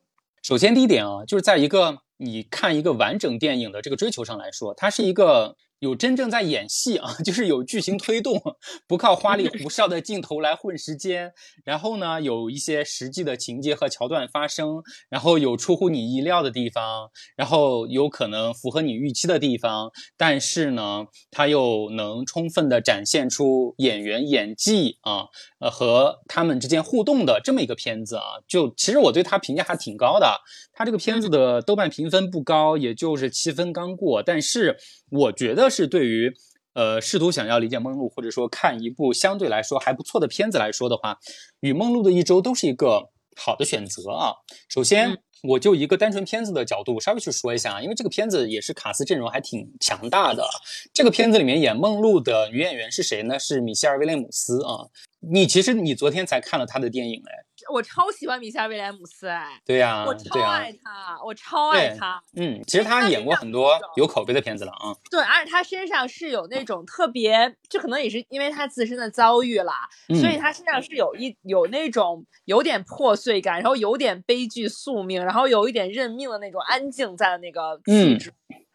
[0.41, 8.41] 首先第一点啊，就是在一个你看一个完整电影的这个追求上来说，它是一个有真正在演戏啊， 就是有剧情推动，
[8.88, 11.34] 不靠花里胡哨的镜头来混时间。
[11.64, 25.27] 然后呢，有一些实际的情节和桥段发生，然后有出乎你意料的地方，然后有可能符合你预期的地方，但是呢，它又能充分的展现出演员演技啊，
[25.60, 28.23] 呃和他们之间互动的这么一个片子啊。
[28.47, 30.41] 就其实我对它评价还挺高的，
[30.80, 34.77] 它这个片子的豆瓣评分不高，也就是七分刚过，但是
[35.11, 36.34] 我觉得是对于。
[36.73, 41.18] 呃，试图想要理解梦露，或者说看一部相对来说还不错的片子来说的话，
[41.60, 44.31] 与梦露的一周都是一个好的选择啊。
[44.69, 50.45] 首先，嗯我就一个单纯片子的角度稍微去说一下啊，因为这个片子也是卡斯阵容还挺强大的。
[50.93, 53.38] 这个片子里面演梦露的女演员是谁呢？
[53.39, 54.88] 是米歇尔·威廉姆斯啊。
[55.19, 62.21] 你其实你昨天才看了她的电影哎，我超喜欢米夏威廉姆斯，哎，对呀、我、超爱他，我超爱他。
[62.35, 64.95] 嗯，其实他演过很多有口碑的片子了啊。
[65.11, 78.33] 对，而且他身上是有那种特别，这可能也是因为他自身的遭遇啦，嗯所以他身上是有一有那种有点破碎感，然后有点悲剧宿命，然后有一点认命的那种安静在的那个气嗯质，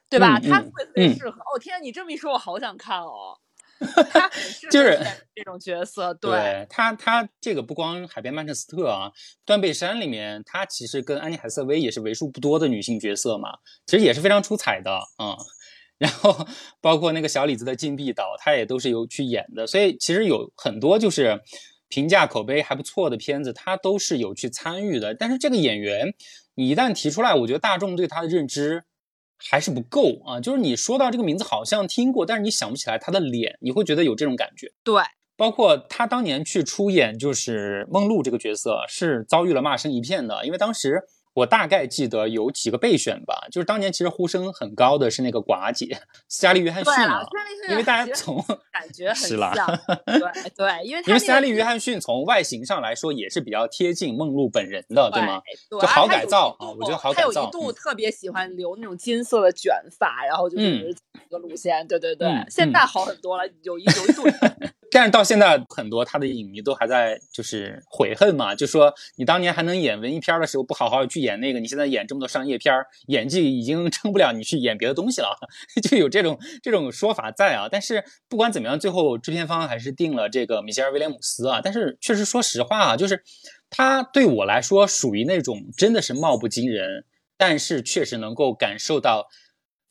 [0.08, 0.38] 对吧？
[0.40, 1.40] 他特别特别嗯适合。
[1.40, 3.38] 哦天啊，你这么一说，我好想看哦。
[4.70, 4.98] 就是
[5.34, 9.10] 这种角色，对他，他这个不光海边曼彻斯特啊，
[9.44, 13.50] 断背山里面，他其实跟安妮海瑟薇也是为数不多的女性角色嘛，
[13.86, 15.36] 其实也是非常出彩的啊、嗯。
[15.98, 16.46] 然后
[16.80, 21.40] 包括那个小李子的禁闭岛，他也都是有去演的，所以其实有很多就是
[21.88, 25.14] 评价口碑还不错的片子，他都是有去参与的。
[25.14, 26.14] 但是这个演员，
[26.54, 28.84] 你一旦提出来，我觉得大众对他的认知。
[29.38, 34.72] 还是不够啊，就是你说到这个名字好像听过，但是你想不起来他的脸，你会觉得有这种感觉。
[34.82, 35.02] 对，
[35.36, 40.44] 包括他当年去出演就是梦露这个角色，是遭遇了骂声一片的。
[40.46, 41.02] 因为当时
[41.34, 45.98] 我大概记得有几个备选吧，就是当年其实呼声很高的是那个寡姐
[46.28, 48.42] 斯嘉丽·约翰逊对了啊，，斯嘉丽是因为大家从
[48.72, 49.66] 感觉很是啦像，
[50.06, 55.40] 对对，因为因为斯嘉丽·约翰逊从外形上来说也是比较贴近梦露本人的，对吗？
[55.68, 60.96] 对，就好改造啊我觉得好改造嗯一度特别喜欢留那种金色的卷发，然后就是嗯。
[61.14, 62.86] 一个路线，对对对嗯，现在嗯。
[62.86, 64.22] 好很多了，有一有一度
[64.94, 72.72] 但是到现在，很多他的影迷都还在就是悔恨嘛，就说你当年还能演文艺片的时候，不好好去演那个，你现在演这么多商业片，
[73.08, 75.36] 演技已经撑不了你去演别的东西了，
[75.82, 77.68] 就有这种这种说法在啊。
[77.68, 81.60] 但是不管怎么样，最后制片方还是定了这个米歇尔威廉姆斯啊。
[81.60, 83.24] 但是确实说实话啊，就是
[83.70, 87.04] 他对我来说属于那种真的是貌不惊人，
[87.36, 89.26] 但是确实能够感受到。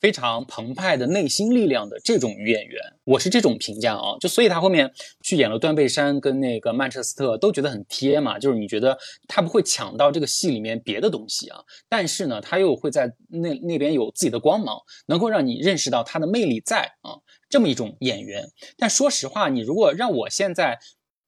[0.04, 8.98] 非常澎湃的内心力量的这种女演员，我是这种评价啊，就所以她后面去演了断背山跟那个曼彻斯特，都觉得很贴嘛，就是你觉得
[9.30, 18.44] 她不会抢到这个戏里面别的东西啊，但是呢，她又会在那那边有自己的光芒，能够让你认识到她的魅力在啊，这么一种演员。
[18.78, 20.80] 但说实话，你如果让我现在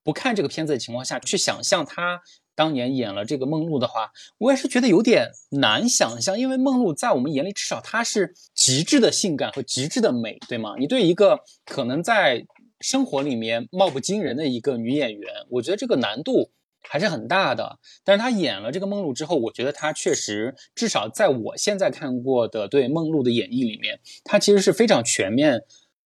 [0.03, 2.19] 不看这个片子的情况下去想象她。
[2.56, 10.76] 当年演了这个梦露的话，我也是觉得有点难想象，因为梦露在我们眼里至少她是极致的性感和极致的美，对吗？
[10.80, 12.45] 你对一个可能在
[12.80, 16.52] 生活里面貌不惊人的一个女演员，我觉得这个难度
[16.82, 17.80] 还是很大的。
[18.03, 25.61] 但是她演了这个梦露之后，我觉得她确实至少在我现在看过的对梦露的演绎里面，她其实是非常全面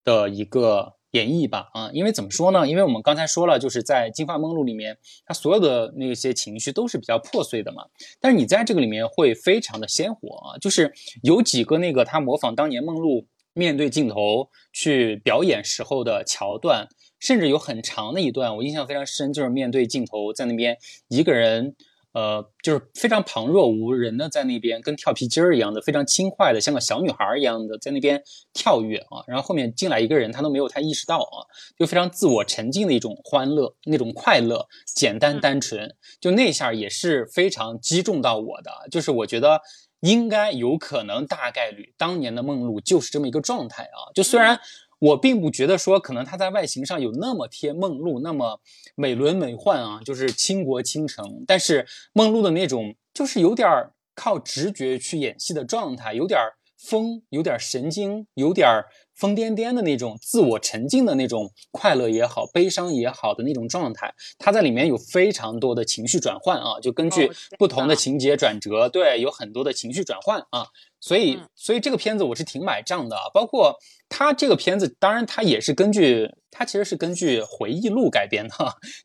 [0.03, 0.97] 的一个。
[1.18, 2.68] 演绎吧，啊，因为怎么说呢？
[2.68, 7.84] 因为我们刚才说了，就是在《金发梦露》里面，他所有的那些情绪都是比较破碎的嘛。
[8.22, 16.88] 但是你在这个里面会非常的鲜活啊，就是有几个那个他模仿当年梦露面对镜头去表演时候的桥段，
[17.19, 20.77] 甚至有很长的一段，我印象非常深，就是面对镜头在那边
[21.07, 21.76] 一个人。
[22.14, 28.24] 呃，就是非常旁若无人的在那边，跟跳皮筋儿一样的，非常轻快的，像个小女孩一样的在那边
[28.54, 29.22] 跳跃啊。
[29.28, 31.46] 然后后面进来一个人，他都没有太意识到啊，
[31.78, 35.96] 就非常自我沉浸的一种欢乐，那种快乐，简单单纯。
[36.20, 39.62] 就那下也是非常击中到我的，就是我觉得
[40.00, 44.10] 应该有可能大概率当年的梦露就是这么一个状态啊。
[44.16, 44.60] 就虽然。
[44.99, 48.60] 我并不觉得说可能它在外形上有那么贴梦露，那么
[48.95, 51.44] 美轮美奂啊，就是倾国倾城。
[51.45, 56.40] 但是梦露的那种就是有点靠直觉去演戏的状态，有点
[56.78, 58.84] 疯，有点神经，有点
[59.15, 64.14] 疯癫癫的那种自我沉浸的那种快乐也好，悲伤也好的那种状态。
[64.38, 70.68] 它在里面有非常多的情绪转换啊，就根据不同的情节转折，对，有很多的情绪转换啊。
[70.99, 73.76] 所以，所以这个片子我是挺买账的，包括
[74.10, 78.56] 他这个片子，当然他也是根据，他其实是根据回忆录改编的，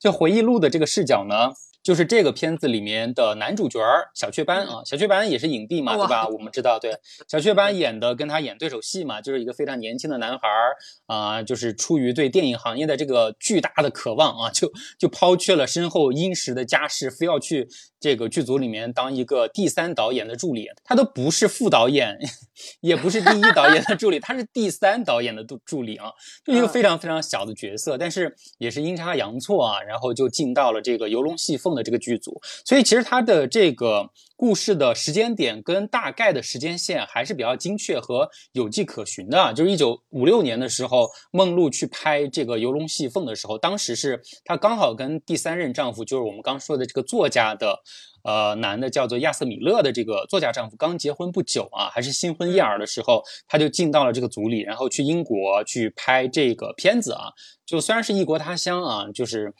[0.00, 1.52] 就回忆录的这个视角呢。
[1.82, 3.80] 就是这个片子里面的男主角
[4.14, 6.28] 小雀斑啊，小雀斑也是影帝嘛，对吧？
[6.28, 6.94] 我们知道，对。
[7.26, 17.66] 小雀 斑演的跟他演对手戏嘛，就是一个非常年轻的男孩儿啊，就是出于对电影行业的这个巨大的渴望啊，就就抛却了身后殷实的家世，非要去
[18.02, 20.68] 这个剧组里面当一个第三导演的助理。
[20.84, 22.16] 他都不是副导演，
[22.80, 26.12] 也不是第一导演的助理，他是第三导演的助助理啊，
[26.44, 31.72] 就一个非常非常小的角色，但是也是阴差阳错啊，然后就进到了这个游龙戏凤。
[31.72, 39.54] 的这个剧组，所以其实他的这个故事的时间点跟大概的时间线还是比较精确和有迹可循的。
[39.54, 47.78] 就是一九五六年的时候，梦露去拍这个《游龙戏凤》的时候，当时是她刚好跟第三任丈夫，就是我们刚说的这个作家的，
[48.24, 57.32] 呃，男的叫做亚瑟米勒的这个作家丈夫刚结婚不久啊，还是新婚燕尔的时候，他就进到了这个组里，然后去英国去拍这个片子啊。
[57.66, 59.52] 就虽然是异国他乡啊，就是。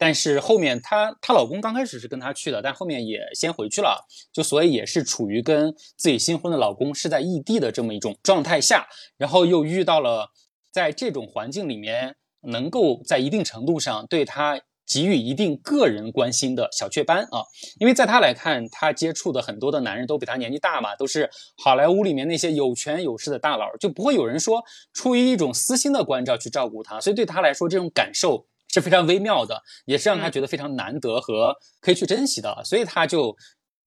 [0.00, 8.86] 但是后面她她老公刚开始是跟她去的，但后面也先回去了，就所以也是处于跟自己新婚的老公是在异地的这么一种状态下，
[9.16, 10.30] 然后又遇到了
[10.70, 17.44] 在这种环境里面能够在一定程度上对她给予一定个人关心的小雀斑啊，
[17.78, 21.28] 因为在他来看，他接触的很多的男人都比他年纪大嘛，都是
[21.62, 24.62] 好莱坞里面那些有权有势的大佬，就不会有人说
[24.92, 28.46] 出于一种私心的关照去照顾他，所以对他来说这种感受。
[28.70, 33.34] 是非常微妙的，也是让他觉得非常难得和可以去珍惜的，所以他就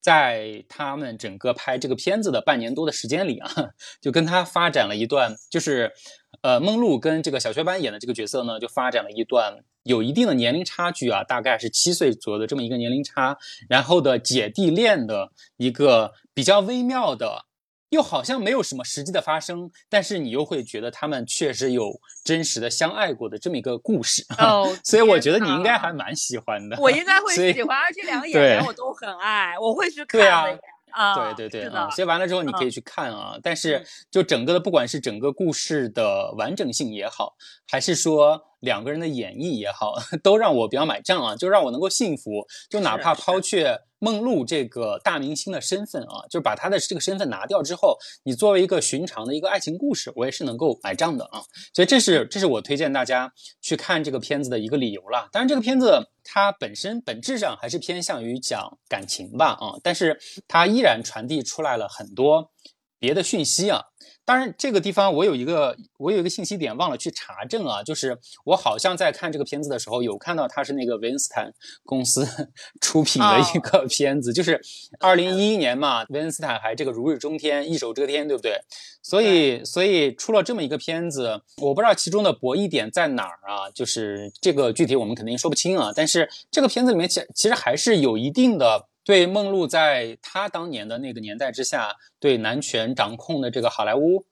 [0.01, 3.49] 在他们整个拍这个片子的半年多的时间里啊，
[4.01, 5.93] 就跟他发展了一段，就是
[6.41, 13.37] 呃，梦露跟这个小学班演的这个角色呢，就发展了一段有一定的年龄差距啊，大概是七岁左右的这么一个年龄差，
[13.69, 17.45] 然后的姐弟恋的一个比较微妙的。
[17.91, 26.77] 又好像没有什么实际的发生，但是你又会觉得他们确实有真实的相爱过的这么一个故事哦， 所以我觉得你应该还蛮喜欢的。
[26.79, 30.59] 我应该会喜欢，而且两个演员我都很爱，我会去看的
[30.91, 31.33] 啊。
[31.33, 33.37] 对对对啊，所以完了之后你可以去看啊。
[33.43, 37.35] 但是就整个的，不管是整个故事的完整性也好，
[37.69, 42.47] 还是说两个人的演绎也好， 都让我比较买账啊，就让我能够幸福。
[42.69, 43.81] 就哪怕抛却。
[44.03, 51.43] 梦露这个大明星的身份啊，就是把她的这个身份拿掉之后，你作为一个寻常的一个爱情故事，我也是能够买账的啊。
[51.71, 55.29] 所以这是这是我推荐大家去看这个片子的一个理由了。
[55.31, 62.49] 当然，这个片子它本身本质上还是偏向于讲感情吧啊，但是它依然传递出来了很多
[62.97, 63.83] 别的讯息啊。
[64.31, 71.53] 当然，这个地方我有一个我有一个信息点忘了去查证啊，就是我好像在看这个片子的时候有看到它是那个维恩斯坦
[71.83, 72.25] 公司
[72.79, 74.61] 出品的一个片子，就是
[75.01, 78.61] 二零一一年嘛，维恩斯坦还这个如日中天，一手遮天，对不对？
[79.03, 88.87] 所以所以出了这么一个片子，我不知道其中的博弈点在哪儿啊，就是这个具体我们肯定说不清啊，但是这个片子里面其其实还是有一定的。
[89.11, 94.25] 对梦露在她当年的那个年代之下，对男权掌控的这个好莱坞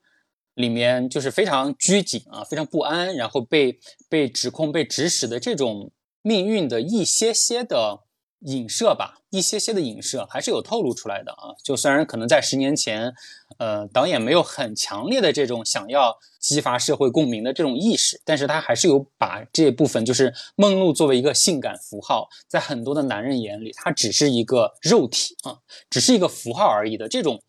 [0.54, 3.78] 里面，就是非常拘谨啊，非常不安，然后被
[4.08, 5.92] 被指控、被指使的这种
[6.22, 8.06] 命运的一些些的。
[8.44, 11.52] 影射吧，一些些的影射还是有透露出来的啊。
[11.62, 13.14] 就虽然可能在十年前，
[13.60, 25.60] 呃，导演没有很强烈的这种想要激发社会共鸣的这种意识，但是他还是有把这部分，就是梦露作为一个性感符号，在很多的男人眼里，它只是一个肉体啊，
[25.92, 27.40] 只是一个符号而已的这种。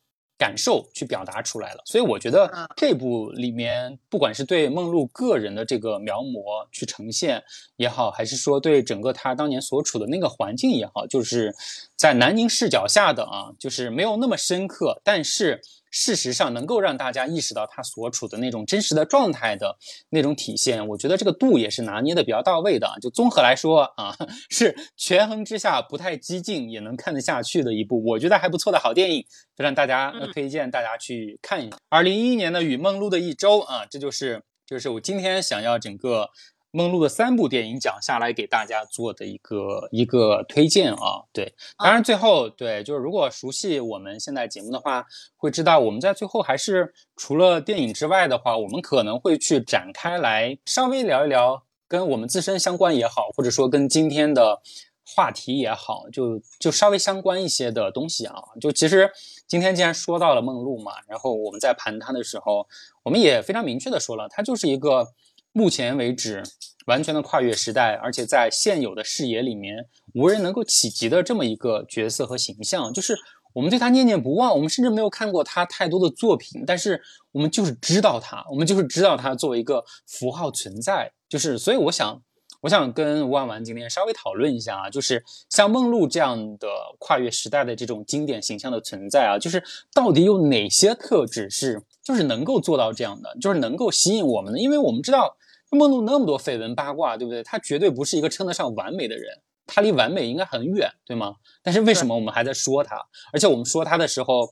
[0.40, 7.42] 感受去表达出来了，所以我觉得这部里面，不管是对梦露个人的这个描摹去呈现
[7.76, 11.54] 也好，还是说对整个她当年所处的那个环境也好，就是
[11.94, 15.60] 在南宁视角下的啊，就是没有那么深刻，但是。
[15.90, 19.76] 事实上，能够让大家意识到他所处的那种真实的状态的
[20.10, 22.88] 那种体现，我觉得这个度也是拿捏的比较到位的。
[23.02, 24.16] 就综合来说啊，
[24.48, 29.24] 是权衡之下不太激进，也能看得下去的一部，我觉得还不错的好电影，
[29.56, 31.76] 就让大家推荐大家去看一下。
[31.88, 36.30] 二零一一年的《与梦露的一周》啊，这就是就是我今天想要整个。
[36.72, 45.04] 梦露的三部电影讲下来，给大家做的一个一个推荐啊，对，当然最后对，就是如果熟悉我们现在节目的话，
[45.36, 54.60] 会知道我们在最后还是除了电影之外的话，我们可能会去展开来稍微聊一聊跟我们自身相关也好，或者说跟今天的
[55.04, 58.36] 话题也好，就就稍微相关一些的东西啊。
[58.60, 59.10] 就其实
[59.48, 62.68] 今天既然说到了梦露嘛，然后我们在盘它的时候，
[63.02, 65.08] 我们也非常明确的说了，它就是一个。
[65.52, 66.42] 目前为止，
[66.86, 73.16] 完全的跨越时代，而且在现有的视野里面无人能够企及的这么一个角色和形象，就是
[73.52, 74.52] 我们对他念念不忘。
[74.54, 77.00] 我们甚至没有看过他太多的作品，但是
[77.32, 81.12] 我们就是知道他，我们就是知道他作为一个符号存在。
[81.28, 82.22] 就是，所以我想，
[82.60, 86.68] 我想跟吴婉婉今天稍微讨论一下啊，就是像梦露这样的
[86.98, 89.62] 跨越时代的这种经典形象的存在啊，就是
[89.94, 91.82] 到底有哪些特质是？
[92.02, 95.36] 就是能够做到这样的，就是能够吸引我们的，因为我们知道
[95.70, 97.42] 梦露那么多绯闻八卦，对不对？
[97.42, 101.36] 她绝对不是一个称得上完美的人，他离完美应该很远，对吗？
[101.62, 102.96] 但是为什么我们还在说他？
[103.32, 104.50] 而且我们说他的时候，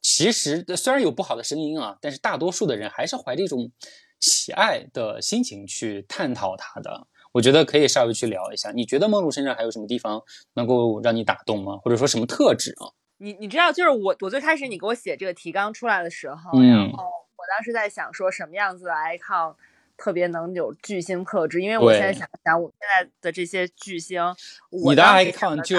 [0.00, 3.70] 其实虽然有不好的声音啊，但是大多数的人还是怀着一种
[4.20, 7.08] 喜爱的心情去探讨他的。
[7.32, 10.22] 我觉得可以稍微去聊一下，你觉得梦露身上还有什么地方
[10.54, 11.78] 能够让你打动吗？
[11.82, 12.92] 或者说什么特质啊？
[13.18, 17.04] 你你知道，就是我我最开始你给我写这个提纲出来的时候，然后
[17.36, 19.54] 我当时在想说什么样子的 icon
[19.96, 24.20] 特别能有巨星特质，因为我现在想想我现在的这些巨星，
[24.70, 25.78] 你的 icon 就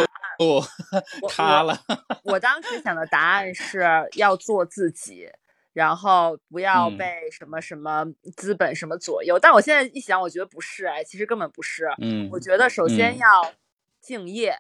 [1.27, 1.77] 塌了。
[2.23, 3.84] 我当时想的答案是
[4.15, 5.27] 要做自己，
[5.73, 8.05] 然后不要被什么什么
[8.37, 9.37] 资本什么左右。
[9.37, 11.85] 但我现在一想，我觉得不是，哎，其实根本不是。
[12.01, 13.53] 嗯，我觉得首先要
[13.99, 14.55] 敬业，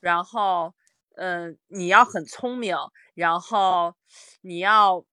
[0.00, 0.72] 然后。
[1.14, 2.74] 嗯，你要很聪明，
[3.12, 3.94] 然后
[4.40, 5.04] 你要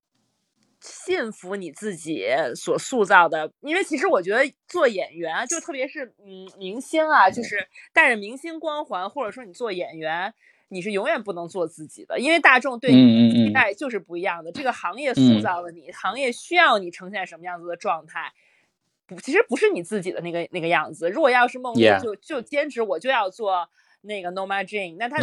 [0.79, 2.25] 信服你自己
[2.55, 10.33] 所塑造的，因为其实我觉得做演员，就特别是嗯明星啊，就是带着明星光环，或者说你做演员，
[10.69, 14.51] 你是永远不能做自己的，因为大众对你的期待就是不一样的。
[14.51, 18.31] 这个行业塑造了你，行业需要你呈现什么样子的状态，
[19.05, 21.09] 不，其实不是你自己的那个那个样子。
[21.09, 23.67] 如果要是梦露就就坚持我就要做。
[24.01, 25.17] 那个 Norma Jean，那他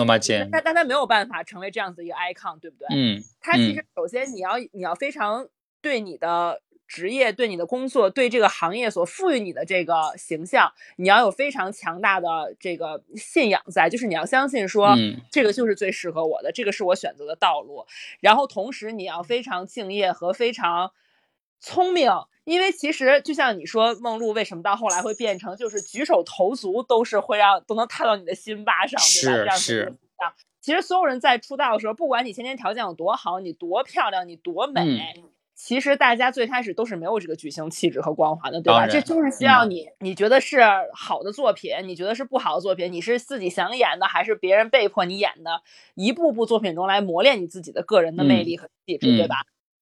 [0.52, 2.86] 但但他没有办法成为这样子一个 icon，对不对？
[2.90, 5.48] 嗯，他其实首先你要你要非常
[5.80, 14.94] 对你的职业、对你的工作、对这个行业所赋予你的这个形象，你要有非常强大的这个信仰在，就是你要相信说，
[15.30, 17.86] 这个就是最适合我的，这个是我选择的道路。
[18.20, 20.92] 然后同时你要非常敬业和非常
[21.60, 22.10] 聪明。
[22.44, 29.56] 因为其实就像你说，梦露为什么到后来会变成就是举手投足都是会让都能踏到你的心巴上，对吧？
[29.56, 29.96] 是是。
[30.60, 34.80] 其实所有人在出道的时候，不管你先天条件有多好，你多漂亮，你多美，
[35.56, 38.86] 其实大家最开始都是没有这个巨星气质和光环的，对吧？
[38.86, 40.60] 这就是需要你，你觉得是
[40.92, 45.62] 好的作品，你觉得是不好的作品，你是自己想演的，还是别人被迫你演的？
[45.94, 49.36] 一步步作品中来磨练你自己的个人的魅力和气质，嗯对吧？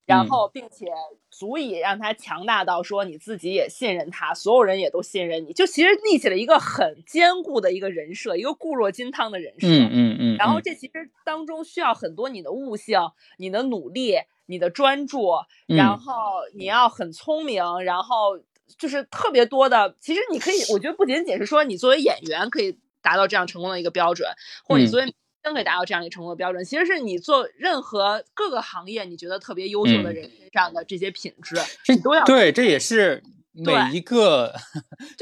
[0.07, 0.87] 然后，并且
[1.31, 9.67] 足以让他强大到说你自己也信任他，所有人也都信任你，就其实立起了一个很坚固的一个人设，一个固若金汤的人设。
[9.67, 13.01] 嗯嗯嗯，然后嗯这其实当中需要很多你的悟性、
[13.39, 15.31] 你的努力、你的专注，
[15.69, 16.13] 嗯然后
[16.55, 18.39] 你要很聪明，然后
[18.79, 19.95] 就是特别多的。
[20.01, 24.29] 其实你可以，我觉得不仅仅是说你作为演员可以达到这样成功的一个标准，
[24.65, 25.15] 或者你嗯作为明
[25.45, 33.23] 星可以达到这样一个成功的标准，其实是你做任何各个行业你觉得特别优秀的嗯人身上的这些品质，这你都要对，这也是
[33.55, 34.53] 每一个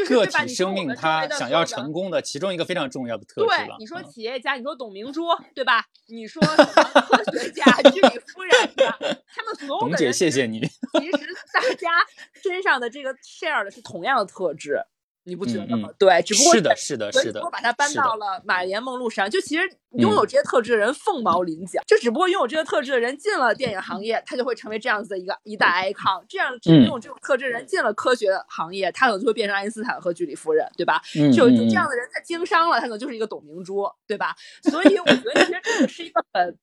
[0.09, 5.85] 个体生命他想要成功的其中一个非常重要的特质了。，对你说嗯企业家，你说董明珠，对吧？
[6.09, 8.87] 你说 科学家、居里夫人的，
[9.35, 10.61] 他们所有董姐，的人，谢谢你。
[10.61, 11.91] 其实大家
[12.43, 14.83] 身上的这个 share 的是同样的特质，
[15.25, 15.89] 你不觉得吗？
[15.99, 19.63] 对，只不过是的，是的，是的所以说，把它搬到了马莲梦露身上，就其实
[19.93, 31.01] 拥嗯有这些特质的人凤毛麟角，就只不过拥有这些特质的人进了电影行业，他就会成为这样子的一个一代 icon；这样只嗯拥有这种特质的人进了科学行业，他可能就会变成爱因斯坦和居里夫人，对吧？
[31.17, 34.35] 嗯就就嗯这样的人，在经商了，他可能就是一个董明珠，对吧？
[34.71, 36.59] 所以我觉得其实这个是一个很。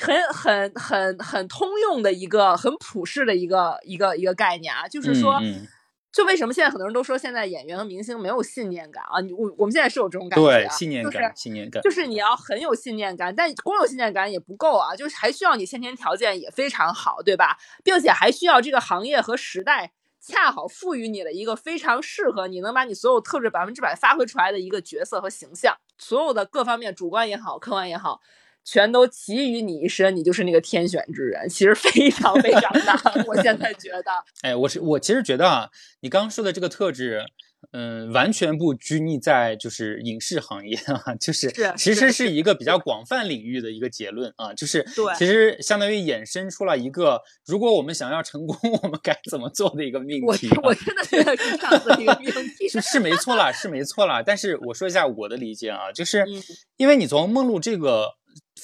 [0.00, 5.66] 很很很很通用的一个很普世的一个一个一个概念啊，就是说，嗯嗯
[6.14, 9.20] 就为什么现在很多人都说现在演员和明星没有信念感啊？
[9.20, 17.58] 你我我们现在是有这种感觉、信念感，信念感，就是你要很有信念感，但光有信念感也不够啊，就是还需要你先天条件也非常好，对吧？
[17.82, 28.20] 并且还需要这个行业和时代恰好赋予你的一个非常适合你能把你所有特质百分之百发挥出来的一个角色和形象，所有的各方面主观也好，客观也好。
[28.64, 32.98] 全都集于你一身，你就是那个天选之人，其实非常非常难。
[33.26, 34.10] 我现在觉得，
[34.42, 35.70] 哎，我是我其实觉得啊，
[36.00, 37.24] 你刚刚说的这个特质，
[37.72, 50.60] 嗯，完全不拘泥在就是影视行业啊， 就是是其实是是一个比较广泛领域的一个结论啊，就是对其实相当于衍生出了一个，如果我们想要成功， 我们该怎么做的一个命题、啊。
[50.62, 52.68] 我真的觉得是这样子的一个命题。
[52.68, 54.22] 是是没错啦，是没错啦。
[54.22, 56.42] 但是我说一下我的理解啊，就是嗯
[56.76, 58.14] 因为你从梦露这个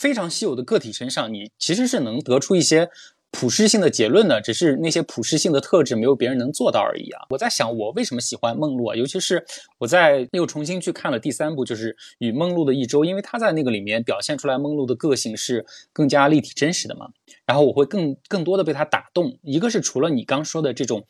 [0.00, 2.88] 非常稀有的个体身上，你其实是能得出一些
[3.30, 7.26] 普适性的结论的，只是那些普适性的特质没有别人能做到而已啊。
[7.28, 8.96] 我在想，我为什么喜欢梦露啊？
[8.96, 9.44] 尤其是
[9.76, 17.10] 我在又重新去看了第三部，就是《与梦露的一周》，因为他在那个里面表现出来梦露的个性是更加立体真实的嘛。
[17.44, 19.38] 然后我会更更多的被他打动。
[19.42, 21.04] 一个是除了你刚说的这种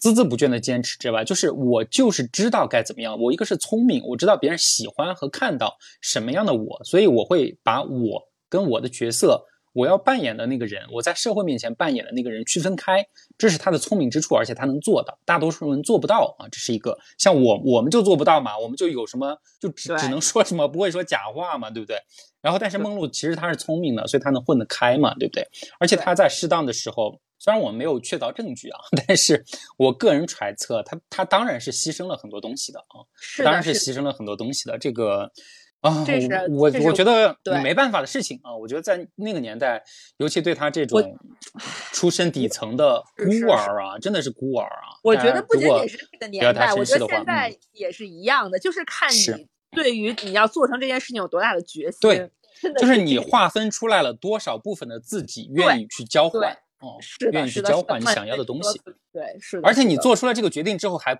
[0.00, 3.20] 孜孜不倦的坚持之外，就是我就是知道该怎么样。
[3.20, 9.46] 我一个是聪明，我知道别人喜欢和看到什么样的我，所以我会把我跟我的角色。
[9.72, 13.06] 我要扮演的那个人，我在社会面前扮演的那个人区分开，
[13.36, 16.48] 这是他的聪明之处，而且他能做到，大多数人做不到啊。
[16.50, 21.98] 这是一个像我，我们就做不到嘛，我们就有什么就只只能说什么，不会说假话嘛，对不对？
[22.40, 25.46] 然后，但是梦露其实他是聪明的，所以他能混得开嘛，对不对？
[25.78, 29.44] 而且他在适当的时候，虽然我没有确凿证据啊， 但是
[29.76, 34.78] 我个人揣测，他他当然是牺牲了很多东西的啊，是的，当然是牺牲了很多东西的。
[34.78, 35.30] 这个
[35.80, 38.56] 啊，这是我我觉得对没办法的事情啊。
[38.56, 39.82] 我觉得在那个年代，
[40.16, 41.16] 尤其对他这种
[41.92, 44.98] 出身底层的孤儿啊，真的是孤儿啊。
[45.04, 51.98] 我觉得不仅仅是这个年代，我觉得现在嗯也是一样的，就是看是你对于你要做成这件事情有多大的决心。
[52.00, 52.30] 对，
[52.78, 56.98] 就是你划分出来了多少部分的自己愿意去交换，哦，
[57.32, 58.80] 愿意去交换你想要的东西。。
[59.12, 59.68] 对，是的。
[59.68, 61.14] 而且你做出了这个决定之后，还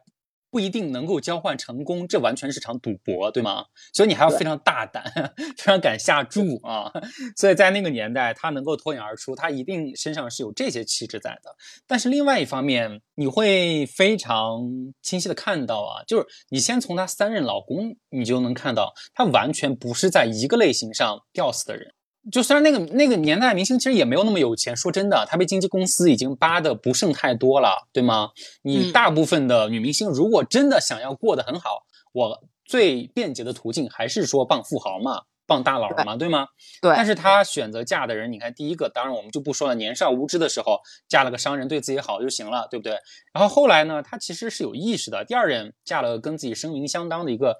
[0.56, 3.66] 不一定能够交换成功，这完全是场赌博，对吗？
[3.92, 5.04] 所以你还要非常大胆，
[5.54, 6.90] 非常敢下注啊！
[7.36, 11.54] 所以在那个年代，他能够脱颖而出，他一定身上是有这些气质在的。
[11.86, 14.62] 但是另外一方面，你会非常
[15.02, 21.92] 清晰的看到啊，就是你先从他三任老公，你就能看到，他完全不是在一个类型上吊死的人。
[22.32, 28.30] 就虽然那个那个年代明星其实也没有那么有钱，说真的，他被经纪公司已经扒的不剩太多了，对吗？
[28.62, 36.48] 你嗯大部分的女明星如果真的想要过得很好，我最便捷的途径还是说傍富豪嘛，傍大佬嘛，对吗？
[36.82, 42.98] 对但是她选择嫁的人，你看第一个，当然我们就不说了，年少无知的时候嫁了个商人，对自己好就行了，对不对？
[43.32, 47.56] 然后后来呢，她其实是有意识的，第二任嫁了跟自己声名相当的一个。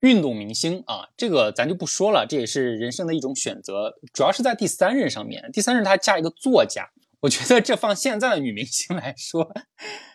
[0.00, 3.94] 运动明星啊，这个咱就不说了，这也是人生的一种选择。
[4.12, 6.90] 主要是在第三任上面，第三任她嫁一个作家，
[7.22, 9.50] 我觉得这放现在的女明星来说，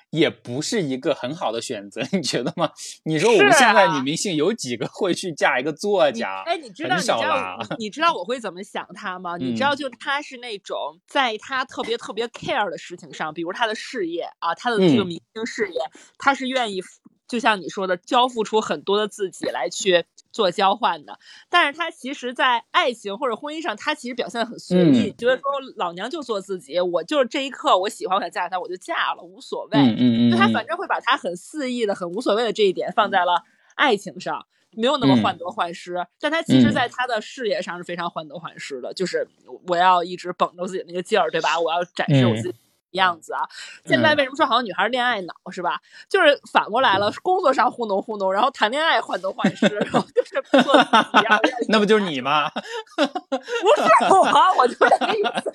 [0.10, 2.72] 也不是一个很好的选择，你觉得吗？
[3.03, 6.43] 你说我们现在女明星有几个会去嫁一个作家？
[6.45, 9.35] 哎，你知道你知道你知道我会怎么想她吗？
[9.35, 10.77] 你知道就她是那种
[11.07, 15.81] 在她特别特别 care 的事情上，比如她的事业啊，她的这个明星事业，
[16.18, 16.81] 她是愿意。
[17.27, 21.17] 就像你说的，交付出很多的自己来去做交换的，
[21.49, 25.43] 但是他其实，在爱情或者婚姻上，他其实表现的很随意，觉得说
[25.77, 29.79] 老娘就做自己，我就是这一刻我喜欢我想嫁给他，我就嫁了，无所谓。
[29.79, 33.41] 嗯嗯嗯，就他反正会把他很肆意的、很无所谓的这一点放在了
[33.75, 36.05] 爱情上，没有那么患得患失。
[36.19, 39.27] 但他其实，在他的事业上是非常患得患失的，就是
[39.67, 41.59] 我要一直绷着自己那个劲儿，对吧？
[41.59, 42.55] 我要展示我自己。
[42.94, 43.41] 样子啊，
[43.86, 45.80] 现在为什么说好像女孩恋爱脑是吧？
[46.10, 50.90] 就是反过来了，工作上糊弄糊弄，然后谈恋爱患得患失，然后就是 不做自
[51.20, 51.40] 己啊。
[51.70, 52.49] 那不就是你吗？
[52.49, 55.53] 不是我，我就这个意思。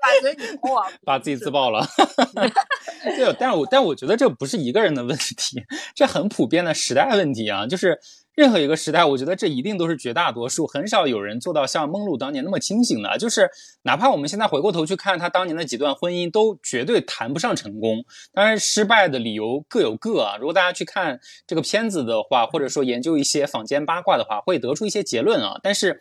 [0.00, 1.86] 感觉你我把自己自爆了。
[3.16, 5.62] 对，但是我但我觉得这不是一个人的问题，
[5.94, 7.98] 这很普遍的时代问题啊，就是。
[8.40, 13.18] 任何一个时代，我觉得这一定都是绝大多数，很少有人做到像梦露当年那么清醒的。
[13.18, 13.50] 就是
[13.82, 18.02] 哪怕我们现在回过头去看他当年的几段婚姻，都绝对谈不上成功。
[18.32, 20.38] 当然，失败的理由各有各啊。
[20.38, 25.60] 如果大家去看这个片子的话，或者说研究一些坊间八卦的话，会得出一些结论啊。
[25.62, 26.00] 但是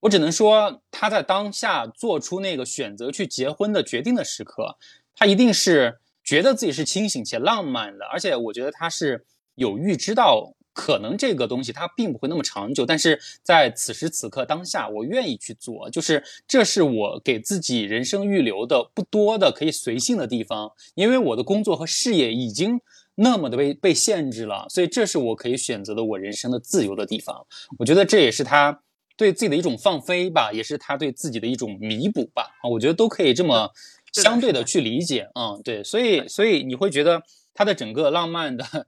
[0.00, 4.76] 我只能说，他在当下做出那个选择去结婚的决定的时刻，
[5.16, 9.24] 他一定是觉得自己是清醒且浪漫的，而且我觉得他是
[9.54, 10.52] 有预知到。
[10.80, 22.80] 可能这个东西它并不会那么长久，但是在此时此刻当下，我愿意去做，就是这是我给自己人生预留的不多的可以随性的地方，因为我的工作和事业已经
[23.16, 27.44] 那么的被被限制了，所以这是我可以选择的我人生的自由的地方。
[27.80, 28.80] 我觉得这也是他
[29.16, 32.56] 对自己的一种放飞吧，也是他对自己的一种弥补吧。
[32.62, 33.72] 啊，我觉得都可以这么
[34.12, 35.28] 相对的去理解。
[35.34, 38.86] 嗯，对，所以所以你会觉得他的整个浪漫的。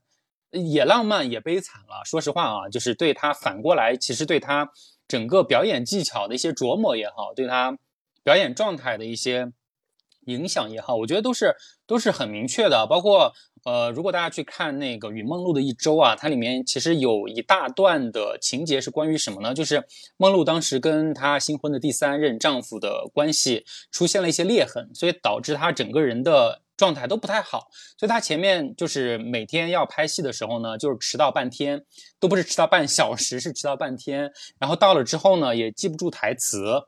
[0.51, 2.02] 也浪漫也悲惨了。
[2.05, 4.70] 说实话啊，就是对他反过来，其实对他
[5.06, 7.78] 整个表演技巧的一些琢磨也好，对他
[8.24, 9.52] 表演状态的一些
[10.27, 11.55] 影响也好，我觉得都是
[11.86, 12.86] 都是很明确的。
[12.86, 13.32] 包括
[13.64, 19.55] 呃，如果大家去看那个《与梦露的一周》啊，它里面其实有一大段的情节是关于什么呢？
[19.55, 19.85] 就是
[20.16, 26.62] 梦露当时跟她新婚的第三任丈夫的关系出现了一些裂痕，所以导致她整个人的。
[26.81, 31.85] 状态都不太好，所以他前面就是每天要拍戏的时候呢，就是迟到半天，
[32.19, 34.32] 都不是迟到半小时，是迟到半天。
[34.59, 36.85] 然后到了之后呢，也记不住台词。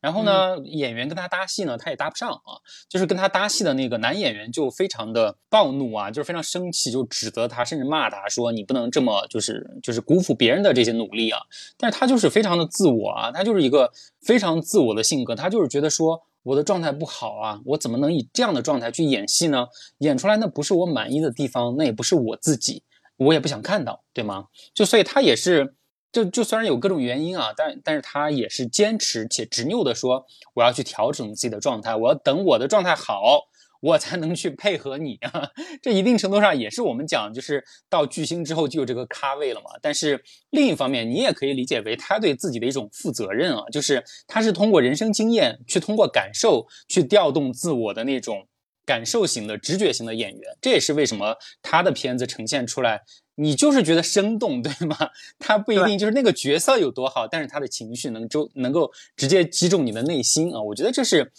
[0.00, 2.58] 然后呢，演员跟他搭戏呢，他也搭不上啊。
[2.88, 11.38] 就是跟他搭戏的那个男演员就非常的暴怒啊，就是非常生气，就指责他，甚至骂他说：“你不能这么就是就是辜负别人的这些努力啊。”
[11.78, 16.24] 但是他就是非常的自我啊，他就是一个非常自我的性格，他就是觉得说。
[16.46, 19.66] 我的状态不好啊，我怎么能以这样的状态去演戏呢？
[19.98, 22.84] 演出来那不是我满意的地方，那也不是我自己，
[23.16, 24.46] 我也不想看到，对吗？
[24.72, 25.74] 就所以他也是，
[26.12, 30.24] 就就虽然有各种原因啊，但但是他也是坚持且执拗的说，
[30.54, 33.48] 我要去调整自己的状态，我要等我的状态好。
[33.80, 35.50] 我才能去配合你啊，
[35.82, 39.66] 这一定程度上也是我们讲，就是到巨星之后就有这个咖位了嘛。
[39.82, 48.48] 但是另一方面，你也可以理解为他对自己的一种负责任啊，就是他是通过人生经验去通过感受去调动自我的那种
[48.84, 50.56] 感受型的直觉型的演员。
[50.60, 53.02] 这也是为什么他的片子呈现出来，
[53.34, 54.96] 你就是觉得生动，对吗？
[55.38, 60.60] 他不一定就是那个角色有多好，但是他的情绪能就能够直接击中你的内心啊。
[60.62, 61.32] 我觉得这是。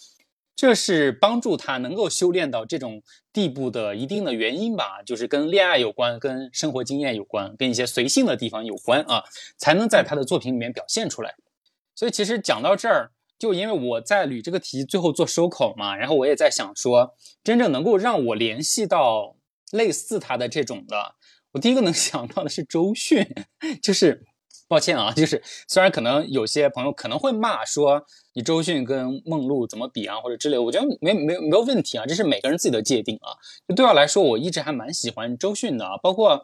[0.57, 9.23] 这是帮助他能够修炼到这种地步的一定的原因吧，就是跟恋爱有关，跟生活经验有关，跟一些随性的地方有关啊，
[9.55, 11.35] 才能在他的作品里面表现出来。
[11.93, 19.37] 所以其实讲到这儿，就因为我在捋这个题，最后做收口嘛，然后我也在想说，真正能够让我联系到
[19.71, 21.13] 类似他的这种的，
[21.51, 23.23] 我第一个能 想到的是周迅，
[23.79, 24.25] 就是。
[24.67, 33.31] 抱歉啊，就是虽然可能有些朋友可能会骂说你周迅跟梦露怎么比啊，或者之类，我觉得没没没有问题啊，这是每个人自己的界定啊。
[33.67, 36.43] 就对我来说，我一直还蛮喜欢周迅的啊，包括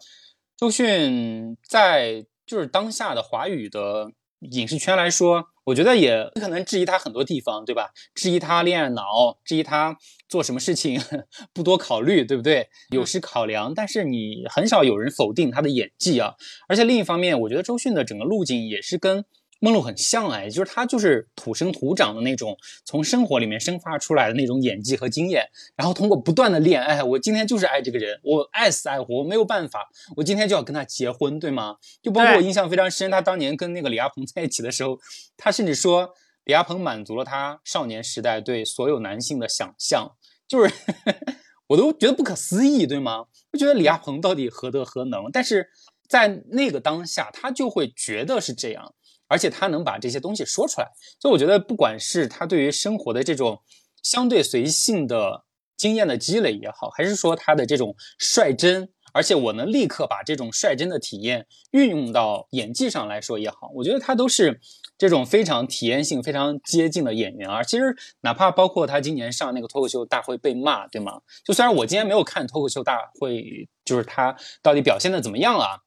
[0.57, 4.11] 周迅在就是当下的华语的。
[4.51, 7.89] 影视圈来说，我觉得也可能质疑他很多地方，对吧？
[8.13, 9.97] 质疑他恋爱脑，质疑他
[10.27, 10.99] 做什么事情
[11.53, 12.69] 不多考虑，对不对？
[12.89, 13.73] 有失考量。
[13.73, 16.33] 但是你很少有人否定他的演技啊。
[16.67, 19.25] 而且另一方面，我觉得周迅的整个路径也是跟。
[19.63, 29.87] 梦露很像哎，就是他就是土生土长的那种，从生活里面生发出来的那种演技和经验，然后通过不断的恋爱，我今天就是爱这个人，我爱死爱活，我没有办法，
[30.17, 31.77] 我今天就要跟他结婚，对吗？
[32.01, 34.99] 就包括我印象非常深，他当年跟那个李亚鹏在一起的时候，
[35.37, 36.13] 他甚至说
[36.43, 40.11] 李亚鹏满足了他少年时代对所有男性的想象，
[40.45, 40.73] 就是
[41.67, 43.27] 我都觉得不可思议，对吗？
[43.53, 45.31] 我觉得李亚鹏到底何德何能？
[45.31, 45.69] 但是
[46.09, 48.93] 在那个当下，他就会觉得是这样，
[49.33, 50.91] 而且他能把这些东西说出来。
[51.19, 53.63] 所以我觉得，不管是他对于生活的这种
[54.03, 55.43] 相对随性的
[55.75, 58.91] 经验的积累也好，还是说他的这种率真。
[59.15, 64.59] 而且我能立刻把这种率真的体验运用到演技上来说也好，我觉得他都是
[64.97, 67.61] 这种非常体验性非常接近的演员啊。
[67.61, 71.21] 其实哪怕包括他今年上那个脱口秀大会被骂，对吗？
[71.45, 75.77] 就虽然我今天没有看脱口秀大会，就是他到底表现的怎么样啊，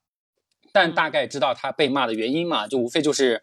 [0.77, 3.41] 但大概知道他被骂的原因嘛，就无非就是，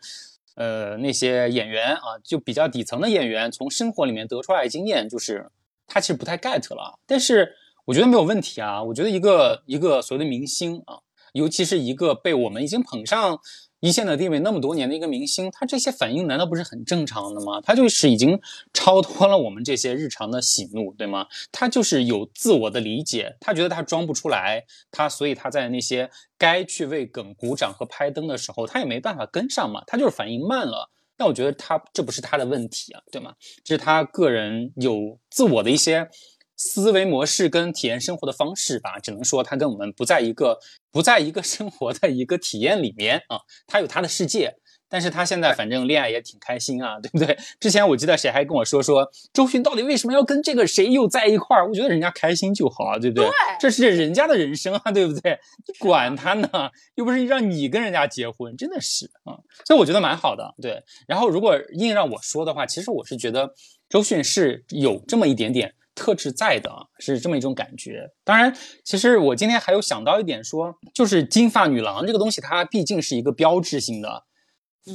[0.55, 5.51] 呃，那些演员啊，就比较底层的演员，从生活里面得出来的经验，就是
[5.87, 7.57] 他其实不太 get 了，但是。
[7.87, 8.83] 我觉得没有问题啊！
[8.83, 11.01] 我觉得一个一个所谓的明星啊，
[11.35, 13.39] 尤其是一个被我们已经捧上
[13.85, 17.61] 一线的地位那么多年的一个明星，他这些反应难道不是很正常的吗？
[17.61, 18.41] 他就是已经
[18.73, 21.27] 超脱了我们这些日常的喜怒，对吗？
[21.53, 30.91] 他就是有自我的理解，他觉得他装不出来，他所以他在那些该去为梗鼓掌和拍灯的时候，他也没办法跟上嘛，他就是反应慢了。
[31.19, 33.35] 那我觉得他这不是他的问题啊，对吗？
[33.63, 36.09] 这是他个人有自我的一些。
[36.57, 40.59] 思维模式跟体验生活的方式吧，只能说他跟我们不在一个
[40.93, 44.57] 不在一个生活的一个体验里面啊，他有他的世界，
[44.89, 47.37] 但是他现在反正恋爱也挺开心啊，对不对？
[47.59, 51.67] 之前我记得谁还跟我说说周迅到底为什么要跟这个谁又在一块儿？
[51.67, 53.27] 我觉得人家开心就好啊，对不对？
[53.27, 55.39] 对这是人家的人生啊，对不对？
[55.67, 56.49] 你管他呢？
[56.95, 59.35] 又不是让你跟人家结婚，真的是啊，
[59.67, 60.83] 所以我觉得蛮好的，对。
[61.09, 63.53] 然后如果硬让我说的话，其实我是觉得
[63.89, 65.75] 周迅是有这么一点点。
[65.95, 68.11] 特质在的是这么一种感觉。
[68.25, 74.25] 当然，其实我今天还有想到一点，说就是金发女郎这个东西，它毕竟是一个标志性的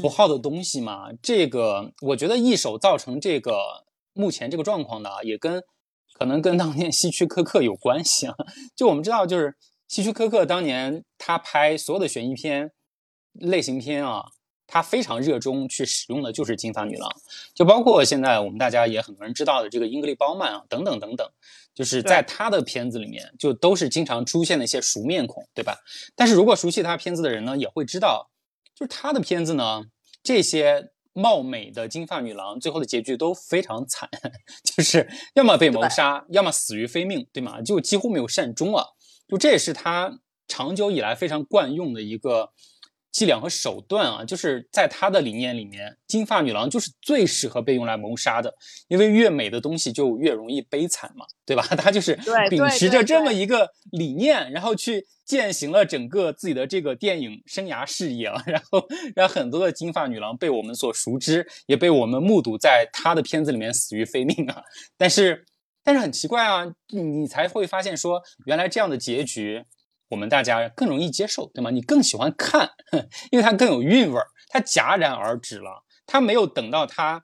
[0.02, 1.10] 符号的东西嘛。
[1.22, 5.64] 这个我觉得一手造成这个目前这个状况的，也跟
[6.14, 8.36] 可能跟当年希区柯克有关系啊。
[8.76, 9.56] 就我们知道，就是
[9.88, 12.72] 希区柯克当年他拍所有的悬疑片、
[13.34, 14.26] 类型片啊。
[14.72, 17.10] 他非常热衷去使用的就是金发女郎，
[17.56, 21.28] 就包括现在我们大家也很多人知道的这个英格丽褒曼啊，等等等等，
[21.74, 25.80] 就是在他的片子里面就都是经常出现的一些熟面孔，对吧？
[26.16, 28.30] 但是如果熟悉他片子的人呢，也会知道，
[28.76, 29.86] 就是他的片子呢，
[30.22, 34.08] 这些貌美的金发女郎最后的结局都非常惨，
[34.64, 37.60] 就是要么被谋杀，要么死于非命，对吗？
[37.64, 38.86] 就几乎没有善终啊，
[39.28, 42.52] 就这也是他长久以来非常惯用的一个。
[43.20, 48.54] 伎俩和手段啊，就是在他的理念里面，金发女郎就是最适合被用来谋杀的，
[48.88, 51.62] 因为越美的东西就越容易悲惨嘛，对吧？
[51.76, 52.18] 他就是
[52.50, 64.64] 秉持着这么一个理念，然后去践行了整个自己的这个电影生涯事业啊， 然后让很多的金发女郎被我们所熟知，也被我们目睹在他的片子里面死于非命啊。
[64.98, 65.44] 但是，
[65.84, 69.66] 但是很奇怪啊，你才会发现说，原来这样的结局。
[70.10, 71.70] 我们大家更容易接受，对吗？
[71.72, 72.72] 你更喜欢看，
[73.32, 77.24] 因为它更有韵味儿，它戛然而止了，它没有等到它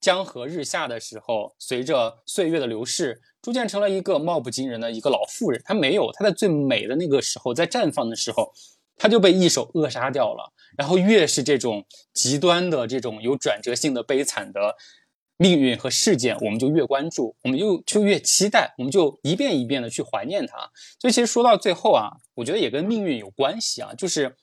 [0.00, 5.60] 江河日下的时候，随着岁月的流逝，逐渐成了一个貌不惊人的一个老妇人。
[5.64, 8.52] 它没有，它在最美的那个时候，在绽放的时候，
[8.96, 10.52] 它就被一手扼杀掉了。
[10.76, 14.76] 然后越是这种极端的、这种有转折性的悲惨的。
[15.38, 20.56] 命运和事件，我们就越关注，我们就就越期待，我们就一遍一遍的去怀念它。
[20.98, 24.34] 所以其实说到最后啊，我觉得也跟命运有关系啊，就是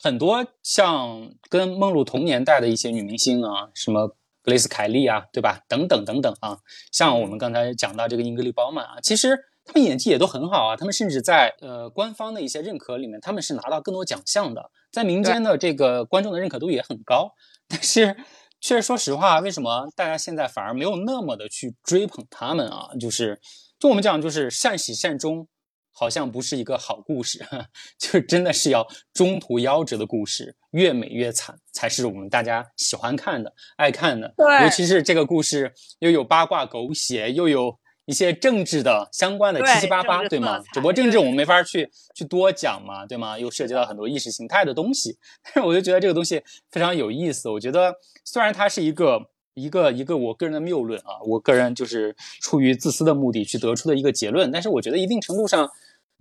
[0.00, 4.06] 很多像跟梦露同年代的一些女明星啊，什么
[4.42, 5.64] 格蕾斯凯利啊，对吧？
[5.68, 6.58] 等等等等啊，
[6.92, 17.32] 像我们刚才讲到这个英格丽褒曼啊，其实她们演技也都很好啊，她们甚至在呃官方的一些认可里面，他们是拿到更多奖项的，在民间的这个观众的认可度也很高，
[17.66, 18.16] 但是。
[18.60, 22.90] 确实，说实话，为什么大家现在反而没有那么的去追捧他们啊？
[23.00, 23.40] 就是，
[23.78, 25.46] 就我们讲，就是善始善终，
[25.92, 27.46] 好像不是一个好故事，
[27.98, 34.34] 就是真的是要中途夭折的故事，越美越惨，才是我们大家喜欢看的、爱看的。
[34.36, 37.78] 对，尤其是这个故事又有八卦狗血，又有。
[38.08, 40.62] 一些政治的相关的七七八八，对吗？
[40.72, 43.38] 只不过政治我们没法去去多讲嘛，对吗？
[43.38, 45.18] 又涉及到很多意识形态的东西。
[45.44, 47.50] 但是我就觉得这个东西非常有意思。
[47.50, 47.94] 我觉得
[48.24, 55.70] 虽然它是一个一个一个我个人的谬论啊，我个人就是出于自私的目的去得出的一个结论，但是我觉得一定程度上，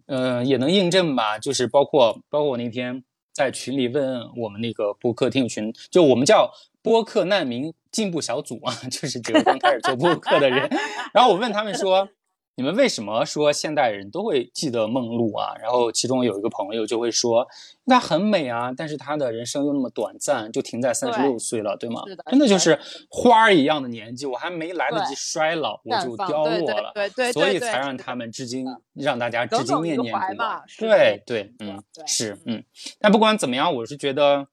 [0.08, 1.40] 呃，也能印证吧。
[1.40, 3.02] 就是包括包括我那天
[3.32, 6.52] 在群里问我们那个播客听友群，就我们叫。
[6.88, 10.70] 播客难民进步小组啊， 就是几个刚开始做播客的人。
[11.14, 12.08] 然后我问他们说
[12.56, 15.54] ：“你们为什么说现代人都会记得梦露啊？
[15.62, 17.48] 然后其中有一个朋友就会说，
[17.86, 22.02] 她很美啊，但是她的人生又那么短暂，就停在三十六岁了，对吗？
[22.30, 30.64] 真的就是花儿一样的年纪，我还没来得及衰老，我就凋落了，对对，所以才让他们至今让大家至今念念不忘。
[30.78, 32.64] 对对，嗯，是嗯。
[33.00, 34.48] 但不管怎么样，我是觉得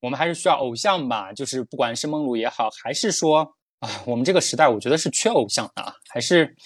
[0.00, 6.56] 我们还是需要偶像吧，就是不管是梦露也好，还是说啊，我们这个时代，我觉得是缺偶像的，还是。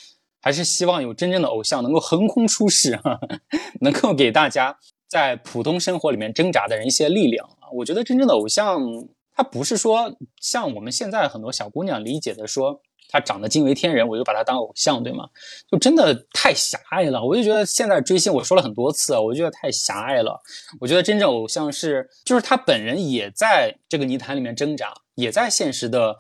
[0.45, 3.17] 还是希望有真正的偶像能够横空出世，哈，
[3.81, 4.77] 能够给大家
[5.07, 7.71] 在普通生活里面挣扎的人一些力量啊！
[7.73, 8.81] 我觉得真正的偶像，
[9.37, 12.81] 他不是说像我们现在很多小姑娘理解的，说
[13.13, 15.29] 他长得惊为天人，我就把他当偶像，对吗？
[15.71, 17.23] 就真的太狭隘了。
[17.23, 20.41] 我就觉得现在追星，我说了很多次，我觉得太狭隘了。
[20.81, 26.17] 我觉得真正偶像是，就是他本人也在这个泥潭里面挣扎，也在现实的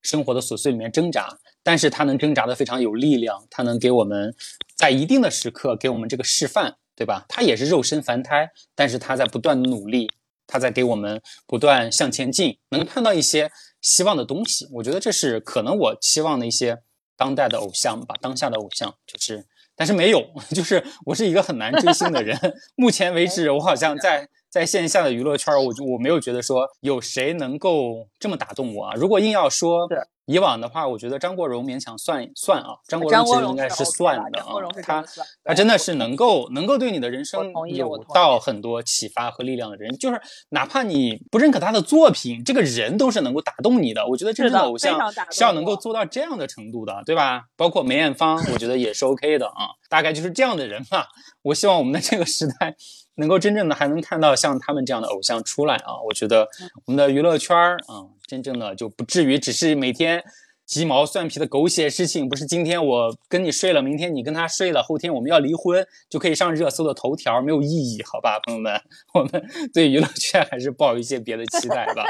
[0.00, 1.38] 生活的琐碎里面挣扎。
[1.64, 4.32] 但是他能挣扎的非常有力量，他能给我们
[4.76, 7.26] 在一定的时刻给我们这个示范，对吧？
[7.28, 10.08] 他也是肉身凡胎，但是他在不断努力，
[10.46, 13.50] 他在给我们不断向前进，能看到一些
[13.88, 14.68] 希望的东西。
[14.74, 16.82] 我觉得这是可能我期望的一些
[17.16, 20.22] 当代的偶像吧，当下的偶像就是，但是没有，
[20.54, 22.38] 就是我是一个很难追星的人。
[22.76, 28.94] 目前为止，我好像 在在线下的娱乐圈，我就我没有觉得说有谁能够这么打动我啊。
[28.94, 29.88] 如果硬要说。
[30.28, 34.52] 以往的话，我觉得张国荣勉强算算啊，张国荣其实应该是算的啊，
[34.82, 35.02] 他
[35.42, 44.06] 他真的是能够能够对你的人生有到很多启发和力量的人，就是哪怕你不认可他的作品，这个人都是能够打动你的。
[44.06, 45.00] 我觉得真正的偶像
[45.30, 47.44] 是要能够做到这样的程度的，对吧？
[47.56, 51.06] 包括梅艳芳，我觉得也是 OK 的啊，大概就是这样的人吧。
[51.40, 52.76] 我希望我们的这个时代。
[53.18, 56.00] 能够真正的还能看到像他们这样的偶像出来啊！
[56.06, 56.48] 我觉得
[56.86, 60.24] 我们的娱乐圈儿啊，真正的就不至于只是每天
[60.64, 68.80] 鸡毛蒜皮的狗血事情，不是今天我跟你睡了，明天你跟他睡了，后天我们要离婚就可以上热搜的头条，没有意义，好吧，朋友们，
[69.14, 72.04] 我们 对娱乐圈还是抱一些别的期待吧。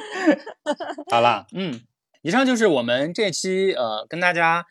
[1.10, 1.80] 好了，嗯，
[2.22, 4.66] 以上就是我们这期呃跟大家。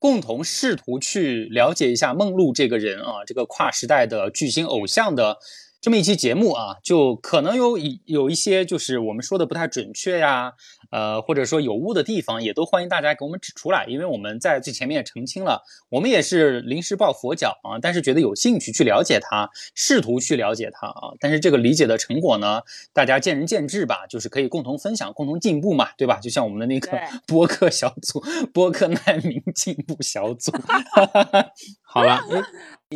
[0.00, 5.38] 共同试图去了解一下梦露这个人啊，这个跨时代的巨星偶像的。
[5.80, 10.52] 这么一期节目啊，就可能有一有一些就是我们说的不太准确呀，
[10.90, 22.60] 呃，或者说有误的地方，也都欢迎大家给我们指出来，因为我们在最前面也澄清了，我们也是临时抱佛脚啊，但是觉得有兴趣去了解它，试图去了解它啊，但是这个理解的成果呢，
[22.92, 26.20] 大家见仁见智吧，就是可以共同分享、共同进步嘛，对吧？
[26.20, 26.90] 就像我们的那个
[27.26, 30.52] 播客小组，播客难民进步小组，
[31.82, 32.20] 好了。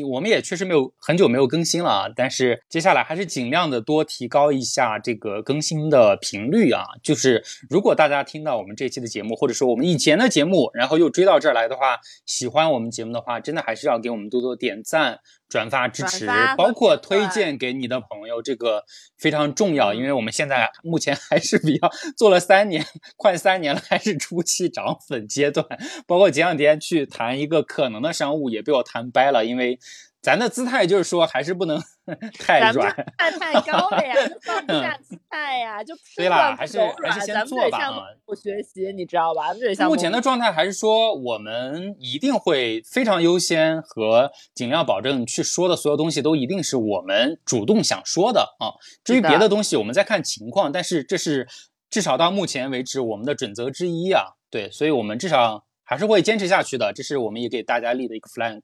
[0.02, 6.82] 我们也确实没有很久没有更新了啊，但是接下来还是尽量的多提高一下这个更新的频率啊。
[7.00, 11.96] 就是如果大家听到我们这期的节目，或者说我们以前的节目，然后又追到这儿来的话，
[12.26, 15.20] 喜欢我们节目的话，真的还是要给我们多多点赞。
[15.54, 16.26] 转发支持，
[16.56, 18.82] 包括推荐给你的朋友，这个
[19.16, 19.94] 非常重要。
[19.94, 22.84] 因为我们现在目前还是比较做了三年，
[23.16, 25.64] 快三年了，还是初期涨粉阶段。
[26.08, 29.78] 包括前两天去谈一个可能的商务，也被我谈掰了，因为。
[30.24, 31.78] 咱的姿态就是说，还是不能
[32.40, 37.92] 太软，太太高了呀，放不下姿态呀，就 对啦，还是还是先做吧啊。
[38.24, 39.52] 不学习，你知道吧？
[39.86, 48.72] 目前的状态还是说，我们一定会非常优先和尽量保证去说的所有东西都一定是我们主动想说的啊。
[49.04, 50.72] 至于别的东西，我们再看情况。
[50.72, 51.46] 但是这是
[51.90, 54.22] 至少到目前为止我们的准则之一啊。
[54.48, 55.66] 对，所以我们至少。
[55.84, 58.60] 还是会坚持下去的，这是我们也给大家立的一个 flag，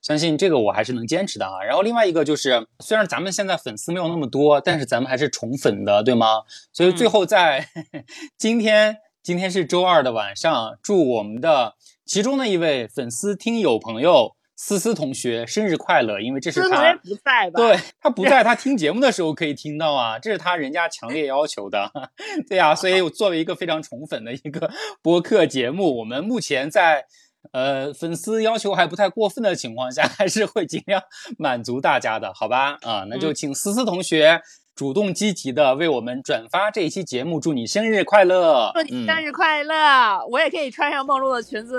[0.00, 1.62] 相信这个我还是能坚持的啊。
[1.62, 6.42] 然后另外一个就是，虽然咱们现在粉丝没有那么多，但是咱们还是宠粉的，对吗？
[6.72, 7.68] 所以最后在
[8.38, 11.74] 今天，今天是周二的晚上，祝我们的
[12.04, 14.36] 其中的一位粉丝听友朋友。
[14.64, 16.20] 思思同学生日快乐！
[16.20, 17.56] 因为这是他不在吧？
[17.56, 21.90] 对他不在，他听节目的时候可以听到啊，这是他人家强烈要求的。
[22.48, 24.70] 对呀，所以我作为一个非常宠粉的一个
[25.02, 27.04] 播客节目，我们目前在
[27.50, 31.02] 呃粉丝要求还不太过分的情况下，还是会尽量
[31.36, 32.78] 满足大家的，好吧？
[32.82, 34.40] 啊，那就请思思同学。
[34.74, 38.72] 主动积极的为我们转发这一期节目，祝你生日快乐！
[38.74, 40.24] 祝你生日快乐！
[40.30, 41.78] 我也可以穿上梦露的裙子，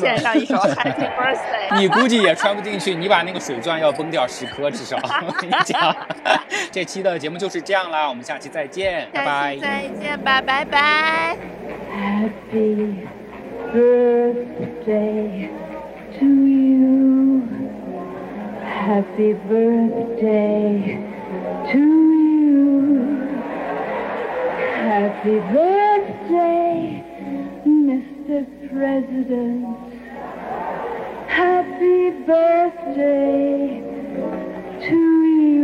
[0.00, 1.78] 献上一首 Happy Birthday。
[1.78, 4.96] 你估计也穿不进去，你把那个水钻要崩掉十颗至少。
[5.26, 5.96] 我跟你讲，
[6.72, 9.56] 这期的节目就是这样啦，我们下期再见，拜拜。
[9.58, 11.38] 再见吧，拜拜。
[11.94, 13.06] Happy
[13.72, 15.48] birthday
[16.18, 17.42] to you.
[18.66, 20.98] Happy birthday
[21.70, 21.78] to
[24.82, 27.04] Happy birthday,
[27.64, 28.44] Mr.
[28.68, 29.76] President.
[31.28, 33.80] Happy birthday
[34.80, 35.62] to you.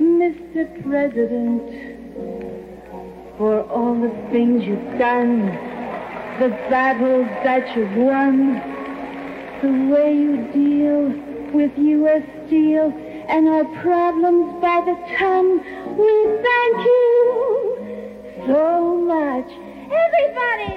[0.00, 0.62] Mr.
[0.88, 1.66] President,
[3.36, 5.46] for all the things you've done,
[6.38, 8.75] the battles that you've won,
[9.62, 11.08] the way you deal
[11.52, 12.22] with U.S.
[12.46, 12.92] Steel
[13.28, 15.58] and our problems by the ton.
[15.96, 16.10] We
[16.46, 19.50] thank you so much.
[19.90, 20.76] Everybody,